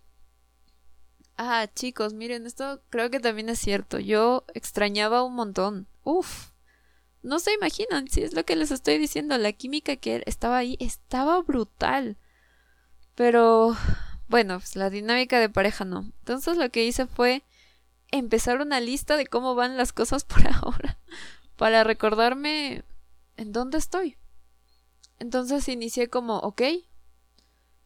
Ah, 1.37 1.69
chicos, 1.73 2.15
miren, 2.15 2.47
esto 2.47 2.81
creo 2.89 3.11
que 3.11 3.21
también 3.21 3.51
es 3.51 3.59
cierto. 3.59 3.99
Yo 3.99 4.47
extrañaba 4.55 5.23
un 5.23 5.35
montón. 5.35 5.87
Uf. 6.03 6.51
No 7.23 7.39
se 7.39 7.53
imaginan, 7.53 8.09
si 8.09 8.23
es 8.23 8.33
lo 8.33 8.45
que 8.47 8.57
les 8.57 8.71
estoy 8.71 8.97
diciendo, 8.97 9.37
la 9.37 9.53
química 9.53 9.97
que 9.97 10.23
estaba 10.25 10.57
ahí 10.57 10.79
estaba 10.81 11.43
brutal. 11.43 12.17
Pero 13.15 13.77
bueno, 14.31 14.61
pues 14.61 14.77
la 14.77 14.91
dinámica 14.91 15.41
de 15.41 15.49
pareja 15.49 15.85
no. 15.85 16.13
Entonces 16.21 16.57
lo 16.57 16.71
que 16.71 16.85
hice 16.85 17.09
fue 17.09 17.43
empezar 18.13 18.61
una 18.61 18.79
lista 18.79 19.17
de 19.17 19.27
cómo 19.27 19.57
van 19.57 19.77
las 19.77 19.93
cosas 19.93 20.25
por 20.25 20.47
ahora 20.47 20.99
para 21.57 21.83
recordarme 21.83 22.85
en 23.37 23.51
dónde 23.51 23.79
estoy. 23.79 24.17
Entonces 25.19 25.69
inicié 25.69 26.09
como, 26.09 26.39
ok, 26.39 26.63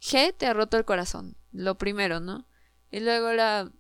G 0.03 0.37
te 0.37 0.47
ha 0.47 0.53
roto 0.53 0.77
el 0.77 0.85
corazón, 0.85 1.35
lo 1.51 1.79
primero, 1.79 2.21
¿no? 2.21 2.47
Y 2.91 3.01
luego 3.01 3.33
la 3.33 3.73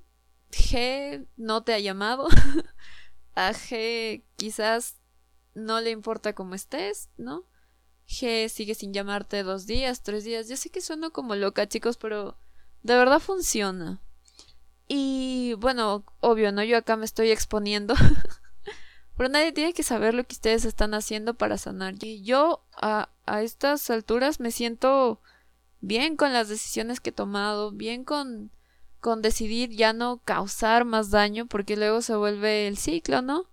G 0.50 1.28
no 1.36 1.64
te 1.64 1.74
ha 1.74 1.78
llamado, 1.78 2.28
A 3.34 3.52
G 3.52 4.24
quizás 4.36 4.96
no 5.52 5.82
le 5.82 5.90
importa 5.90 6.34
cómo 6.34 6.54
estés, 6.54 7.10
¿no? 7.18 7.44
G 8.08 8.48
sigue 8.48 8.74
sin 8.74 8.94
llamarte 8.94 9.42
dos 9.42 9.66
días, 9.66 10.02
tres 10.02 10.24
días. 10.24 10.48
Ya 10.48 10.56
sé 10.56 10.70
que 10.70 10.80
sueno 10.80 11.12
como 11.12 11.36
loca, 11.36 11.68
chicos, 11.68 11.96
pero 11.96 12.38
de 12.84 12.94
verdad 12.94 13.18
funciona. 13.18 13.98
Y 14.86 15.54
bueno, 15.54 16.04
obvio, 16.20 16.52
¿no? 16.52 16.62
Yo 16.62 16.76
acá 16.76 16.96
me 16.96 17.06
estoy 17.06 17.30
exponiendo. 17.30 17.94
pero 19.16 19.30
nadie 19.30 19.52
tiene 19.52 19.72
que 19.72 19.82
saber 19.82 20.14
lo 20.14 20.24
que 20.24 20.34
ustedes 20.34 20.66
están 20.66 20.92
haciendo 20.92 21.34
para 21.34 21.56
sanar. 21.56 21.94
Y 22.02 22.22
yo 22.22 22.62
a, 22.76 23.08
a 23.24 23.42
estas 23.42 23.88
alturas 23.88 24.38
me 24.38 24.50
siento 24.50 25.18
bien 25.80 26.16
con 26.16 26.34
las 26.34 26.48
decisiones 26.48 27.00
que 27.00 27.08
he 27.10 27.14
tomado, 27.14 27.72
bien 27.72 28.04
con, 28.04 28.50
con 29.00 29.22
decidir 29.22 29.70
ya 29.70 29.94
no 29.94 30.18
causar 30.18 30.84
más 30.84 31.10
daño, 31.10 31.46
porque 31.46 31.76
luego 31.76 32.02
se 32.02 32.16
vuelve 32.16 32.68
el 32.68 32.76
ciclo, 32.76 33.22
¿no? 33.22 33.46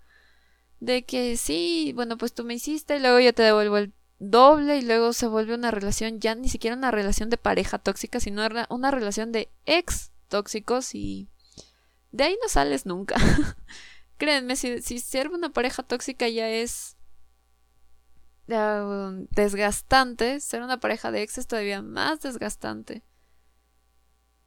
De 0.81 1.03
que 1.03 1.37
sí, 1.37 1.93
bueno, 1.95 2.17
pues 2.17 2.33
tú 2.33 2.43
me 2.43 2.55
hiciste, 2.55 2.97
y 2.97 2.99
luego 2.99 3.19
yo 3.21 3.33
te 3.33 3.43
devuelvo 3.43 3.77
el 3.77 3.93
doble 4.21 4.77
y 4.77 4.83
luego 4.83 5.13
se 5.13 5.25
vuelve 5.25 5.55
una 5.55 5.71
relación 5.71 6.19
ya 6.19 6.35
ni 6.35 6.47
siquiera 6.47 6.75
una 6.75 6.91
relación 6.91 7.31
de 7.31 7.37
pareja 7.37 7.79
tóxica, 7.79 8.19
sino 8.19 8.47
una 8.69 8.91
relación 8.91 9.31
de 9.31 9.49
ex 9.65 10.11
tóxicos 10.27 10.93
y 10.93 11.27
de 12.11 12.25
ahí 12.25 12.37
no 12.41 12.47
sales 12.47 12.85
nunca. 12.85 13.15
Créanme, 14.17 14.55
si, 14.55 14.81
si 14.83 14.99
ser 14.99 15.29
una 15.29 15.49
pareja 15.51 15.81
tóxica 15.81 16.29
ya 16.29 16.47
es 16.47 16.95
uh, 18.47 19.25
desgastante, 19.31 20.39
ser 20.39 20.61
una 20.61 20.79
pareja 20.79 21.11
de 21.11 21.23
ex 21.23 21.39
es 21.39 21.47
todavía 21.47 21.81
más 21.81 22.21
desgastante. 22.21 23.01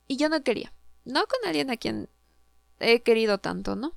Y 0.06 0.18
yo 0.18 0.28
no 0.28 0.42
quería. 0.44 0.72
No 1.04 1.26
con 1.26 1.48
alguien 1.48 1.70
a 1.70 1.76
quien 1.76 2.08
he 2.78 3.02
querido 3.02 3.38
tanto, 3.38 3.74
¿no? 3.74 3.96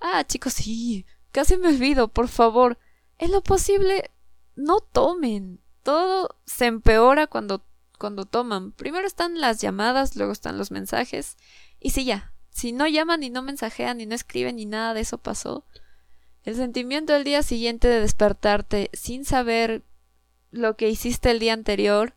Ah, 0.00 0.24
chicos, 0.26 0.54
sí. 0.54 1.06
Casi 1.30 1.56
me 1.56 1.68
olvido, 1.68 2.08
por 2.08 2.26
favor. 2.26 2.78
En 3.18 3.30
lo 3.30 3.42
posible, 3.42 4.10
no 4.56 4.80
tomen. 4.80 5.60
Todo 5.82 6.36
se 6.46 6.66
empeora 6.66 7.26
cuando, 7.26 7.64
cuando 7.98 8.24
toman. 8.24 8.72
Primero 8.72 9.06
están 9.06 9.40
las 9.40 9.60
llamadas, 9.60 10.16
luego 10.16 10.32
están 10.32 10.58
los 10.58 10.70
mensajes. 10.70 11.36
Y 11.80 11.90
si 11.90 12.04
ya, 12.04 12.32
si 12.50 12.72
no 12.72 12.86
llaman 12.86 13.22
y 13.22 13.30
no 13.30 13.42
mensajean 13.42 14.00
y 14.00 14.06
no 14.06 14.14
escriben 14.14 14.56
ni 14.56 14.66
nada 14.66 14.94
de 14.94 15.00
eso 15.00 15.18
pasó, 15.18 15.64
el 16.44 16.56
sentimiento 16.56 17.12
del 17.12 17.24
día 17.24 17.42
siguiente 17.42 17.88
de 17.88 18.00
despertarte 18.00 18.90
sin 18.92 19.24
saber 19.24 19.82
lo 20.50 20.76
que 20.76 20.88
hiciste 20.88 21.30
el 21.30 21.38
día 21.38 21.52
anterior, 21.52 22.14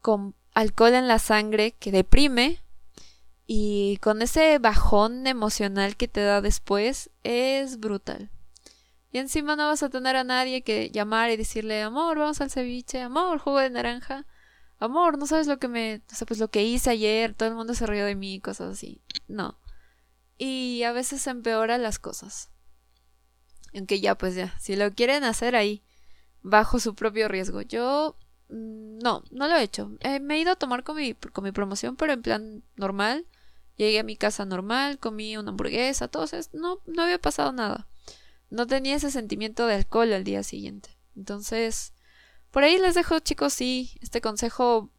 con 0.00 0.34
alcohol 0.54 0.94
en 0.94 1.08
la 1.08 1.18
sangre 1.18 1.72
que 1.72 1.90
deprime 1.90 2.62
y 3.46 3.98
con 3.98 4.22
ese 4.22 4.58
bajón 4.58 5.26
emocional 5.26 5.96
que 5.96 6.08
te 6.08 6.22
da 6.22 6.40
después, 6.40 7.10
es 7.22 7.80
brutal. 7.80 8.30
Y 9.14 9.18
encima 9.18 9.54
no 9.54 9.68
vas 9.68 9.80
a 9.84 9.90
tener 9.90 10.16
a 10.16 10.24
nadie 10.24 10.62
que 10.62 10.90
llamar 10.90 11.30
y 11.30 11.36
decirle, 11.36 11.82
amor, 11.82 12.18
vamos 12.18 12.40
al 12.40 12.50
ceviche, 12.50 13.00
amor, 13.00 13.38
jugo 13.38 13.60
de 13.60 13.70
naranja, 13.70 14.26
amor, 14.80 15.18
no 15.18 15.28
sabes 15.28 15.46
lo 15.46 15.60
que 15.60 15.68
me, 15.68 16.02
o 16.10 16.14
sea, 16.16 16.26
pues 16.26 16.40
lo 16.40 16.48
que 16.48 16.64
hice 16.64 16.90
ayer, 16.90 17.32
todo 17.32 17.48
el 17.48 17.54
mundo 17.54 17.74
se 17.74 17.86
rió 17.86 18.06
de 18.06 18.16
mí, 18.16 18.40
cosas 18.40 18.72
así. 18.72 19.00
No. 19.28 19.56
Y 20.36 20.82
a 20.82 20.90
veces 20.90 21.22
se 21.22 21.30
empeoran 21.30 21.80
las 21.80 22.00
cosas. 22.00 22.50
Aunque 23.72 24.00
ya, 24.00 24.18
pues 24.18 24.34
ya, 24.34 24.58
si 24.58 24.74
lo 24.74 24.92
quieren 24.92 25.22
hacer 25.22 25.54
ahí, 25.54 25.84
bajo 26.42 26.80
su 26.80 26.96
propio 26.96 27.28
riesgo. 27.28 27.62
Yo 27.62 28.16
mm, 28.48 28.98
no, 28.98 29.22
no 29.30 29.46
lo 29.46 29.54
he 29.54 29.62
hecho. 29.62 29.92
Eh, 30.00 30.18
me 30.18 30.34
he 30.34 30.40
ido 30.40 30.50
a 30.50 30.56
tomar 30.56 30.82
con 30.82 30.96
mi, 30.96 31.14
con 31.14 31.44
mi 31.44 31.52
promoción, 31.52 31.94
pero 31.94 32.14
en 32.14 32.22
plan 32.22 32.64
normal. 32.74 33.28
Llegué 33.76 34.00
a 34.00 34.04
mi 34.04 34.16
casa 34.16 34.44
normal, 34.44 34.98
comí 34.98 35.36
una 35.36 35.50
hamburguesa, 35.50 36.08
todo 36.08 36.24
eso. 36.24 36.50
No, 36.52 36.80
no 36.86 37.02
había 37.04 37.20
pasado 37.20 37.52
nada 37.52 37.86
no 38.50 38.66
tenía 38.66 38.96
ese 38.96 39.10
sentimiento 39.10 39.66
de 39.66 39.74
alcohol 39.74 40.12
al 40.12 40.24
día 40.24 40.42
siguiente. 40.42 40.96
Entonces, 41.16 41.92
por 42.50 42.62
ahí 42.62 42.78
les 42.78 42.94
dejo, 42.94 43.18
chicos, 43.18 43.52
sí, 43.52 43.98
este 44.00 44.20
consejo. 44.20 44.90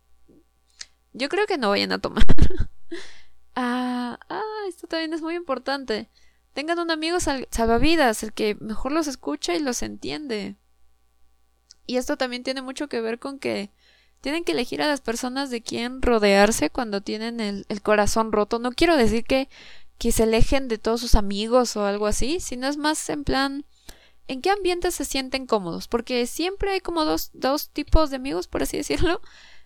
Yo 1.13 1.29
creo 1.29 1.47
que 1.47 1.57
no 1.57 1.69
vayan 1.69 1.93
a 1.93 1.99
tomar. 1.99 2.25
ah, 3.55 4.19
ah, 4.29 4.63
esto 4.67 4.87
también 4.87 5.13
es 5.13 5.21
muy 5.21 5.35
importante. 5.35 6.09
Tengan 6.53 6.79
un 6.79 6.91
amigo 6.91 7.17
salvavidas, 7.19 8.23
el 8.23 8.33
que 8.33 8.55
mejor 8.55 8.91
los 8.91 9.07
escucha 9.07 9.55
y 9.55 9.59
los 9.59 9.81
entiende. 9.81 10.55
Y 11.85 11.97
esto 11.97 12.17
también 12.17 12.43
tiene 12.43 12.61
mucho 12.61 12.89
que 12.89 13.01
ver 13.01 13.19
con 13.19 13.39
que 13.39 13.71
tienen 14.21 14.43
que 14.43 14.53
elegir 14.53 14.81
a 14.81 14.87
las 14.87 15.01
personas 15.01 15.49
de 15.49 15.61
quien 15.61 16.01
rodearse 16.01 16.69
cuando 16.69 17.01
tienen 17.01 17.39
el, 17.39 17.65
el 17.69 17.81
corazón 17.81 18.31
roto. 18.31 18.59
No 18.59 18.71
quiero 18.71 18.97
decir 18.97 19.23
que 19.23 19.49
que 19.97 20.11
se 20.11 20.23
alejen 20.23 20.67
de 20.67 20.77
todos 20.77 21.01
sus 21.01 21.15
amigos 21.15 21.75
o 21.75 21.85
algo 21.85 22.07
así, 22.07 22.39
sino 22.39 22.67
es 22.67 22.77
más 22.77 23.09
en 23.09 23.23
plan 23.23 23.65
en 24.27 24.41
qué 24.41 24.49
ambiente 24.49 24.91
se 24.91 25.05
sienten 25.05 25.45
cómodos, 25.45 25.87
porque 25.87 26.25
siempre 26.25 26.71
hay 26.71 26.81
como 26.81 27.05
dos, 27.05 27.29
dos 27.33 27.69
tipos 27.69 28.09
de 28.09 28.15
amigos, 28.15 28.47
por 28.47 28.63
así 28.63 28.77
decirlo. 28.77 29.21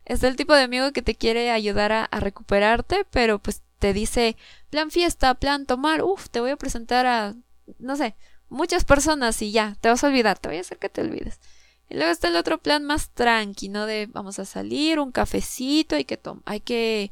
Es 0.06 0.24
el 0.24 0.36
tipo 0.36 0.54
de 0.54 0.64
amigo 0.64 0.92
que 0.92 1.02
te 1.02 1.16
quiere 1.16 1.52
ayudar 1.52 1.92
a, 1.92 2.06
a 2.06 2.20
recuperarte, 2.20 3.06
pero 3.12 3.40
pues 3.40 3.62
te 3.80 3.94
dice 3.94 4.38
plan 4.70 4.92
fiesta, 4.92 5.36
plan 5.36 5.66
tomar, 5.66 6.04
uff, 6.04 6.30
te 6.30 6.40
voy 6.40 6.52
a 6.52 6.58
presentar 6.58 7.06
a, 7.06 7.36
no 7.78 7.96
sé, 7.96 8.16
muchas 8.50 8.86
personas 8.86 9.42
y 9.42 9.52
ya, 9.52 9.78
te 9.82 9.90
vas 9.90 10.04
a 10.04 10.08
olvidar, 10.08 10.40
te 10.40 10.50
voy 10.50 10.58
a 10.58 10.62
hacer 10.62 10.80
que 10.80 10.90
te 10.90 11.02
olvides. 11.02 11.40
Y 11.90 11.96
luego 11.96 12.12
está 12.12 12.28
el 12.28 12.36
otro 12.36 12.60
plan 12.60 12.84
más 12.86 13.10
tranqui, 13.12 13.70
¿no? 13.70 13.86
De 13.86 14.08
vamos 14.08 14.38
a 14.38 14.46
salir, 14.46 15.00
un 15.00 15.12
cafecito, 15.12 15.96
hay 15.96 16.06
que, 16.06 16.20
hay 16.46 16.60
que 16.60 17.12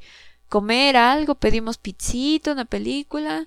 comer 0.49 0.97
algo, 0.97 1.35
pedimos 1.35 1.77
pizzito, 1.77 2.51
una 2.51 2.65
película. 2.65 3.45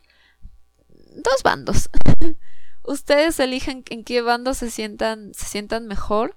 Dos 0.89 1.43
bandos. 1.43 1.91
Ustedes 2.85 3.39
eligen 3.41 3.85
en 3.91 4.05
qué 4.05 4.23
bando 4.23 4.55
se 4.55 4.71
sientan, 4.71 5.33
se 5.35 5.47
sientan 5.47 5.87
mejor. 5.87 6.37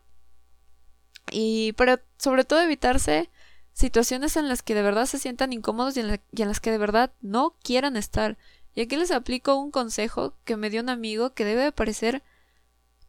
Y 1.31 1.73
pero 1.73 1.99
sobre 2.17 2.43
todo 2.43 2.61
evitarse 2.61 3.29
situaciones 3.73 4.37
en 4.37 4.49
las 4.49 4.61
que 4.61 4.75
de 4.75 4.83
verdad 4.83 5.05
se 5.05 5.19
sientan 5.19 5.53
incómodos 5.53 5.97
y 5.97 6.01
en, 6.01 6.21
y 6.31 6.41
en 6.41 6.47
las 6.47 6.59
que 6.59 6.71
de 6.71 6.77
verdad 6.77 7.11
no 7.21 7.55
quieran 7.63 7.97
estar. 7.97 8.37
Y 8.75 8.81
aquí 8.81 8.95
les 8.95 9.11
aplico 9.11 9.55
un 9.55 9.71
consejo 9.71 10.35
que 10.45 10.57
me 10.57 10.69
dio 10.69 10.81
un 10.81 10.89
amigo 10.89 11.33
que 11.33 11.45
debe 11.45 11.63
de 11.63 11.71
parecer 11.71 12.23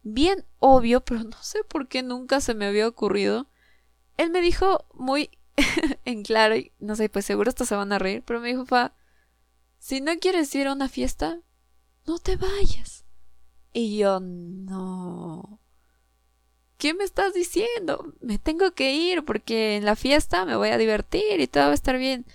bien 0.03 0.45
obvio, 0.59 1.01
pero 1.01 1.25
no 1.25 1.43
sé 1.43 1.65
por 1.65 1.89
qué 1.89 2.03
nunca 2.03 2.41
se 2.41 2.55
me 2.55 2.67
había 2.67 2.87
ocurrido. 2.87 3.47
Él 4.17 4.31
me 4.31 4.41
dijo 4.41 4.85
muy 4.95 5.31
en 6.05 6.23
claro, 6.23 6.57
y 6.57 6.73
no 6.79 6.97
sé, 6.97 7.09
pues 7.09 7.25
seguro 7.25 7.49
estos 7.49 7.69
se 7.69 7.77
van 7.77 7.93
a 7.93 7.99
reír, 7.99 8.23
pero 8.25 8.41
me 8.41 8.49
dijo, 8.49 8.67
fa, 8.67 8.93
si 9.79 10.01
no 10.01 10.17
quieres 10.19 10.55
ir 10.55 10.67
a 10.67 10.73
una 10.73 10.89
fiesta, 10.89 11.41
no 12.07 12.19
te 12.19 12.37
vayas. 12.37 13.05
Y 13.73 13.99
yo, 13.99 14.21
no. 14.21 15.61
¿Qué 16.77 16.95
me 16.95 17.05
estás 17.05 17.35
diciendo? 17.35 18.15
Me 18.21 18.39
tengo 18.39 18.73
que 18.73 18.95
ir 18.95 19.25
porque 19.25 19.77
en 19.77 19.85
la 19.85 19.97
fiesta 19.97 20.45
me 20.45 20.57
voy 20.57 20.69
a 20.69 20.79
divertir 20.79 21.41
y 21.41 21.47
todo 21.47 21.65
va 21.65 21.71
a 21.71 21.75
estar 21.75 21.99
bien. 21.99 22.27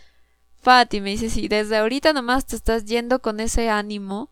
Fati 0.61 1.01
me 1.01 1.11
dice, 1.11 1.29
si 1.29 1.47
desde 1.47 1.77
ahorita 1.77 2.13
nomás 2.13 2.45
te 2.45 2.55
estás 2.55 2.85
yendo 2.85 3.21
con 3.21 3.39
ese 3.39 3.69
ánimo, 3.69 4.31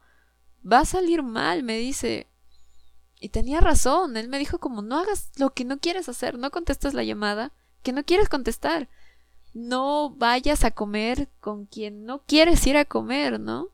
va 0.70 0.80
a 0.80 0.86
salir 0.86 1.24
mal, 1.24 1.64
me 1.64 1.78
dice. 1.78 2.28
Y 3.20 3.30
tenía 3.30 3.62
razón, 3.62 4.18
él 4.18 4.28
me 4.28 4.40
dijo 4.40 4.60
como 4.60 4.82
no 4.82 4.98
hagas 5.00 5.32
lo 5.38 5.54
que 5.54 5.66
no 5.66 5.80
quieres 5.80 6.10
hacer, 6.10 6.38
no 6.38 6.52
contestas 6.52 6.94
la 6.94 7.04
llamada 7.04 7.52
que 7.84 7.94
no 7.94 8.04
quieres 8.04 8.28
contestar. 8.30 8.90
No 9.58 10.12
vayas 10.12 10.64
a 10.64 10.70
comer 10.70 11.30
con 11.40 11.66
quien 11.66 12.06
no 12.06 12.22
quieres 12.22 12.68
ir 12.68 12.78
a 12.78 12.86
comer, 12.86 13.40
¿no? 13.40 13.70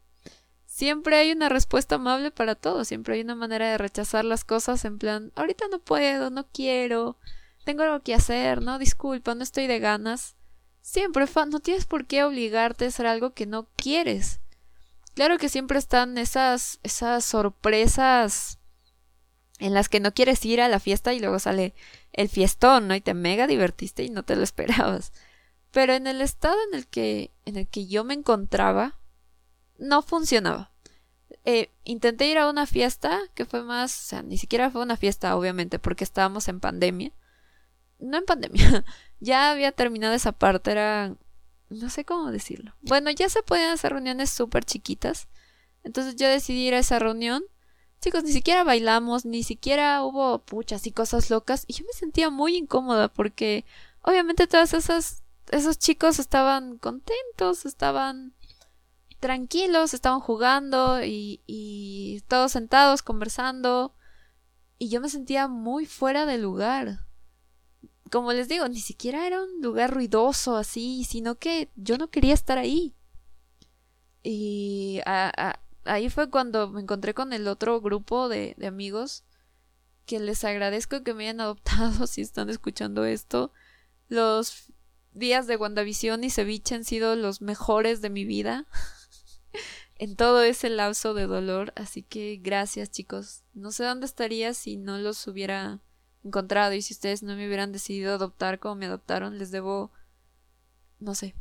Siempre 0.65 1.17
hay 1.17 1.33
una 1.33 1.49
respuesta 1.49 1.95
amable 1.95 2.31
para 2.31 2.55
todo, 2.55 2.85
siempre 2.85 3.15
hay 3.15 3.21
una 3.21 3.35
manera 3.35 3.69
de 3.69 3.77
rechazar 3.77 4.23
las 4.23 4.45
cosas 4.45 4.85
en 4.85 4.97
plan, 4.97 5.33
ahorita 5.35 5.65
no 5.69 5.79
puedo, 5.79 6.29
no 6.29 6.47
quiero, 6.47 7.17
tengo 7.65 7.83
algo 7.83 8.01
que 8.01 8.13
hacer, 8.13 8.61
no, 8.61 8.79
disculpa, 8.79 9.35
no 9.35 9.43
estoy 9.43 9.67
de 9.67 9.79
ganas. 9.79 10.37
Siempre, 10.81 11.25
no 11.47 11.59
tienes 11.59 11.85
por 11.85 12.07
qué 12.07 12.23
obligarte 12.23 12.85
a 12.85 12.87
hacer 12.87 13.05
algo 13.05 13.33
que 13.33 13.45
no 13.45 13.67
quieres. 13.75 14.39
Claro 15.15 15.37
que 15.37 15.49
siempre 15.49 15.79
están 15.79 16.17
esas, 16.17 16.79
esas 16.83 17.25
sorpresas 17.25 18.57
en 19.59 19.73
las 19.73 19.89
que 19.89 19.99
no 19.99 20.13
quieres 20.13 20.45
ir 20.45 20.61
a 20.61 20.69
la 20.69 20.79
fiesta 20.79 21.13
y 21.13 21.19
luego 21.19 21.39
sale 21.39 21.73
el 22.13 22.29
fiestón, 22.29 22.87
¿no? 22.87 22.95
Y 22.95 23.01
te 23.01 23.13
mega 23.13 23.47
divertiste 23.47 24.03
y 24.03 24.09
no 24.09 24.23
te 24.23 24.37
lo 24.37 24.43
esperabas. 24.43 25.11
Pero 25.73 25.93
en 25.93 26.07
el 26.07 26.21
estado 26.21 26.55
en 26.69 26.77
el 26.77 26.87
que, 26.87 27.31
en 27.45 27.57
el 27.57 27.67
que 27.67 27.87
yo 27.87 28.03
me 28.03 28.13
encontraba, 28.13 28.99
no 29.77 30.01
funcionaba. 30.01 30.71
Eh, 31.45 31.71
intenté 31.83 32.27
ir 32.27 32.37
a 32.37 32.49
una 32.49 32.65
fiesta 32.67 33.19
que 33.33 33.45
fue 33.45 33.63
más, 33.63 33.91
o 33.99 34.03
sea, 34.03 34.23
ni 34.23 34.37
siquiera 34.37 34.71
fue 34.71 34.81
una 34.81 34.95
fiesta, 34.95 35.35
obviamente, 35.35 35.79
porque 35.79 36.03
estábamos 36.03 36.47
en 36.47 36.59
pandemia. 36.59 37.11
No 37.99 38.17
en 38.17 38.25
pandemia, 38.25 38.85
ya 39.19 39.51
había 39.51 39.71
terminado 39.71 40.13
esa 40.13 40.31
parte, 40.31 40.71
era, 40.71 41.15
no 41.69 41.89
sé 41.89 42.05
cómo 42.05 42.31
decirlo. 42.31 42.75
Bueno, 42.81 43.09
ya 43.09 43.27
se 43.27 43.43
podían 43.43 43.71
hacer 43.71 43.93
reuniones 43.93 44.29
súper 44.29 44.63
chiquitas. 44.63 45.27
Entonces 45.83 46.15
yo 46.15 46.29
decidí 46.29 46.67
ir 46.67 46.75
a 46.75 46.79
esa 46.79 46.99
reunión 46.99 47.43
Chicos, 48.03 48.25
ni 48.25 48.33
siquiera 48.33 48.65
bailamos, 48.65 49.23
ni 49.23 49.43
siquiera 49.43 50.03
hubo 50.03 50.39
puchas 50.39 50.85
y 50.87 50.91
cosas 50.91 51.29
locas. 51.29 51.63
Y 51.67 51.73
yo 51.73 51.85
me 51.85 51.93
sentía 51.93 52.29
muy 52.29 52.57
incómoda 52.57 53.07
porque 53.07 53.63
obviamente 54.01 54.45
todas 54.45 54.73
esas 54.73 55.22
esos 55.51 55.77
chicos 55.77 56.19
estaban 56.19 56.77
contentos, 56.77 57.65
estaban 57.65 58.33
tranquilos, 59.19 59.93
estaban 59.93 60.19
jugando 60.19 61.03
y, 61.03 61.41
y 61.45 62.21
todos 62.27 62.51
sentados 62.51 63.01
conversando 63.01 63.95
y 64.83 64.89
yo 64.89 64.99
me 64.99 65.09
sentía 65.09 65.47
muy 65.47 65.85
fuera 65.85 66.25
de 66.25 66.37
lugar. 66.37 67.05
Como 68.11 68.33
les 68.33 68.49
digo, 68.49 68.67
ni 68.67 68.79
siquiera 68.79 69.25
era 69.25 69.41
un 69.41 69.61
lugar 69.61 69.93
ruidoso 69.93 70.57
así, 70.57 71.05
sino 71.05 71.35
que 71.35 71.71
yo 71.75 71.97
no 71.97 72.09
quería 72.09 72.33
estar 72.33 72.57
ahí. 72.57 72.93
Y 74.21 74.99
ahí 75.05 76.09
fue 76.09 76.29
cuando 76.29 76.69
me 76.69 76.81
encontré 76.81 77.13
con 77.13 77.31
el 77.31 77.47
otro 77.47 77.79
grupo 77.79 78.27
de, 78.27 78.55
de 78.57 78.67
amigos 78.67 79.23
que 80.05 80.19
les 80.19 80.43
agradezco 80.43 81.01
que 81.03 81.13
me 81.13 81.23
hayan 81.23 81.41
adoptado 81.41 82.05
si 82.07 82.21
están 82.21 82.49
escuchando 82.49 83.05
esto. 83.05 83.53
Los 84.09 84.72
días 85.13 85.47
de 85.47 85.55
WandaVision 85.55 86.23
y 86.23 86.29
Ceviche 86.29 86.75
han 86.75 86.83
sido 86.83 87.15
los 87.15 87.41
mejores 87.41 88.01
de 88.01 88.09
mi 88.09 88.25
vida 88.25 88.65
en 89.95 90.15
todo 90.15 90.43
ese 90.43 90.69
lapso 90.69 91.13
de 91.13 91.27
dolor, 91.27 91.73
así 91.75 92.03
que 92.03 92.39
gracias 92.41 92.91
chicos. 92.91 93.43
No 93.53 93.71
sé 93.71 93.83
dónde 93.83 94.05
estaría 94.05 94.53
si 94.53 94.77
no 94.77 94.97
los 94.97 95.27
hubiera 95.27 95.81
encontrado 96.23 96.73
y 96.73 96.81
si 96.81 96.93
ustedes 96.93 97.23
no 97.23 97.35
me 97.35 97.47
hubieran 97.47 97.71
decidido 97.71 98.13
adoptar 98.13 98.59
como 98.59 98.75
me 98.75 98.85
adoptaron, 98.85 99.37
les 99.37 99.51
debo 99.51 99.91
no 100.99 101.15
sé, 101.15 101.35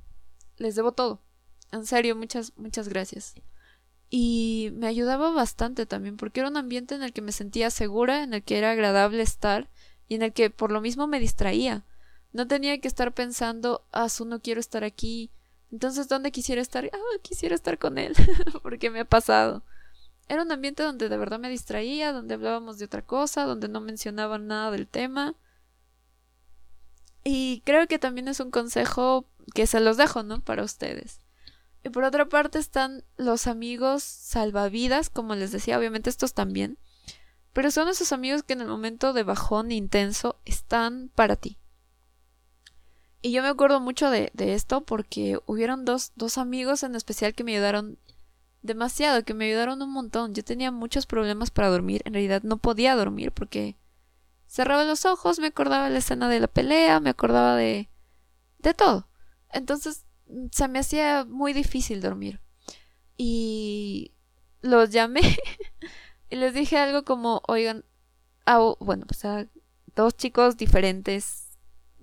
les 0.57 0.75
debo 0.75 0.93
todo. 0.93 1.23
En 1.71 1.87
serio, 1.87 2.17
muchas 2.17 2.53
muchas 2.57 2.89
gracias 2.89 3.35
y 4.15 4.69
me 4.75 4.89
ayudaba 4.89 5.31
bastante 5.31 5.87
también 5.87 6.19
porque 6.19 6.41
era 6.41 6.51
un 6.51 6.59
ambiente 6.59 6.95
en 6.95 7.03
el 7.03 7.15
que 7.15 7.23
me 7.23 7.33
sentía 7.33 7.71
segura, 7.71 8.23
en 8.23 8.35
el 8.35 8.43
que 8.43 8.59
era 8.59 8.71
agradable 8.73 9.23
estar 9.23 9.71
y 10.07 10.17
en 10.17 10.21
el 10.21 10.35
que 10.35 10.51
por 10.51 10.71
lo 10.71 10.83
mismo 10.83 11.07
me 11.07 11.19
distraía. 11.19 11.87
No 12.33 12.47
tenía 12.47 12.81
que 12.81 12.89
estar 12.89 13.13
pensando, 13.13 13.85
ah, 13.93 14.09
su 14.09 14.25
no 14.25 14.41
quiero 14.41 14.61
estar 14.61 14.85
aquí. 14.85 15.31
Entonces, 15.71 16.09
¿dónde 16.09 16.33
quisiera 16.33 16.61
estar? 16.61 16.91
Ah, 16.93 17.19
quisiera 17.23 17.55
estar 17.55 17.79
con 17.79 17.99
él, 17.99 18.15
porque 18.63 18.91
me 18.91 19.01
ha 19.01 19.05
pasado. 19.05 19.63
Era 20.29 20.43
un 20.43 20.53
ambiente 20.53 20.83
donde 20.83 21.09
de 21.09 21.17
verdad 21.17 21.39
me 21.39 21.51
distraía, 21.51 22.13
donde 22.13 22.35
hablábamos 22.35 22.79
de 22.79 22.87
otra 22.87 23.03
cosa, 23.03 23.45
donde 23.45 23.69
no 23.69 23.81
mencionaban 23.81 24.47
nada 24.47 24.71
del 24.71 24.87
tema. 24.87 25.35
Y 27.25 27.63
creo 27.65 27.87
que 27.87 27.99
también 27.99 28.29
es 28.29 28.41
un 28.41 28.51
consejo 28.51 29.27
que 29.55 29.67
se 29.67 29.81
los 29.81 29.97
dejo, 29.97 30.23
¿no? 30.23 30.41
Para 30.41 30.63
ustedes. 30.63 31.21
Y 31.85 31.91
por 31.91 32.05
otra 32.05 32.29
parte 32.29 32.59
están 32.59 33.05
los 33.17 33.47
amigos 33.47 34.03
salvavidas, 34.03 35.11
como 35.11 35.35
les 35.35 35.53
decía, 35.53 35.79
obviamente 35.79 36.11
estos 36.11 36.33
también. 36.33 36.79
Pero 37.53 37.71
son 37.71 37.89
esos 37.89 38.13
amigos 38.13 38.43
que 38.43 38.55
en 38.55 38.63
el 38.63 38.69
momento 38.69 39.13
de 39.13 39.25
bajón 39.25 39.73
intenso 39.73 40.41
están 40.45 41.11
para 41.15 41.37
ti. 41.37 41.59
Y 43.23 43.31
yo 43.31 43.43
me 43.43 43.49
acuerdo 43.49 43.81
mucho 43.81 44.11
de, 44.11 44.33
esto 44.37 44.81
porque 44.83 45.39
hubieron 45.47 45.85
dos, 45.85 46.13
dos 46.17 46.39
amigos 46.39 46.83
en 46.83 46.97
especial 46.97 47.35
que 47.35 47.45
me 47.45 47.53
ayudaron 47.53 47.99
demasiado, 48.63 49.25
que 49.25 49.33
me 49.33 49.47
ayudaron 49.47 49.81
un 49.81 49.93
montón. 49.93 50.35
Yo 50.35 50.43
tenía 50.43 50.73
muchos 50.73 51.07
problemas 51.07 51.53
para 51.53 51.69
dormir, 51.69 52.03
en 52.05 52.15
realidad 52.15 52.43
no 52.43 52.57
podía 52.57 52.97
dormir 52.97 53.31
porque 53.31 53.77
cerraba 54.49 54.85
los 54.85 55.05
ojos, 55.05 55.39
me 55.39 55.47
acordaba 55.47 55.89
la 55.89 55.99
escena 55.99 56.29
de 56.29 56.41
la 56.41 56.49
pelea, 56.49 56.99
me 56.99 57.11
acordaba 57.11 57.57
de 57.57 57.89
de 58.59 58.75
todo. 58.75 59.09
Entonces 59.51 60.07
se 60.51 60.69
me 60.69 60.79
hacía 60.79 61.25
muy 61.29 61.53
difícil 61.53 62.01
dormir. 62.01 62.41
Y 63.17 64.13
los 64.63 64.91
llamé 64.91 65.21
y 66.31 66.37
les 66.37 66.55
dije 66.55 66.79
algo 66.79 67.05
como, 67.05 67.43
oigan, 67.47 67.85
bueno, 68.81 69.07
pues 69.07 69.25
a 69.25 69.47
dos 69.95 70.17
chicos 70.17 70.57
diferentes 70.57 71.42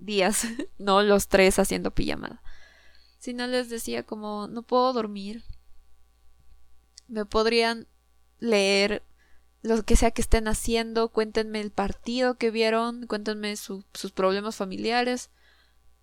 días, 0.00 0.46
no 0.78 1.02
los 1.02 1.28
tres 1.28 1.58
haciendo 1.58 1.90
pijamada. 1.92 2.42
no 3.34 3.46
les 3.46 3.68
decía 3.68 4.02
como, 4.02 4.48
no 4.48 4.62
puedo 4.62 4.92
dormir. 4.92 5.44
Me 7.08 7.24
podrían 7.24 7.86
leer 8.38 9.02
lo 9.62 9.82
que 9.84 9.96
sea 9.96 10.10
que 10.10 10.22
estén 10.22 10.48
haciendo, 10.48 11.10
cuéntenme 11.10 11.60
el 11.60 11.70
partido 11.70 12.36
que 12.36 12.50
vieron, 12.50 13.06
cuéntenme 13.06 13.56
sus 13.56 13.84
problemas 14.14 14.56
familiares 14.56 15.30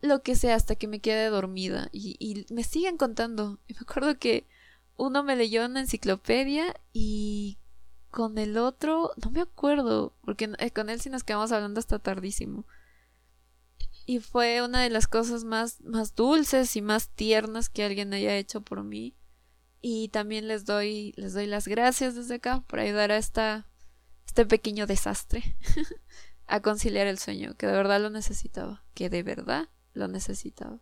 lo 0.01 0.21
que 0.21 0.35
sea 0.35 0.55
hasta 0.55 0.75
que 0.75 0.87
me 0.87 0.99
quede 0.99 1.27
dormida. 1.29 1.89
Y, 1.91 2.45
me 2.49 2.63
siguen 2.63 2.97
contando. 2.97 3.59
Y 3.67 3.73
me 3.73 3.79
acuerdo 3.81 4.17
que 4.17 4.47
uno 4.95 5.23
me 5.23 5.35
leyó 5.35 5.65
una 5.65 5.81
enciclopedia 5.81 6.75
y 6.93 7.57
con 8.09 8.37
el 8.37 8.57
otro, 8.57 9.11
no 9.23 9.31
me 9.31 9.41
acuerdo, 9.41 10.13
porque 10.23 10.49
eh, 10.59 10.71
con 10.71 10.89
él 10.89 11.01
sí 11.01 11.09
nos 11.09 11.23
quedamos 11.23 11.51
hablando 11.51 11.79
hasta 11.79 11.99
tardísimo. 11.99 12.65
Y 14.09 14.21
fue 14.21 14.61
una 14.61 14.81
de 14.81 14.89
las 14.89 15.05
cosas 15.05 15.43
más, 15.43 15.81
más 15.81 16.15
dulces 16.15 16.77
y 16.77 16.81
más 16.81 17.09
tiernas 17.09 17.67
que 17.67 17.83
alguien 17.83 18.13
haya 18.13 18.37
hecho 18.37 18.61
por 18.61 18.85
mí. 18.85 19.17
Y 19.81 20.07
también 20.07 20.47
les 20.47 20.63
doy, 20.63 21.13
les 21.17 21.33
doy 21.33 21.45
las 21.45 21.67
gracias 21.67 22.15
desde 22.15 22.35
acá 22.35 22.61
por 22.61 22.79
ayudar 22.79 23.11
a 23.11 23.17
esta, 23.17 23.67
este 24.25 24.45
pequeño 24.45 24.87
desastre 24.87 25.57
a 26.47 26.61
conciliar 26.61 27.05
el 27.05 27.19
sueño, 27.19 27.57
que 27.57 27.67
de 27.67 27.73
verdad 27.73 27.99
lo 27.99 28.09
necesitaba, 28.09 28.85
que 28.93 29.09
de 29.09 29.23
verdad 29.23 29.67
lo 29.91 30.07
necesitaba. 30.07 30.79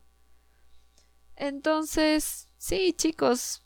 Entonces, 1.35 2.47
sí, 2.59 2.93
chicos, 2.93 3.63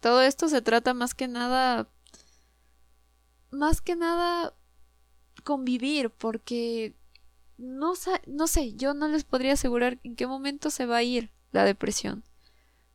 todo 0.00 0.20
esto 0.20 0.50
se 0.50 0.60
trata 0.60 0.92
más 0.92 1.14
que 1.14 1.28
nada, 1.28 1.90
más 3.50 3.80
que 3.80 3.96
nada 3.96 4.54
convivir, 5.44 6.10
porque 6.10 6.94
no, 7.62 7.92
no 8.26 8.46
sé, 8.48 8.74
yo 8.74 8.92
no 8.92 9.08
les 9.08 9.22
podría 9.24 9.52
asegurar 9.52 9.98
en 10.02 10.16
qué 10.16 10.26
momento 10.26 10.68
se 10.70 10.84
va 10.84 10.96
a 10.96 11.02
ir 11.02 11.30
la 11.52 11.64
depresión. 11.64 12.24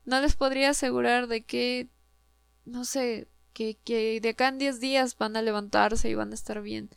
No 0.03 0.19
les 0.19 0.35
podría 0.35 0.71
asegurar 0.71 1.27
de 1.27 1.45
que, 1.45 1.89
no 2.65 2.83
sé, 2.83 3.29
que, 3.53 3.77
que 3.83 4.19
de 4.19 4.29
acá 4.29 4.49
en 4.49 4.57
10 4.57 4.79
días 4.81 5.17
van 5.17 5.37
a 5.37 5.41
levantarse 5.41 6.09
y 6.09 6.15
van 6.15 6.31
a 6.31 6.35
estar 6.35 6.61
bien. 6.61 6.89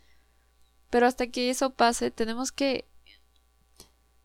Pero 0.90 1.06
hasta 1.06 1.28
que 1.28 1.48
eso 1.48 1.70
pase, 1.70 2.10
tenemos 2.10 2.50
que 2.50 2.86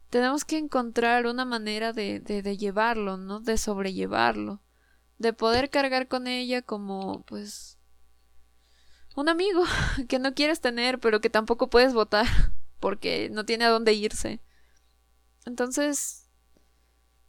tenemos 0.09 0.45
que 0.45 0.57
encontrar 0.57 1.27
una 1.27 1.45
manera 1.45 1.93
de, 1.93 2.19
de, 2.21 2.57
llevarlo, 2.57 3.17
¿no? 3.17 3.41
De 3.41 3.57
sobrellevarlo. 3.57 4.61
De 5.17 5.33
poder 5.33 5.69
cargar 5.69 6.07
con 6.07 6.27
ella 6.27 6.61
como, 6.61 7.23
pues, 7.23 7.77
un 9.15 9.29
amigo 9.29 9.63
que 10.07 10.17
no 10.19 10.33
quieres 10.33 10.61
tener, 10.61 10.99
pero 10.99 11.21
que 11.21 11.29
tampoco 11.29 11.69
puedes 11.69 11.93
votar 11.93 12.25
porque 12.79 13.29
no 13.31 13.45
tiene 13.45 13.65
a 13.65 13.69
dónde 13.69 13.93
irse. 13.93 14.41
Entonces, 15.45 16.29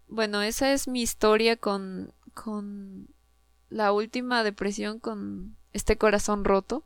bueno, 0.08 0.42
esa 0.42 0.72
es 0.72 0.88
mi 0.88 1.02
historia 1.02 1.56
con, 1.56 2.14
con 2.34 3.08
la 3.68 3.92
última 3.92 4.44
depresión, 4.44 5.00
con 5.00 5.56
este 5.72 5.96
corazón 5.96 6.44
roto. 6.44 6.84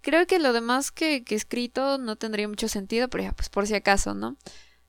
Creo 0.00 0.26
que 0.26 0.38
lo 0.38 0.52
demás 0.52 0.90
que, 0.90 1.24
que 1.24 1.34
he 1.34 1.36
escrito 1.36 1.98
no 1.98 2.16
tendría 2.16 2.48
mucho 2.48 2.68
sentido, 2.68 3.08
pero 3.08 3.24
ya, 3.24 3.32
pues 3.32 3.48
por 3.48 3.66
si 3.66 3.74
acaso, 3.74 4.14
¿no? 4.14 4.36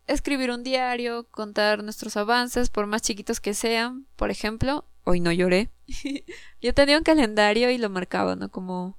Escribir 0.07 0.51
un 0.51 0.63
diario, 0.63 1.27
contar 1.29 1.83
nuestros 1.83 2.15
avances, 2.17 2.69
por 2.69 2.87
más 2.87 3.01
chiquitos 3.01 3.39
que 3.39 3.53
sean. 3.53 4.07
Por 4.15 4.31
ejemplo, 4.31 4.85
hoy 5.03 5.19
no 5.19 5.31
lloré. 5.31 5.71
yo 6.61 6.73
tenía 6.73 6.97
un 6.97 7.03
calendario 7.03 7.69
y 7.69 7.77
lo 7.77 7.89
marcaba, 7.89 8.35
¿no? 8.35 8.49
Como 8.49 8.98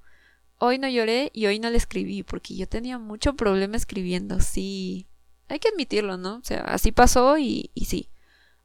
hoy 0.63 0.77
no 0.77 0.87
lloré 0.87 1.31
y 1.33 1.47
hoy 1.47 1.57
no 1.57 1.71
le 1.71 1.77
escribí, 1.77 2.21
porque 2.21 2.55
yo 2.55 2.67
tenía 2.69 2.99
mucho 2.99 3.35
problema 3.35 3.75
escribiendo, 3.75 4.39
sí. 4.41 5.07
Hay 5.47 5.57
que 5.57 5.69
admitirlo, 5.69 6.17
¿no? 6.17 6.35
O 6.35 6.43
sea, 6.43 6.61
así 6.61 6.91
pasó 6.91 7.39
y, 7.39 7.71
y 7.73 7.85
sí. 7.85 8.09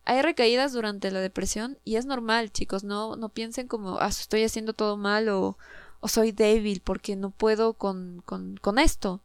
Hay 0.04 0.20
recaídas 0.20 0.74
durante 0.74 1.10
la 1.10 1.20
depresión 1.20 1.78
y 1.84 1.96
es 1.96 2.04
normal, 2.04 2.52
chicos, 2.52 2.84
no, 2.84 3.16
no 3.16 3.30
piensen 3.30 3.66
como, 3.66 3.98
ah, 3.98 4.08
estoy 4.08 4.44
haciendo 4.44 4.74
todo 4.74 4.98
mal 4.98 5.30
o, 5.30 5.56
o 6.00 6.08
soy 6.08 6.32
débil 6.32 6.82
porque 6.82 7.16
no 7.16 7.30
puedo 7.30 7.72
con, 7.72 8.22
con, 8.26 8.58
con 8.58 8.78
esto. 8.78 9.24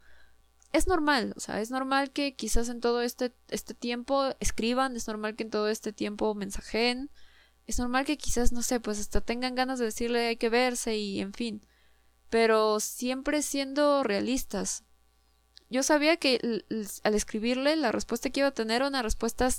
Es 0.72 0.88
normal, 0.88 1.34
o 1.36 1.42
sea, 1.42 1.60
es 1.60 1.72
normal 1.72 2.12
que 2.12 2.36
quizás 2.36 2.70
en 2.70 2.80
todo 2.80 3.02
este, 3.02 3.34
este 3.50 3.74
tiempo 3.74 4.30
escriban, 4.40 4.96
es 4.96 5.08
normal 5.08 5.36
que 5.36 5.44
en 5.44 5.50
todo 5.50 5.68
este 5.68 5.92
tiempo 5.92 6.34
mensajen, 6.36 7.12
es 7.68 7.80
normal 7.80 8.06
que 8.06 8.18
quizás, 8.18 8.54
no 8.54 8.62
sé, 8.64 8.80
pues 8.80 8.98
hasta 8.98 9.20
tengan 9.20 9.56
ganas 9.56 9.78
de 9.78 9.86
decirle 9.86 10.28
hay 10.28 10.38
que 10.38 10.48
verse 10.48 10.96
y 10.96 11.20
en 11.20 11.34
fin, 11.34 11.62
pero 12.32 12.80
siempre 12.80 13.42
siendo 13.42 14.04
realistas. 14.04 14.86
Yo 15.70 15.84
sabía 15.84 16.16
que 16.16 16.64
al 17.04 17.14
escribirle 17.14 17.76
la 17.76 17.92
respuesta 17.92 18.30
que 18.30 18.40
iba 18.40 18.48
a 18.48 18.54
tener 18.54 18.84
una 18.84 19.02
respuesta 19.02 19.50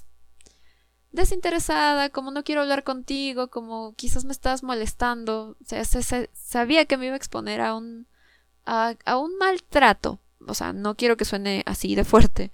desinteresada, 1.11 2.09
como 2.09 2.31
no 2.31 2.45
quiero 2.45 2.63
hablar 2.63 2.83
contigo, 2.83 3.49
como 3.49 3.95
quizás 3.95 4.25
me 4.25 4.33
estás 4.33 4.63
molestando. 4.63 5.59
O 5.61 5.65
sea, 5.67 5.85
se, 5.85 6.31
sabía 6.33 6.87
que 6.87 6.97
me 6.97 7.07
iba 7.07 7.15
a 7.15 7.19
exponer 7.19 7.61
a 7.61 7.75
un, 7.75 8.07
a, 8.65 8.95
a, 9.05 9.19
un 9.19 9.37
maltrato. 9.37 10.19
O 10.47 10.55
sea, 10.55 10.73
no 10.73 10.97
quiero 10.97 11.19
que 11.19 11.27
suene 11.27 11.63
así 11.67 11.95
de 11.95 12.05
fuerte. 12.05 12.53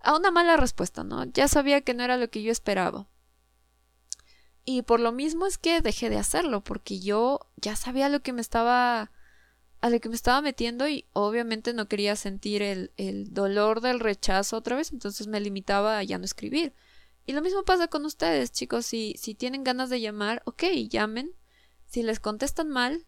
A 0.00 0.16
una 0.16 0.30
mala 0.30 0.56
respuesta, 0.56 1.04
¿no? 1.04 1.24
Ya 1.26 1.46
sabía 1.46 1.82
que 1.82 1.92
no 1.92 2.04
era 2.04 2.16
lo 2.16 2.30
que 2.30 2.42
yo 2.42 2.50
esperaba. 2.50 3.06
Y 4.64 4.80
por 4.80 4.98
lo 4.98 5.12
mismo 5.12 5.44
es 5.44 5.58
que 5.58 5.82
dejé 5.82 6.08
de 6.08 6.16
hacerlo, 6.16 6.62
porque 6.62 7.00
yo 7.00 7.40
ya 7.56 7.76
sabía 7.76 8.08
lo 8.08 8.20
que 8.20 8.32
me 8.32 8.40
estaba 8.40 9.10
a 9.80 9.90
lo 9.90 10.00
que 10.00 10.08
me 10.08 10.14
estaba 10.14 10.42
metiendo 10.42 10.88
y 10.88 11.04
obviamente 11.12 11.72
no 11.72 11.88
quería 11.88 12.16
sentir 12.16 12.62
el, 12.62 12.92
el 12.96 13.32
dolor 13.32 13.80
del 13.80 14.00
rechazo 14.00 14.56
otra 14.56 14.76
vez, 14.76 14.92
entonces 14.92 15.26
me 15.26 15.40
limitaba 15.40 15.98
a 15.98 16.02
ya 16.02 16.18
no 16.18 16.24
escribir. 16.24 16.74
Y 17.28 17.32
lo 17.32 17.42
mismo 17.42 17.62
pasa 17.62 17.88
con 17.88 18.06
ustedes, 18.06 18.52
chicos. 18.52 18.86
Si, 18.86 19.14
si 19.18 19.34
tienen 19.34 19.62
ganas 19.62 19.90
de 19.90 20.00
llamar, 20.00 20.40
ok, 20.46 20.64
llamen. 20.88 21.34
Si 21.86 22.02
les 22.02 22.20
contestan 22.20 22.70
mal, 22.70 23.04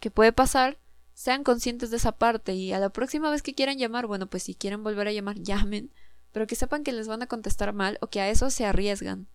que 0.00 0.10
puede 0.10 0.32
pasar, 0.32 0.78
sean 1.12 1.44
conscientes 1.44 1.90
de 1.90 1.98
esa 1.98 2.12
parte. 2.12 2.54
Y 2.54 2.72
a 2.72 2.78
la 2.78 2.88
próxima 2.88 3.30
vez 3.30 3.42
que 3.42 3.54
quieran 3.54 3.76
llamar, 3.76 4.06
bueno, 4.06 4.28
pues 4.28 4.44
si 4.44 4.54
quieren 4.54 4.82
volver 4.82 5.08
a 5.08 5.12
llamar, 5.12 5.36
llamen. 5.42 5.92
Pero 6.32 6.46
que 6.46 6.54
sepan 6.56 6.84
que 6.84 6.92
les 6.92 7.06
van 7.06 7.20
a 7.20 7.26
contestar 7.26 7.74
mal 7.74 7.98
o 8.00 8.06
que 8.06 8.22
a 8.22 8.30
eso 8.30 8.48
se 8.48 8.64
arriesgan. 8.64 9.28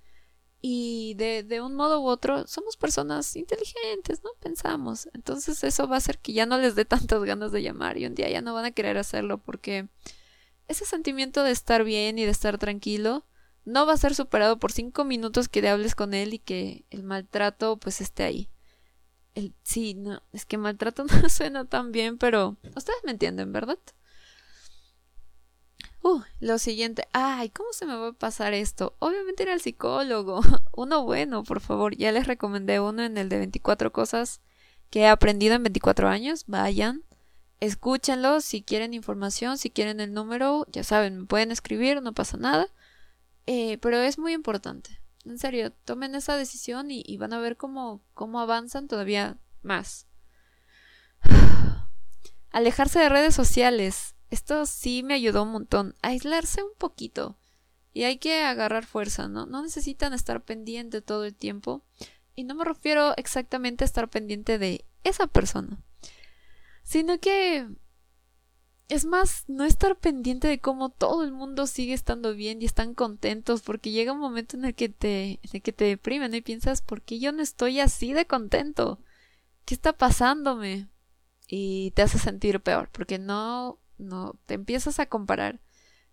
Y 0.62 1.14
de, 1.16 1.43
de 1.43 1.62
un 1.62 1.76
modo 1.76 2.01
u 2.01 2.08
otro, 2.08 2.47
somos 2.47 2.76
personas 2.76 3.36
inteligentes, 3.36 4.24
¿no? 4.24 4.32
Pensamos. 4.39 5.08
Entonces 5.14 5.64
eso 5.64 5.88
va 5.88 5.95
a 5.95 5.97
hacer 5.99 6.18
que 6.20 6.34
ya 6.34 6.45
no 6.45 6.58
les 6.58 6.76
dé 6.76 6.86
tantas 6.86 7.24
ganas 7.24 7.51
de 7.51 7.62
llamar 7.62 7.97
y 7.97 8.06
un 8.06 8.16
día 8.16 8.30
ya 8.30 8.41
no 8.41 8.53
van 8.53 8.66
a 8.66 8.72
querer 8.72 8.97
hacerlo 8.97 9.38
porque 9.38 9.88
ese 10.68 10.86
sentimiento 10.86 11.43
de 11.43 11.51
estar 11.51 11.84
bien 11.84 12.18
y 12.18 12.26
de 12.26 12.32
estar 12.32 12.58
tranquilo 12.58 13.26
no 13.66 13.86
va 13.86 13.93
a 13.93 13.97
ser 13.97 14.16
superado 14.16 14.60
por 14.60 14.72
cinco 14.72 15.03
minutos 15.03 15.49
que 15.49 15.62
te 15.62 15.70
hables 15.70 15.95
con 15.95 16.14
él 16.14 16.34
y 16.34 16.39
que 16.39 16.86
el 16.91 17.03
maltrato 17.03 17.78
pues 17.78 18.01
esté 18.01 18.24
ahí. 18.24 18.49
El, 19.34 19.53
sí, 19.64 19.95
no, 19.95 20.22
es 20.32 20.45
que 20.45 20.58
maltrato 20.58 21.03
no 21.22 21.30
suena 21.30 21.66
tan 21.66 21.91
bien, 21.91 22.18
pero 22.18 22.58
ustedes 22.76 22.99
me 23.03 23.12
entienden, 23.12 23.51
¿verdad? 23.51 23.80
Uh, 26.08 26.22
lo 26.39 26.60
siguiente, 26.60 27.08
ay, 27.14 27.49
¿cómo 27.49 27.74
se 27.74 27.88
me 27.88 27.95
va 27.95 28.10
a 28.10 28.14
pasar 28.14 28.53
esto? 28.53 28.95
Obviamente 28.99 29.41
ir 29.41 29.49
al 29.49 29.60
psicólogo, 29.60 30.39
uno 30.72 31.03
bueno, 31.03 31.43
por 31.43 31.62
favor, 31.62 31.97
ya 31.97 32.12
les 32.12 32.28
recomendé 32.28 32.80
uno 32.80 33.01
en 33.01 33.18
el 33.18 33.28
de 33.28 33.39
24 33.39 33.91
cosas 33.91 34.39
que 34.91 34.99
he 34.99 35.08
aprendido 35.08 35.56
en 35.56 35.64
24 35.64 36.08
años, 36.08 36.43
vayan, 36.45 37.01
escúchenlo, 37.60 38.41
si 38.41 38.62
quieren 38.62 38.93
información, 38.93 39.58
si 39.58 39.72
quieren 39.72 39.99
el 39.99 40.14
número, 40.14 40.68
ya 40.72 40.84
saben, 40.84 41.22
me 41.22 41.26
pueden 41.26 41.51
escribir, 41.51 42.03
no 42.03 42.14
pasa 42.14 42.38
nada. 42.38 42.68
Eh, 43.47 43.80
pero 43.80 43.97
es 43.97 44.20
muy 44.20 44.34
importante. 44.34 45.01
En 45.26 45.39
serio, 45.39 45.72
tomen 45.72 46.14
esa 46.14 46.38
decisión 46.38 46.91
y, 46.91 47.18
van 47.18 47.34
a 47.34 47.39
ver 47.39 47.58
cómo, 47.58 48.03
cómo 48.14 48.39
avanzan 48.39 48.88
todavía 48.88 49.39
más. 49.64 50.06
Alejarse 52.51 52.99
de 52.99 53.10
redes 53.10 53.34
sociales. 53.34 54.14
Esto 54.30 54.65
sí 54.65 55.03
me 55.03 55.13
ayudó 55.13 55.43
un 55.43 55.51
montón. 55.51 55.95
Aislarse 56.01 56.63
un 56.63 56.73
poquito. 56.78 57.38
Y 57.93 58.03
hay 58.03 58.17
que 58.17 58.41
agarrar 58.41 58.86
fuerza, 58.86 59.28
¿no? 59.28 59.45
No 59.45 59.61
necesitan 59.61 60.13
estar 60.13 60.43
pendiente 60.43 61.01
todo 61.01 61.26
el 61.26 61.36
tiempo. 61.36 61.84
Y 62.36 62.43
no 62.43 62.55
me 62.55 62.65
refiero 62.65 63.15
exactamente 63.15 63.84
a 63.84 63.88
estar 63.88 64.09
pendiente 64.09 64.57
de 64.57 64.86
esa 65.03 65.28
persona. 65.28 65.80
Sino 66.84 67.19
que 67.19 67.67
es 68.88 69.05
más, 69.05 69.45
no 69.47 69.63
estar 69.63 69.97
pendiente 69.97 70.47
de 70.47 70.59
cómo 70.59 70.89
todo 70.89 71.23
el 71.23 71.32
mundo 71.32 71.65
sigue 71.65 71.93
estando 71.93 72.36
bien 72.36 72.61
y 72.61 72.65
están 72.65 72.93
contentos, 72.93 73.61
porque 73.61 73.91
llega 73.91 74.11
un 74.11 74.19
momento 74.19 74.57
en 74.57 74.65
el 74.65 74.76
que 74.76 74.89
te, 74.89 75.39
que 75.63 75.73
te 75.73 75.86
deprimen 75.86 76.34
y 76.36 76.41
piensas, 76.41 76.82
¿por 76.82 77.01
qué 77.01 77.19
yo 77.19 77.32
no 77.32 77.41
estoy 77.41 77.80
así 77.80 78.13
de 78.13 78.28
contento? 78.28 78.99
¿Qué 79.65 79.73
está 79.73 79.93
pasándome? 79.93 80.88
Y 81.47 81.91
te 81.91 82.03
hace 82.03 82.19
sentir 82.19 82.59
peor, 82.59 82.89
porque 82.91 83.17
no, 83.17 83.80
no, 83.97 84.39
te 84.45 84.55
empiezas 84.55 84.99
a 84.99 85.05
comparar. 85.07 85.61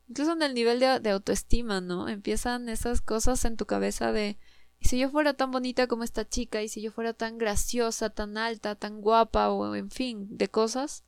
Incluso 0.09 0.33
en 0.33 0.43
el 0.43 0.55
nivel 0.55 0.81
de, 0.81 1.11
autoestima, 1.11 1.81
¿no? 1.81 2.09
Empiezan 2.09 2.69
esas 2.69 3.01
cosas 3.01 3.45
en 3.45 3.57
tu 3.57 3.67
cabeza 3.67 4.13
de, 4.13 4.39
y 4.79 4.89
si 4.89 4.99
yo 4.99 5.11
fuera 5.11 5.35
tan 5.35 5.51
bonita 5.51 5.87
como 5.87 6.05
esta 6.05 6.29
chica, 6.29 6.63
y 6.63 6.69
si 6.69 6.83
yo 6.83 6.93
fuera 6.93 7.15
tan 7.15 7.39
graciosa, 7.39 8.11
tan 8.11 8.37
alta, 8.37 8.75
tan 8.75 9.01
guapa, 9.01 9.51
o 9.51 9.75
en 9.75 9.91
fin, 9.91 10.27
de 10.37 10.49
cosas, 10.49 11.05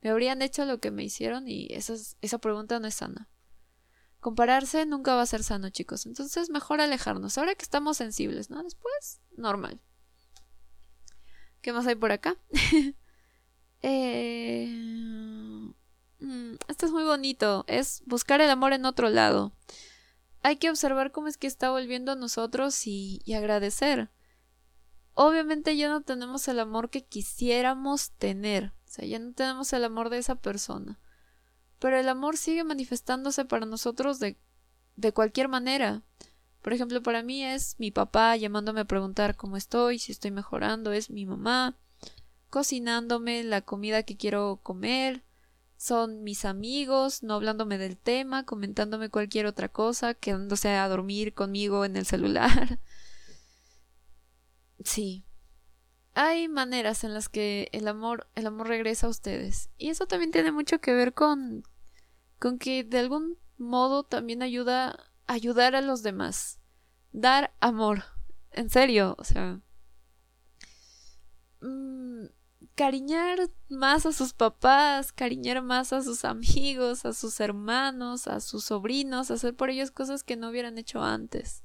me 0.00 0.10
habrían 0.10 0.42
hecho 0.42 0.64
lo 0.64 0.80
que 0.80 0.90
me 0.90 1.04
hicieron 1.04 1.48
y 1.48 1.68
esa, 1.70 1.94
esa 2.20 2.38
pregunta 2.38 2.80
no 2.80 2.86
es 2.86 2.94
sana. 2.94 3.28
Compararse 4.20 4.84
nunca 4.86 5.14
va 5.14 5.22
a 5.22 5.26
ser 5.26 5.44
sano, 5.44 5.70
chicos. 5.70 6.06
Entonces, 6.06 6.50
mejor 6.50 6.80
alejarnos. 6.80 7.38
Ahora 7.38 7.54
que 7.54 7.62
estamos 7.62 7.96
sensibles, 7.96 8.50
¿no? 8.50 8.62
Después, 8.64 9.20
normal. 9.36 9.80
¿Qué 11.60 11.72
más 11.72 11.86
hay 11.86 11.94
por 11.94 12.10
acá? 12.10 12.36
eh... 13.82 14.88
Mm, 16.20 16.54
esto 16.68 16.86
es 16.86 16.92
muy 16.92 17.04
bonito. 17.04 17.64
Es 17.66 18.02
buscar 18.06 18.40
el 18.40 18.50
amor 18.50 18.72
en 18.72 18.84
otro 18.84 19.08
lado. 19.10 19.52
Hay 20.42 20.56
que 20.56 20.70
observar 20.70 21.12
cómo 21.12 21.28
es 21.28 21.36
que 21.36 21.46
está 21.46 21.70
volviendo 21.70 22.12
a 22.12 22.16
nosotros 22.16 22.86
y, 22.86 23.20
y 23.24 23.34
agradecer. 23.34 24.10
Obviamente 25.14 25.76
ya 25.76 25.88
no 25.88 26.02
tenemos 26.02 26.46
el 26.48 26.60
amor 26.60 26.90
que 26.90 27.04
quisiéramos 27.04 28.12
tener. 28.12 28.72
O 28.86 28.90
sea, 28.90 29.04
ya 29.04 29.18
no 29.18 29.32
tenemos 29.32 29.72
el 29.72 29.84
amor 29.84 30.10
de 30.10 30.18
esa 30.18 30.36
persona. 30.36 31.00
Pero 31.78 31.98
el 31.98 32.08
amor 32.08 32.36
sigue 32.36 32.64
manifestándose 32.64 33.44
para 33.44 33.66
nosotros 33.66 34.18
de, 34.18 34.38
de 34.96 35.12
cualquier 35.12 35.48
manera. 35.48 36.02
Por 36.62 36.72
ejemplo, 36.72 37.02
para 37.02 37.22
mí 37.22 37.44
es 37.44 37.76
mi 37.78 37.90
papá 37.90 38.36
llamándome 38.36 38.80
a 38.80 38.84
preguntar 38.84 39.36
cómo 39.36 39.56
estoy, 39.56 39.98
si 39.98 40.12
estoy 40.12 40.30
mejorando, 40.30 40.92
es 40.92 41.10
mi 41.10 41.24
mamá 41.24 41.78
cocinándome 42.50 43.44
la 43.44 43.60
comida 43.60 44.02
que 44.02 44.16
quiero 44.16 44.60
comer, 44.62 45.24
son 45.78 46.24
mis 46.24 46.44
amigos, 46.44 47.22
no 47.22 47.34
hablándome 47.34 47.78
del 47.78 47.96
tema, 47.96 48.44
comentándome 48.44 49.08
cualquier 49.08 49.46
otra 49.46 49.70
cosa, 49.70 50.12
quedándose 50.12 50.68
a 50.70 50.88
dormir 50.88 51.32
conmigo 51.32 51.84
en 51.84 51.96
el 51.96 52.04
celular. 52.04 52.80
Sí, 54.84 55.24
hay 56.14 56.48
maneras 56.48 57.04
en 57.04 57.14
las 57.14 57.28
que 57.28 57.68
el 57.72 57.86
amor, 57.86 58.26
el 58.34 58.48
amor 58.48 58.66
regresa 58.66 59.06
a 59.06 59.10
ustedes. 59.10 59.70
Y 59.78 59.90
eso 59.90 60.06
también 60.06 60.32
tiene 60.32 60.50
mucho 60.50 60.80
que 60.80 60.92
ver 60.92 61.14
con, 61.14 61.62
con 62.40 62.58
que 62.58 62.82
de 62.82 62.98
algún 62.98 63.38
modo 63.56 64.02
también 64.02 64.42
ayuda 64.42 64.98
a 65.28 65.32
ayudar 65.32 65.76
a 65.76 65.80
los 65.80 66.02
demás. 66.02 66.58
Dar 67.12 67.54
amor. 67.60 68.02
En 68.50 68.68
serio, 68.68 69.14
o 69.16 69.22
sea. 69.22 69.60
Mm, 71.60 72.07
cariñar 72.78 73.50
más 73.68 74.06
a 74.06 74.12
sus 74.12 74.32
papás, 74.32 75.12
cariñar 75.12 75.60
más 75.60 75.92
a 75.92 76.00
sus 76.00 76.24
amigos, 76.24 77.04
a 77.04 77.12
sus 77.12 77.40
hermanos, 77.40 78.26
a 78.26 78.40
sus 78.40 78.64
sobrinos, 78.64 79.30
hacer 79.30 79.54
por 79.54 79.68
ellos 79.68 79.90
cosas 79.90 80.22
que 80.22 80.36
no 80.36 80.48
hubieran 80.48 80.78
hecho 80.78 81.02
antes 81.02 81.64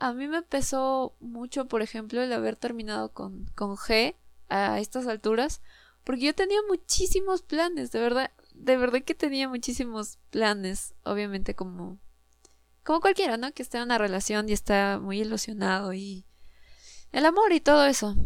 a 0.00 0.14
mí 0.14 0.26
me 0.26 0.42
pesó 0.42 1.14
mucho, 1.20 1.68
por 1.68 1.82
ejemplo, 1.82 2.22
el 2.22 2.32
haber 2.32 2.56
terminado 2.56 3.12
con, 3.12 3.44
con 3.54 3.76
G 3.76 4.16
a 4.48 4.80
estas 4.80 5.06
alturas, 5.06 5.60
porque 6.04 6.24
yo 6.24 6.34
tenía 6.34 6.58
muchísimos 6.66 7.42
planes, 7.42 7.92
de 7.92 8.00
verdad, 8.00 8.32
de 8.54 8.78
verdad 8.78 9.02
que 9.02 9.14
tenía 9.14 9.46
muchísimos 9.48 10.18
planes, 10.30 10.94
obviamente 11.04 11.54
como 11.54 11.98
como 12.82 13.00
cualquiera, 13.00 13.36
¿no? 13.36 13.52
Que 13.52 13.62
está 13.62 13.76
en 13.78 13.84
una 13.84 13.98
relación 13.98 14.48
y 14.48 14.52
está 14.52 14.98
muy 15.00 15.20
ilusionado 15.20 15.92
y 15.92 16.24
el 17.12 17.26
amor 17.26 17.52
y 17.52 17.60
todo 17.60 17.84
eso. 17.84 18.16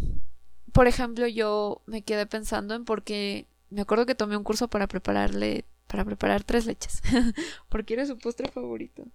Por 0.75 0.89
ejemplo, 0.89 1.29
yo 1.29 1.83
me 1.87 2.03
quedé 2.03 2.27
pensando 2.27 2.75
en 2.75 2.85
por 2.85 3.05
qué 3.05 3.47
me 3.71 3.83
acuerdo 3.83 4.07
que 4.07 4.17
tomé 4.17 4.37
un 4.37 4.43
curso 4.43 4.67
para 4.67 4.89
prepararle 4.89 5.65
para 5.87 6.05
preparar 6.05 6.43
tres 6.43 6.67
leches, 6.67 7.01
porque 7.69 7.95
era 7.95 8.07
su 8.07 8.19
postre 8.19 8.51
favorito. 8.51 9.07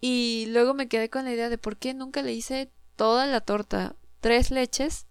Y 0.00 0.46
luego 0.50 0.72
me 0.72 0.86
quedé 0.86 1.10
con 1.10 1.24
la 1.24 1.32
idea 1.32 1.48
de 1.48 1.58
por 1.58 1.78
qué 1.78 1.94
nunca 1.94 2.22
le 2.22 2.32
hice 2.32 2.70
toda 2.94 3.26
la 3.26 3.40
torta, 3.40 3.96
tres 4.20 4.52
leches, 4.52 5.08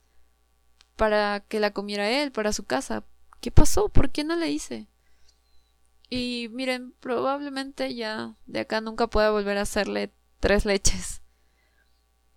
para 0.96 1.42
que 1.42 1.60
la 1.60 1.74
comiera 1.74 2.10
él, 2.10 2.32
para 2.32 2.54
su 2.54 2.64
casa. 2.64 3.04
¿Qué 3.42 3.52
pasó? 3.52 3.90
¿Por 3.90 4.10
qué 4.10 4.24
no 4.24 4.38
le 4.38 4.52
hice? 4.52 4.88
Y 6.10 6.48
miren, 6.54 6.94
probablemente 7.02 7.94
ya 7.94 8.38
de 8.46 8.62
acá 8.62 8.80
nunca 8.80 9.08
pueda 9.08 9.32
volver 9.32 9.58
a 9.58 9.64
hacerle 9.64 10.14
tres 10.40 10.64
leches. 10.64 11.24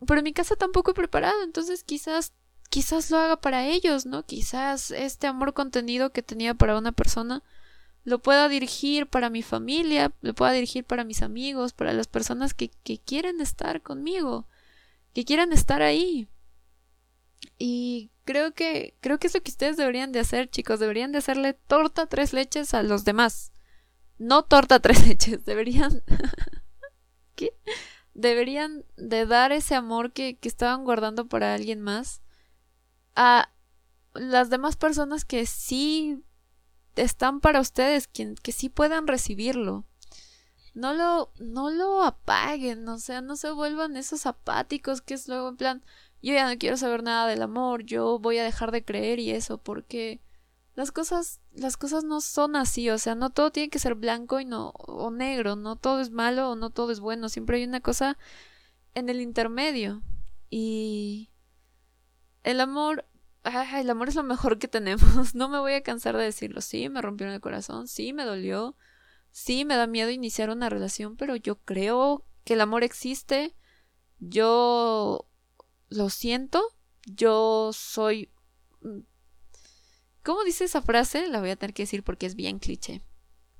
Pero 0.04 0.18
en 0.18 0.24
mi 0.24 0.32
casa 0.32 0.56
tampoco 0.56 0.90
he 0.90 0.94
preparado, 0.94 1.44
entonces 1.44 1.84
quizás 1.84 2.32
quizás 2.68 3.10
lo 3.10 3.18
haga 3.18 3.40
para 3.40 3.66
ellos, 3.66 4.06
¿no? 4.06 4.24
Quizás 4.24 4.90
este 4.90 5.26
amor 5.26 5.54
contenido 5.54 6.10
que 6.10 6.22
tenía 6.22 6.54
para 6.54 6.78
una 6.78 6.92
persona 6.92 7.42
lo 8.04 8.20
pueda 8.20 8.48
dirigir 8.48 9.08
para 9.08 9.30
mi 9.30 9.42
familia, 9.42 10.12
lo 10.20 10.32
pueda 10.32 10.52
dirigir 10.52 10.84
para 10.84 11.02
mis 11.02 11.22
amigos, 11.22 11.72
para 11.72 11.92
las 11.92 12.06
personas 12.06 12.54
que, 12.54 12.70
que 12.84 12.98
quieren 12.98 13.40
estar 13.40 13.82
conmigo, 13.82 14.46
que 15.12 15.24
quieran 15.24 15.52
estar 15.52 15.82
ahí. 15.82 16.28
Y 17.58 18.10
creo 18.24 18.54
que, 18.54 18.94
creo 19.00 19.18
que 19.18 19.26
es 19.26 19.34
lo 19.34 19.42
que 19.42 19.50
ustedes 19.50 19.76
deberían 19.76 20.12
de 20.12 20.20
hacer, 20.20 20.48
chicos, 20.48 20.78
deberían 20.78 21.10
de 21.10 21.18
hacerle 21.18 21.54
torta 21.54 22.06
tres 22.06 22.32
leches 22.32 22.74
a 22.74 22.84
los 22.84 23.04
demás. 23.04 23.50
No 24.18 24.44
torta 24.44 24.78
tres 24.80 25.06
leches, 25.06 25.44
deberían... 25.44 26.02
¿Qué? 27.34 27.54
Deberían 28.14 28.84
de 28.96 29.26
dar 29.26 29.50
ese 29.50 29.74
amor 29.74 30.12
que, 30.12 30.36
que 30.36 30.48
estaban 30.48 30.84
guardando 30.84 31.26
para 31.26 31.54
alguien 31.54 31.82
más 31.82 32.22
a 33.16 33.50
las 34.14 34.50
demás 34.50 34.76
personas 34.76 35.24
que 35.24 35.46
sí 35.46 36.22
están 36.94 37.40
para 37.40 37.60
ustedes, 37.60 38.06
que, 38.06 38.34
que 38.42 38.52
sí 38.52 38.68
puedan 38.68 39.06
recibirlo. 39.06 39.84
No 40.74 40.92
lo, 40.92 41.32
no 41.38 41.70
lo 41.70 42.02
apaguen, 42.02 42.86
o 42.88 42.98
sea, 42.98 43.22
no 43.22 43.36
se 43.36 43.50
vuelvan 43.50 43.96
esos 43.96 44.26
apáticos 44.26 45.00
que 45.00 45.14
es 45.14 45.26
luego 45.26 45.48
en 45.48 45.56
plan, 45.56 45.84
yo 46.22 46.34
ya 46.34 46.48
no 46.50 46.58
quiero 46.58 46.76
saber 46.76 47.02
nada 47.02 47.26
del 47.26 47.42
amor, 47.42 47.84
yo 47.84 48.18
voy 48.18 48.38
a 48.38 48.44
dejar 48.44 48.72
de 48.72 48.84
creer 48.84 49.18
y 49.18 49.30
eso, 49.30 49.58
porque 49.58 50.20
las 50.74 50.92
cosas, 50.92 51.40
las 51.52 51.78
cosas 51.78 52.04
no 52.04 52.20
son 52.20 52.56
así, 52.56 52.90
o 52.90 52.98
sea, 52.98 53.14
no 53.14 53.30
todo 53.30 53.50
tiene 53.50 53.70
que 53.70 53.78
ser 53.78 53.94
blanco 53.94 54.38
y 54.38 54.44
no, 54.44 54.68
o 54.76 55.10
negro, 55.10 55.56
no 55.56 55.76
todo 55.76 56.00
es 56.00 56.10
malo 56.10 56.50
o 56.50 56.56
no 56.56 56.68
todo 56.68 56.92
es 56.92 57.00
bueno, 57.00 57.30
siempre 57.30 57.56
hay 57.56 57.64
una 57.64 57.80
cosa 57.80 58.18
en 58.94 59.08
el 59.08 59.22
intermedio. 59.22 60.02
Y 60.50 61.30
el 62.46 62.60
amor, 62.60 63.04
el 63.44 63.90
amor 63.90 64.08
es 64.08 64.14
lo 64.14 64.22
mejor 64.22 64.58
que 64.58 64.68
tenemos. 64.68 65.02
No 65.34 65.48
me 65.48 65.58
voy 65.58 65.74
a 65.74 65.82
cansar 65.82 66.16
de 66.16 66.24
decirlo. 66.24 66.60
Sí, 66.60 66.88
me 66.88 67.02
rompieron 67.02 67.34
el 67.34 67.40
corazón, 67.40 67.88
sí, 67.88 68.12
me 68.12 68.24
dolió, 68.24 68.76
sí, 69.32 69.64
me 69.64 69.76
da 69.76 69.86
miedo 69.86 70.10
iniciar 70.10 70.48
una 70.50 70.70
relación, 70.70 71.16
pero 71.16 71.34
yo 71.34 71.56
creo 71.56 72.24
que 72.44 72.54
el 72.54 72.60
amor 72.60 72.84
existe. 72.84 73.54
Yo 74.20 75.28
lo 75.88 76.08
siento. 76.08 76.62
Yo 77.04 77.70
soy... 77.72 78.30
Mm, 78.80 79.00
¿Cómo 80.22 80.44
dice 80.44 80.64
esa 80.64 80.82
frase? 80.82 81.28
La 81.28 81.40
voy 81.40 81.50
a 81.50 81.56
tener 81.56 81.74
que 81.74 81.82
decir 81.82 82.04
porque 82.04 82.26
es 82.26 82.36
bien 82.36 82.58
cliché. 82.60 83.02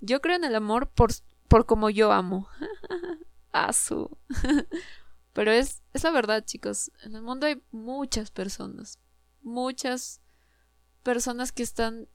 Yo 0.01 0.21
creo 0.21 0.37
en 0.37 0.45
el 0.45 0.55
amor 0.55 0.91
por, 0.91 1.11
por 1.49 1.67
como 1.67 1.91
yo 1.91 2.13
amo. 2.13 2.49
Asu. 3.53 4.17
Pero 5.37 5.53
es, 5.53 5.83
es 5.93 6.03
la 6.03 6.13
verdad, 6.13 6.47
chicos. 6.47 6.91
En 7.03 7.15
el 7.15 7.21
mundo 7.21 7.47
hay 7.47 7.63
muchas 7.71 8.31
personas. 8.31 8.99
Muchas 9.43 10.23
personas 11.03 11.53
que 11.53 11.63
están. 11.63 12.09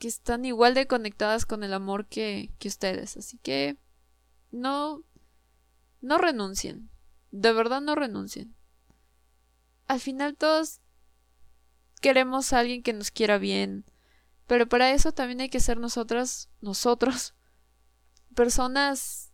que 0.00 0.08
están 0.08 0.44
igual 0.44 0.74
de 0.74 0.88
conectadas 0.88 1.46
con 1.46 1.62
el 1.62 1.72
amor 1.72 2.08
que, 2.08 2.50
que 2.58 2.66
ustedes. 2.66 3.16
Así 3.16 3.38
que. 3.38 3.78
No. 4.50 5.04
No 6.00 6.18
renuncien. 6.18 6.90
De 7.30 7.52
verdad 7.52 7.80
no 7.80 7.94
renuncien. 7.94 8.56
Al 9.86 10.00
final 10.00 10.34
todos 10.36 10.80
queremos 12.00 12.52
a 12.52 12.58
alguien 12.58 12.82
que 12.82 12.92
nos 12.92 13.12
quiera 13.12 13.38
bien. 13.38 13.84
Pero 14.48 14.68
para 14.68 14.90
eso 14.90 15.12
también 15.12 15.42
hay 15.42 15.48
que 15.48 15.60
ser 15.60 15.78
nosotras, 15.78 16.48
nosotros, 16.60 17.36
personas 18.34 19.27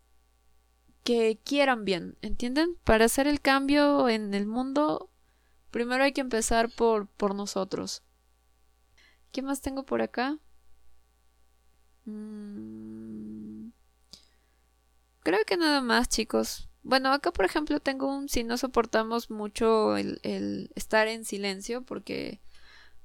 que 1.04 1.38
quieran 1.44 1.84
bien, 1.84 2.16
¿entienden? 2.22 2.76
Para 2.82 3.04
hacer 3.04 3.26
el 3.28 3.40
cambio 3.40 4.08
en 4.08 4.34
el 4.34 4.46
mundo, 4.46 5.10
primero 5.70 6.02
hay 6.02 6.12
que 6.12 6.22
empezar 6.22 6.70
por, 6.70 7.08
por 7.08 7.34
nosotros. 7.34 8.02
¿Qué 9.30 9.42
más 9.42 9.60
tengo 9.60 9.84
por 9.84 10.00
acá? 10.00 10.38
Mm, 12.06 13.68
creo 15.20 15.44
que 15.46 15.56
nada 15.56 15.82
más, 15.82 16.08
chicos. 16.08 16.68
Bueno, 16.82 17.12
acá 17.12 17.32
por 17.32 17.44
ejemplo 17.44 17.80
tengo 17.80 18.14
un 18.14 18.28
si 18.28 18.44
no 18.44 18.58
soportamos 18.58 19.30
mucho 19.30 19.96
el, 19.96 20.20
el 20.22 20.70
estar 20.74 21.08
en 21.08 21.24
silencio 21.24 21.82
porque 21.82 22.40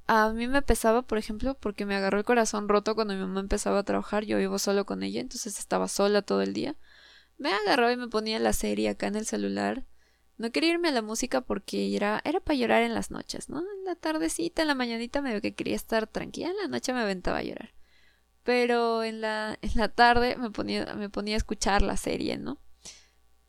a 0.08 0.32
mí 0.34 0.48
me 0.48 0.62
pesaba, 0.62 1.02
por 1.04 1.18
ejemplo, 1.18 1.56
porque 1.56 1.86
me 1.86 1.96
agarró 1.96 2.18
el 2.18 2.26
corazón 2.26 2.70
roto 2.70 2.96
cuando 2.96 3.14
mi 3.14 3.22
mamá 3.22 3.42
empezaba 3.42 3.80
a 3.80 3.84
trabajar, 3.84 4.26
yo 4.26 4.38
vivo 4.38 4.60
solo 4.60 4.86
con 4.86 5.04
ella, 5.04 5.22
entonces 5.22 5.60
estaba 5.60 5.88
sola 5.88 6.22
todo 6.22 6.42
el 6.42 6.54
día 6.54 6.76
me 7.40 7.52
agarró 7.52 7.92
y 7.92 7.98
me 7.98 8.08
ponía 8.08 8.38
la 8.40 8.54
serie 8.54 8.90
acá 8.90 9.08
en 9.08 9.16
el 9.16 9.26
celular. 9.26 9.86
No 10.38 10.52
quería 10.52 10.72
irme 10.72 10.90
a 10.90 10.92
la 10.92 11.02
música 11.02 11.42
porque 11.42 11.96
era, 11.96 12.22
era 12.24 12.40
para 12.40 12.58
llorar 12.58 12.84
en 12.84 12.94
las 12.94 13.12
noches, 13.12 13.50
¿no? 13.50 13.60
En 13.60 13.86
la 13.86 13.96
tardecita, 13.96 14.62
en 14.62 14.68
la 14.68 14.76
mañanita 14.76 15.22
medio 15.22 15.42
que 15.42 15.56
quería 15.56 15.76
estar 15.76 16.08
tranquila, 16.08 16.50
en 16.50 16.58
la 16.58 16.68
noche 16.68 16.94
me 16.94 17.00
aventaba 17.02 17.40
a 17.40 17.44
llorar. 17.44 17.74
Pero 18.44 19.04
en 19.04 19.22
la, 19.22 19.58
en 19.62 19.72
la 19.76 19.90
tarde 19.90 20.38
me 20.38 20.52
ponía, 20.52 20.94
me 20.96 21.10
ponía 21.10 21.36
a 21.36 21.38
escuchar 21.38 21.82
la 21.82 21.98
serie, 21.98 22.38
¿no? 22.38 22.62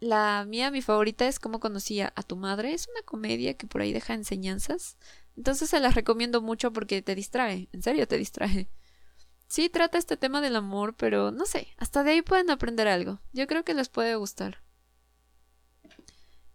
La 0.01 0.47
mía, 0.49 0.71
mi 0.71 0.81
favorita 0.81 1.29
es 1.29 1.39
Cómo 1.39 1.61
conocía 1.61 2.13
a 2.17 2.23
tu 2.23 2.37
madre. 2.37 2.73
Es 2.73 2.89
una 2.89 3.03
comedia 3.03 3.55
que 3.55 3.67
por 3.67 3.83
ahí 3.83 3.93
deja 3.93 4.15
enseñanzas. 4.15 4.97
Entonces 5.37 5.69
se 5.71 5.79
las 5.81 5.95
recomiendo 5.95 6.41
mucho 6.41 6.73
porque 6.73 7.03
te 7.03 7.15
distrae. 7.15 7.69
En 7.73 7.83
serio, 7.83 8.09
te 8.09 8.17
distrae. 8.17 8.71
Sí 9.51 9.69
trata 9.69 9.99
este 9.99 10.17
tema 10.17 10.41
del 10.41 10.55
amor, 10.55 10.95
pero 10.95 11.33
no 11.33 11.45
sé, 11.45 11.75
hasta 11.77 12.05
de 12.05 12.13
ahí 12.13 12.23
pueden 12.23 12.51
aprender 12.51 12.87
algo. 12.87 13.21
Yo 13.33 13.49
creo 13.49 13.65
que 13.65 13.75
les 13.75 13.89
puede 13.89 14.15
gustar. 14.15 14.63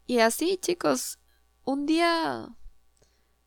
Y 0.05 0.19
así, 0.19 0.55
chicos, 0.55 1.19
un 1.65 1.85
día 1.85 2.55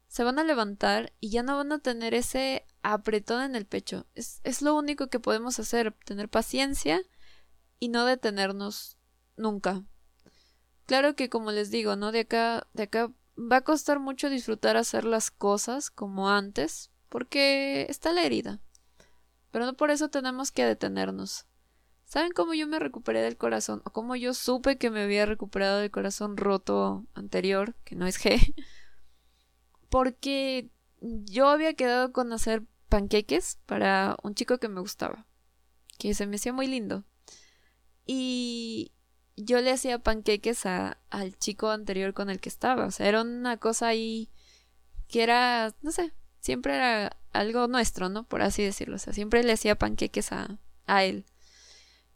se 0.07 0.23
van 0.23 0.39
a 0.39 0.45
levantar 0.45 1.15
y 1.19 1.31
ya 1.31 1.43
no 1.43 1.57
van 1.57 1.73
a 1.73 1.79
tener 1.79 2.13
ese 2.13 2.67
apretón 2.83 3.43
en 3.43 3.57
el 3.57 3.65
pecho. 3.65 4.07
Es, 4.15 4.43
es 4.45 4.61
lo 4.61 4.75
único 4.75 5.07
que 5.07 5.19
podemos 5.19 5.59
hacer, 5.59 5.95
tener 6.05 6.29
paciencia 6.29 7.01
y 7.79 7.89
no 7.89 8.05
detenernos 8.05 8.99
nunca. 9.39 9.83
Claro 10.85 11.17
que 11.17 11.31
como 11.31 11.53
les 11.53 11.71
digo, 11.71 11.97
¿no? 11.97 12.13
De 12.13 12.21
acá, 12.21 12.67
de 12.75 12.83
acá 12.83 13.11
va 13.39 13.57
a 13.57 13.65
costar 13.65 13.99
mucho 13.99 14.29
disfrutar 14.29 14.77
hacer 14.77 15.07
las 15.07 15.31
cosas 15.31 15.91
como 15.91 16.29
antes, 16.29 16.91
porque 17.09 17.87
está 17.89 18.13
la 18.13 18.25
herida. 18.25 18.61
Pero 19.51 19.67
no 19.67 19.75
por 19.75 19.91
eso 19.91 20.09
tenemos 20.09 20.53
que 20.53 20.65
detenernos. 20.65 21.47
¿Saben 22.05 22.33
cómo 22.33 22.55
yo 22.55 22.67
me 22.67 22.79
recuperé 22.79 23.21
del 23.21 23.37
corazón? 23.37 23.83
O 23.85 23.91
cómo 23.91 24.17
yo 24.17 24.33
supe 24.33 24.79
que 24.79 24.91
me 24.91 25.03
había 25.03 25.27
recuperado 25.27 25.79
del 25.79 25.91
corazón 25.91 26.37
roto 26.37 27.07
anterior, 27.15 27.77
que 27.85 27.97
no 27.97 28.07
es 28.07 28.19
G. 28.19 28.55
Porque 29.91 30.71
yo 31.01 31.49
había 31.49 31.75
quedado 31.75 32.13
con 32.13 32.33
hacer 32.33 32.65
panqueques 32.89 33.59
para 33.67 34.17
un 34.23 34.35
chico 34.35 34.59
que 34.59 34.69
me 34.69 34.81
gustaba. 34.81 35.27
Que 35.99 36.15
se 36.15 36.27
me 36.27 36.37
hacía 36.37 36.53
muy 36.53 36.67
lindo. 36.67 37.05
Y 38.07 38.93
yo 39.37 39.61
le 39.61 39.71
hacía 39.71 39.99
panqueques 39.99 40.65
a, 40.65 40.99
al 41.11 41.39
chico 41.39 41.71
anterior 41.71 42.15
con 42.15 42.31
el 42.31 42.41
que 42.41 42.49
estaba. 42.49 42.87
O 42.87 42.91
sea, 42.91 43.07
era 43.07 43.21
una 43.23 43.59
cosa 43.59 43.89
ahí 43.89 44.31
que 45.09 45.23
era, 45.23 45.75
no 45.83 45.91
sé, 45.91 46.15
siempre 46.41 46.75
era 46.75 47.17
algo 47.33 47.69
nuestro, 47.69 48.09
¿no? 48.09 48.25
Por 48.25 48.43
así 48.43 48.63
decirlo. 48.63 48.97
O 48.97 48.99
sea, 48.99 49.13
siempre 49.13 49.43
le 49.43 49.53
hacía 49.53 49.77
panqueques 49.79 50.33
a, 50.33 50.59
a 50.87 51.05
él. 51.05 51.25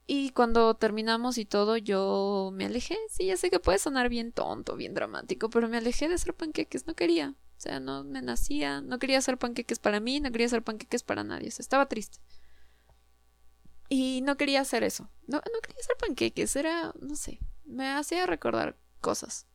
Y 0.06 0.30
cuando 0.30 0.74
terminamos 0.74 1.38
y 1.38 1.44
todo, 1.44 1.76
yo 1.76 2.50
me 2.52 2.66
alejé. 2.66 2.96
Sí, 3.08 3.26
ya 3.26 3.36
sé 3.36 3.50
que 3.50 3.60
puede 3.60 3.78
sonar 3.78 4.08
bien 4.08 4.32
tonto, 4.32 4.76
bien 4.76 4.94
dramático, 4.94 5.48
pero 5.50 5.68
me 5.68 5.78
alejé 5.78 6.08
de 6.08 6.16
hacer 6.16 6.34
panqueques. 6.34 6.86
No 6.86 6.94
quería. 6.94 7.34
O 7.56 7.60
sea, 7.62 7.78
no 7.80 8.04
me 8.04 8.20
nacía. 8.22 8.80
No 8.80 8.98
quería 8.98 9.18
hacer 9.18 9.38
panqueques 9.38 9.78
para 9.78 10.00
mí, 10.00 10.20
no 10.20 10.32
quería 10.32 10.46
hacer 10.46 10.62
panqueques 10.62 11.02
para 11.02 11.24
nadie. 11.24 11.48
O 11.48 11.50
sea, 11.52 11.62
estaba 11.62 11.86
triste. 11.86 12.18
Y 13.88 14.22
no 14.22 14.36
quería 14.36 14.60
hacer 14.62 14.82
eso. 14.82 15.08
No, 15.26 15.36
no 15.36 15.60
quería 15.62 15.80
hacer 15.80 15.96
panqueques. 15.96 16.56
Era, 16.56 16.92
no 17.00 17.14
sé, 17.14 17.38
me 17.64 17.88
hacía 17.88 18.26
recordar 18.26 18.76
cosas. 19.00 19.46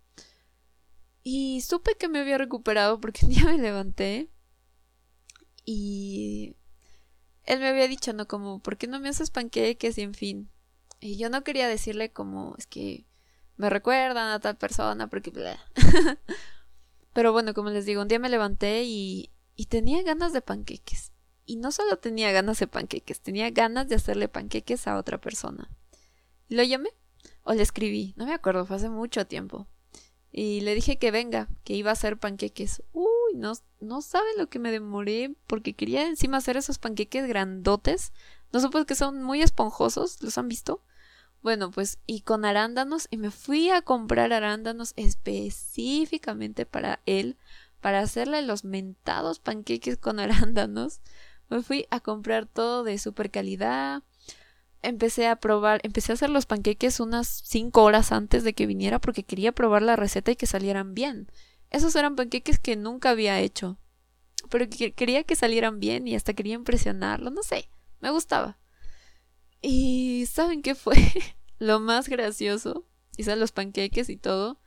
Y 1.23 1.61
supe 1.61 1.95
que 1.99 2.07
me 2.07 2.19
había 2.19 2.37
recuperado 2.37 3.01
porque 3.01 3.25
un 3.25 3.31
día 3.31 3.43
me 3.45 3.57
levanté 3.57 4.31
y 5.69 6.55
él 7.43 7.59
me 7.59 7.67
había 7.67 7.89
dicho, 7.89 8.13
¿no? 8.13 8.25
Como, 8.25 8.59
¿por 8.59 8.77
qué 8.77 8.87
no 8.87 9.01
me 9.01 9.09
haces 9.09 9.31
panqueques? 9.31 9.97
Y 9.97 10.01
en 10.01 10.13
fin. 10.13 10.49
Y 11.01 11.17
yo 11.17 11.29
no 11.29 11.43
quería 11.43 11.67
decirle 11.67 12.09
como, 12.13 12.55
es 12.57 12.65
que 12.67 13.05
me 13.57 13.69
recuerdan 13.69 14.31
a 14.31 14.39
tal 14.39 14.57
persona 14.57 15.09
porque... 15.09 15.33
Pero 17.13 17.33
bueno, 17.33 17.53
como 17.53 17.69
les 17.69 17.85
digo, 17.85 18.01
un 18.01 18.07
día 18.07 18.17
me 18.17 18.29
levanté 18.29 18.85
y, 18.85 19.33
y 19.55 19.65
tenía 19.65 20.03
ganas 20.03 20.31
de 20.31 20.41
panqueques. 20.41 21.11
Y 21.45 21.57
no 21.57 21.73
solo 21.73 21.97
tenía 21.99 22.31
ganas 22.31 22.59
de 22.59 22.67
panqueques, 22.67 23.19
tenía 23.19 23.49
ganas 23.49 23.89
de 23.89 23.95
hacerle 23.95 24.29
panqueques 24.29 24.87
a 24.87 24.97
otra 24.97 25.19
persona. 25.19 25.69
Lo 26.47 26.63
llamé 26.63 26.91
o 27.43 27.53
le 27.53 27.61
escribí, 27.61 28.13
no 28.15 28.25
me 28.25 28.33
acuerdo, 28.33 28.65
fue 28.65 28.77
hace 28.77 28.89
mucho 28.89 29.27
tiempo. 29.27 29.67
Y 30.39 30.61
le 30.61 30.75
dije 30.75 30.99
que 30.99 31.09
venga, 31.09 31.47
que 31.63 31.73
iba 31.73 31.89
a 31.89 31.93
hacer 31.93 32.19
panqueques. 32.19 32.83
Uy, 32.93 33.33
no, 33.33 33.53
no 33.79 34.03
saben 34.03 34.37
lo 34.37 34.49
que 34.49 34.59
me 34.59 34.69
demoré 34.69 35.33
porque 35.47 35.73
quería 35.73 36.05
encima 36.05 36.37
hacer 36.37 36.57
esos 36.57 36.77
panqueques 36.77 37.27
grandotes. 37.27 38.13
No 38.53 38.59
sé 38.59 38.67
que 38.85 38.93
son 38.93 39.23
muy 39.23 39.41
esponjosos, 39.41 40.21
¿los 40.21 40.37
han 40.37 40.47
visto? 40.47 40.83
Bueno, 41.41 41.71
pues 41.71 41.97
y 42.05 42.21
con 42.21 42.45
arándanos 42.45 43.07
y 43.09 43.17
me 43.17 43.31
fui 43.31 43.71
a 43.71 43.81
comprar 43.81 44.31
arándanos 44.31 44.93
específicamente 44.95 46.67
para 46.67 47.01
él, 47.07 47.35
para 47.81 48.01
hacerle 48.01 48.43
los 48.43 48.63
mentados 48.63 49.39
panqueques 49.39 49.97
con 49.97 50.19
arándanos. 50.19 51.01
Me 51.49 51.63
fui 51.63 51.87
a 51.89 51.99
comprar 51.99 52.45
todo 52.45 52.83
de 52.83 52.99
super 52.99 53.31
calidad, 53.31 54.03
empecé 54.81 55.27
a 55.27 55.37
probar, 55.37 55.81
empecé 55.83 56.11
a 56.11 56.15
hacer 56.15 56.29
los 56.29 56.45
panqueques 56.45 56.99
unas 56.99 57.27
5 57.45 57.83
horas 57.83 58.11
antes 58.11 58.43
de 58.43 58.53
que 58.53 58.65
viniera 58.65 58.99
porque 58.99 59.23
quería 59.23 59.51
probar 59.51 59.81
la 59.81 59.95
receta 59.95 60.31
y 60.31 60.35
que 60.35 60.45
salieran 60.45 60.93
bien. 60.93 61.31
Esos 61.69 61.95
eran 61.95 62.15
panqueques 62.15 62.59
que 62.59 62.75
nunca 62.75 63.09
había 63.09 63.39
hecho, 63.39 63.77
pero 64.49 64.67
quería 64.95 65.23
que 65.23 65.35
salieran 65.35 65.79
bien 65.79 66.07
y 66.07 66.15
hasta 66.15 66.33
quería 66.33 66.55
impresionarlo, 66.55 67.29
no 67.29 67.43
sé, 67.43 67.69
me 67.99 68.09
gustaba. 68.11 68.57
Y 69.61 70.25
¿saben 70.27 70.61
qué 70.61 70.75
fue? 70.75 70.95
Lo 71.59 71.79
más 71.79 72.07
gracioso, 72.07 72.85
hice 73.17 73.35
los 73.35 73.51
panqueques 73.51 74.09
y 74.09 74.17
todo. 74.17 74.59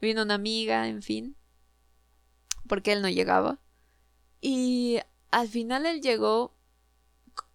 Vino 0.00 0.22
una 0.22 0.34
amiga, 0.34 0.86
en 0.88 1.02
fin, 1.02 1.36
porque 2.68 2.92
él 2.92 3.02
no 3.02 3.08
llegaba. 3.08 3.58
Y 4.40 5.00
al 5.30 5.48
final 5.48 5.86
él 5.86 6.00
llegó 6.00 6.56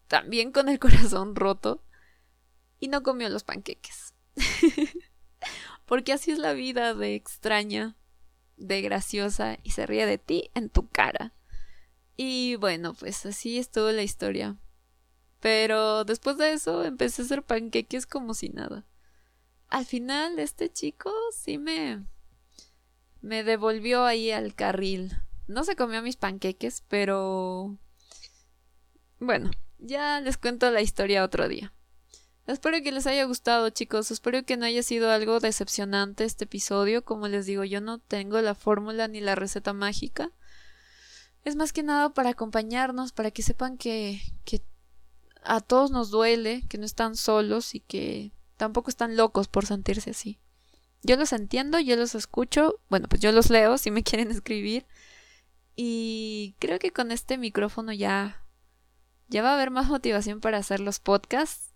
también 0.08 0.52
con 0.52 0.68
el 0.68 0.78
corazón 0.80 1.36
roto 1.36 1.84
y 2.82 2.90
no 2.90 3.04
comió 3.04 3.30
los 3.30 3.46
panqueques. 3.46 4.14
Porque 5.86 6.12
así 6.12 6.32
es 6.32 6.40
la 6.40 6.52
vida 6.52 6.94
de 6.94 7.16
extraña, 7.16 7.96
de 8.58 8.82
graciosa 8.82 9.58
y 9.64 9.72
se 9.72 9.86
ríe 9.86 10.06
de 10.06 10.18
ti 10.18 10.52
en 10.56 10.70
tu 10.70 10.90
cara. 10.90 11.34
Y 12.18 12.56
bueno, 12.58 12.94
pues 12.94 13.26
así 13.26 13.58
estuvo 13.58 13.90
la 13.92 14.04
historia. 14.04 14.58
Pero 15.40 16.04
después 16.04 16.38
de 16.38 16.52
eso 16.54 16.84
empecé 16.84 17.22
a 17.22 17.26
hacer 17.26 17.44
panqueques 17.44 18.06
como 18.06 18.34
si 18.34 18.50
nada. 18.50 18.86
Al 19.70 19.86
final 19.86 20.38
este 20.40 20.72
chico 20.72 21.14
sí 21.32 21.58
me 21.58 22.04
me 23.22 23.44
devolvió 23.44 24.04
ahí 24.04 24.32
al 24.32 24.56
carril. 24.56 25.22
No 25.48 25.64
se 25.64 25.76
comió 25.76 26.02
mis 26.02 26.18
panqueques, 26.18 26.84
pero... 26.88 27.78
Bueno, 29.20 29.52
ya 29.78 30.20
les 30.22 30.38
cuento 30.38 30.72
la 30.72 30.82
historia 30.82 31.24
otro 31.24 31.48
día. 31.48 31.72
Espero 32.52 32.82
que 32.84 32.92
les 32.92 33.08
haya 33.08 33.24
gustado, 33.24 33.70
chicos. 33.70 34.12
Espero 34.12 34.44
que 34.44 34.58
no 34.58 34.66
haya 34.66 34.84
sido 34.84 35.10
algo 35.10 35.40
decepcionante 35.40 36.26
este 36.26 36.44
episodio. 36.44 37.06
Como 37.06 37.28
les 37.28 37.46
digo, 37.46 37.64
yo 37.64 37.80
no 37.80 38.00
tengo 38.00 38.42
la 38.42 38.56
fórmula 38.56 39.08
ni 39.08 39.22
la 39.22 39.36
receta 39.36 39.72
mágica. 39.72 40.32
Es 41.46 41.56
más 41.56 41.72
que 41.72 41.82
nada 41.82 42.14
para 42.14 42.32
acompañarnos, 42.32 43.14
para 43.14 43.32
que 43.32 43.42
sepan 43.42 43.78
que, 43.78 44.22
que 44.44 44.62
a 45.44 45.62
todos 45.62 45.92
nos 45.92 46.12
duele, 46.12 46.64
que 46.68 46.78
no 46.78 46.86
están 46.86 47.16
solos 47.16 47.74
y 47.74 47.80
que 47.80 48.34
tampoco 48.58 48.90
están 48.90 49.16
locos 49.16 49.48
por 49.48 49.66
sentirse 49.66 50.12
así. 50.12 50.38
Yo 51.04 51.16
los 51.16 51.34
entiendo, 51.34 51.80
yo 51.80 51.96
los 51.96 52.16
escucho, 52.16 52.80
bueno, 52.90 53.08
pues 53.08 53.22
yo 53.22 53.32
los 53.32 53.50
leo 53.50 53.78
si 53.78 53.92
me 53.92 54.04
quieren 54.04 54.30
escribir. 54.30 54.86
Y 55.76 56.56
creo 56.60 56.80
que 56.80 56.92
con 56.92 57.12
este 57.12 57.38
micrófono 57.38 57.94
ya 57.94 58.46
ya 59.30 59.42
va 59.42 59.52
a 59.52 59.54
haber 59.54 59.72
más 59.72 59.88
motivación 59.88 60.42
para 60.42 60.58
hacer 60.58 60.82
los 60.82 61.00
podcasts. 61.00 61.71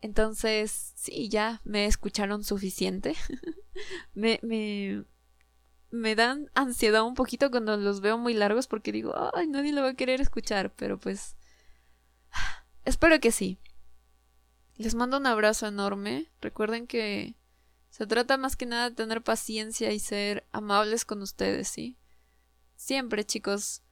Entonces, 0.00 0.92
sí, 0.94 1.28
ya 1.28 1.60
me 1.64 1.86
escucharon 1.86 2.44
suficiente. 2.44 3.14
me, 4.14 4.38
me, 4.42 5.04
me 5.90 6.14
dan 6.14 6.50
ansiedad 6.54 7.02
un 7.04 7.14
poquito 7.14 7.50
cuando 7.50 7.76
los 7.76 8.00
veo 8.00 8.18
muy 8.18 8.34
largos 8.34 8.66
porque 8.66 8.92
digo, 8.92 9.14
ay, 9.34 9.46
nadie 9.46 9.72
lo 9.72 9.82
va 9.82 9.90
a 9.90 9.94
querer 9.94 10.20
escuchar, 10.20 10.74
pero 10.74 10.98
pues 10.98 11.36
espero 12.84 13.18
que 13.20 13.32
sí. 13.32 13.58
Les 14.76 14.94
mando 14.94 15.16
un 15.16 15.26
abrazo 15.26 15.66
enorme. 15.66 16.30
Recuerden 16.40 16.86
que 16.86 17.34
se 17.90 18.06
trata 18.06 18.36
más 18.36 18.56
que 18.56 18.66
nada 18.66 18.90
de 18.90 18.96
tener 18.96 19.22
paciencia 19.22 19.92
y 19.92 19.98
ser 19.98 20.46
amables 20.52 21.06
con 21.06 21.22
ustedes, 21.22 21.68
¿sí? 21.68 21.96
Siempre, 22.74 23.24
chicos. 23.24 23.82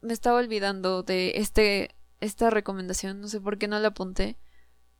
Me 0.00 0.14
estaba 0.14 0.38
olvidando 0.38 1.02
de 1.02 1.32
este 1.36 1.94
esta 2.20 2.50
recomendación, 2.50 3.20
no 3.20 3.28
sé 3.28 3.40
por 3.40 3.58
qué 3.58 3.66
no 3.66 3.78
la 3.78 3.88
apunté, 3.88 4.38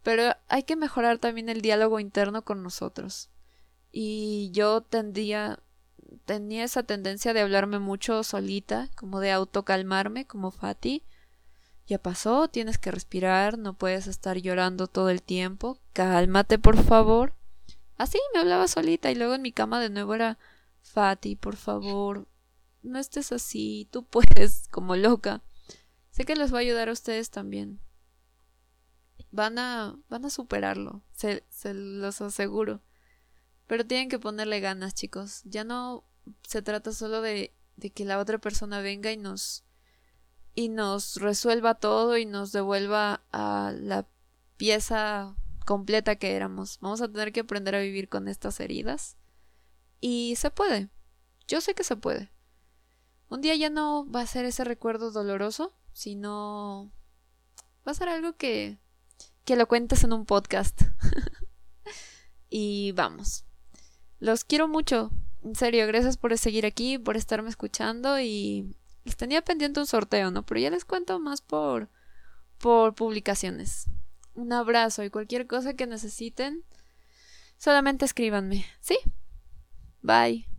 pero 0.02 0.34
hay 0.48 0.62
que 0.62 0.76
mejorar 0.76 1.18
también 1.18 1.48
el 1.48 1.62
diálogo 1.62 2.00
interno 2.00 2.42
con 2.42 2.62
nosotros. 2.62 3.30
Y 3.92 4.50
yo 4.52 4.82
tendía 4.82 5.60
tenía 6.24 6.64
esa 6.64 6.82
tendencia 6.82 7.32
de 7.32 7.40
hablarme 7.40 7.78
mucho 7.78 8.22
solita, 8.22 8.88
como 8.96 9.20
de 9.20 9.32
autocalmarme, 9.32 10.26
como 10.26 10.50
Fati. 10.50 11.04
Ya 11.86 11.98
pasó, 11.98 12.48
tienes 12.48 12.78
que 12.78 12.90
respirar, 12.90 13.58
no 13.58 13.74
puedes 13.74 14.06
estar 14.06 14.36
llorando 14.36 14.86
todo 14.86 15.10
el 15.10 15.22
tiempo. 15.22 15.78
Cálmate, 15.92 16.58
por 16.58 16.82
favor. 16.82 17.34
Así 17.96 18.18
me 18.32 18.40
hablaba 18.40 18.68
solita 18.68 19.10
y 19.10 19.14
luego 19.14 19.34
en 19.34 19.42
mi 19.42 19.52
cama 19.52 19.80
de 19.80 19.90
nuevo 19.90 20.14
era 20.14 20.38
Fati, 20.82 21.36
por 21.36 21.56
favor, 21.56 22.26
no 22.82 22.98
estés 22.98 23.32
así, 23.32 23.88
tú 23.90 24.04
puedes, 24.04 24.68
como 24.70 24.96
loca. 24.96 25.42
Sé 26.10 26.24
que 26.24 26.36
les 26.36 26.52
va 26.52 26.58
a 26.58 26.60
ayudar 26.62 26.88
a 26.88 26.92
ustedes 26.92 27.30
también. 27.30 27.80
Van 29.32 29.58
a, 29.58 29.96
van 30.08 30.24
a 30.24 30.30
superarlo, 30.30 31.02
se, 31.12 31.44
se 31.50 31.74
los 31.74 32.20
aseguro. 32.20 32.82
Pero 33.66 33.86
tienen 33.86 34.08
que 34.08 34.18
ponerle 34.18 34.60
ganas, 34.60 34.94
chicos. 34.94 35.42
Ya 35.44 35.62
no 35.64 36.04
se 36.42 36.62
trata 36.62 36.92
solo 36.92 37.22
de, 37.22 37.54
de 37.76 37.90
que 37.90 38.04
la 38.04 38.18
otra 38.18 38.38
persona 38.38 38.80
venga 38.80 39.12
y 39.12 39.16
nos 39.16 39.64
y 40.54 40.68
nos 40.68 41.16
resuelva 41.16 41.74
todo 41.74 42.18
y 42.18 42.26
nos 42.26 42.52
devuelva 42.52 43.22
a 43.32 43.72
la 43.74 44.06
pieza 44.56 45.36
completa 45.64 46.16
que 46.16 46.34
éramos. 46.34 46.78
Vamos 46.80 47.00
a 47.00 47.08
tener 47.08 47.32
que 47.32 47.40
aprender 47.40 47.74
a 47.74 47.80
vivir 47.80 48.08
con 48.08 48.28
estas 48.28 48.60
heridas. 48.60 49.16
Y 50.00 50.34
se 50.36 50.50
puede. 50.50 50.88
Yo 51.46 51.60
sé 51.60 51.74
que 51.74 51.84
se 51.84 51.96
puede. 51.96 52.32
Un 53.28 53.40
día 53.40 53.54
ya 53.54 53.70
no 53.70 54.10
va 54.10 54.22
a 54.22 54.26
ser 54.26 54.44
ese 54.44 54.64
recuerdo 54.64 55.12
doloroso, 55.12 55.72
sino 55.92 56.92
va 57.86 57.92
a 57.92 57.94
ser 57.94 58.08
algo 58.08 58.36
que 58.36 58.78
que 59.50 59.56
lo 59.56 59.66
cuentes 59.66 60.04
en 60.04 60.12
un 60.12 60.26
podcast. 60.26 60.80
y 62.50 62.92
vamos. 62.92 63.44
Los 64.20 64.44
quiero 64.44 64.68
mucho. 64.68 65.10
En 65.42 65.56
serio, 65.56 65.88
gracias 65.88 66.16
por 66.16 66.38
seguir 66.38 66.64
aquí, 66.64 66.98
por 66.98 67.16
estarme 67.16 67.48
escuchando 67.48 68.20
y 68.20 68.76
les 69.02 69.16
tenía 69.16 69.42
pendiente 69.42 69.80
un 69.80 69.88
sorteo, 69.88 70.30
¿no? 70.30 70.46
Pero 70.46 70.60
ya 70.60 70.70
les 70.70 70.84
cuento 70.84 71.18
más 71.18 71.42
por 71.42 71.88
por 72.58 72.94
publicaciones 72.94 73.88
un 74.34 74.52
abrazo 74.52 75.02
y 75.02 75.10
cualquier 75.10 75.48
cosa 75.48 75.74
que 75.74 75.88
necesiten, 75.88 76.62
solamente 77.58 78.04
escríbanme. 78.04 78.64
¿Sí? 78.78 78.98
Bye. 80.00 80.49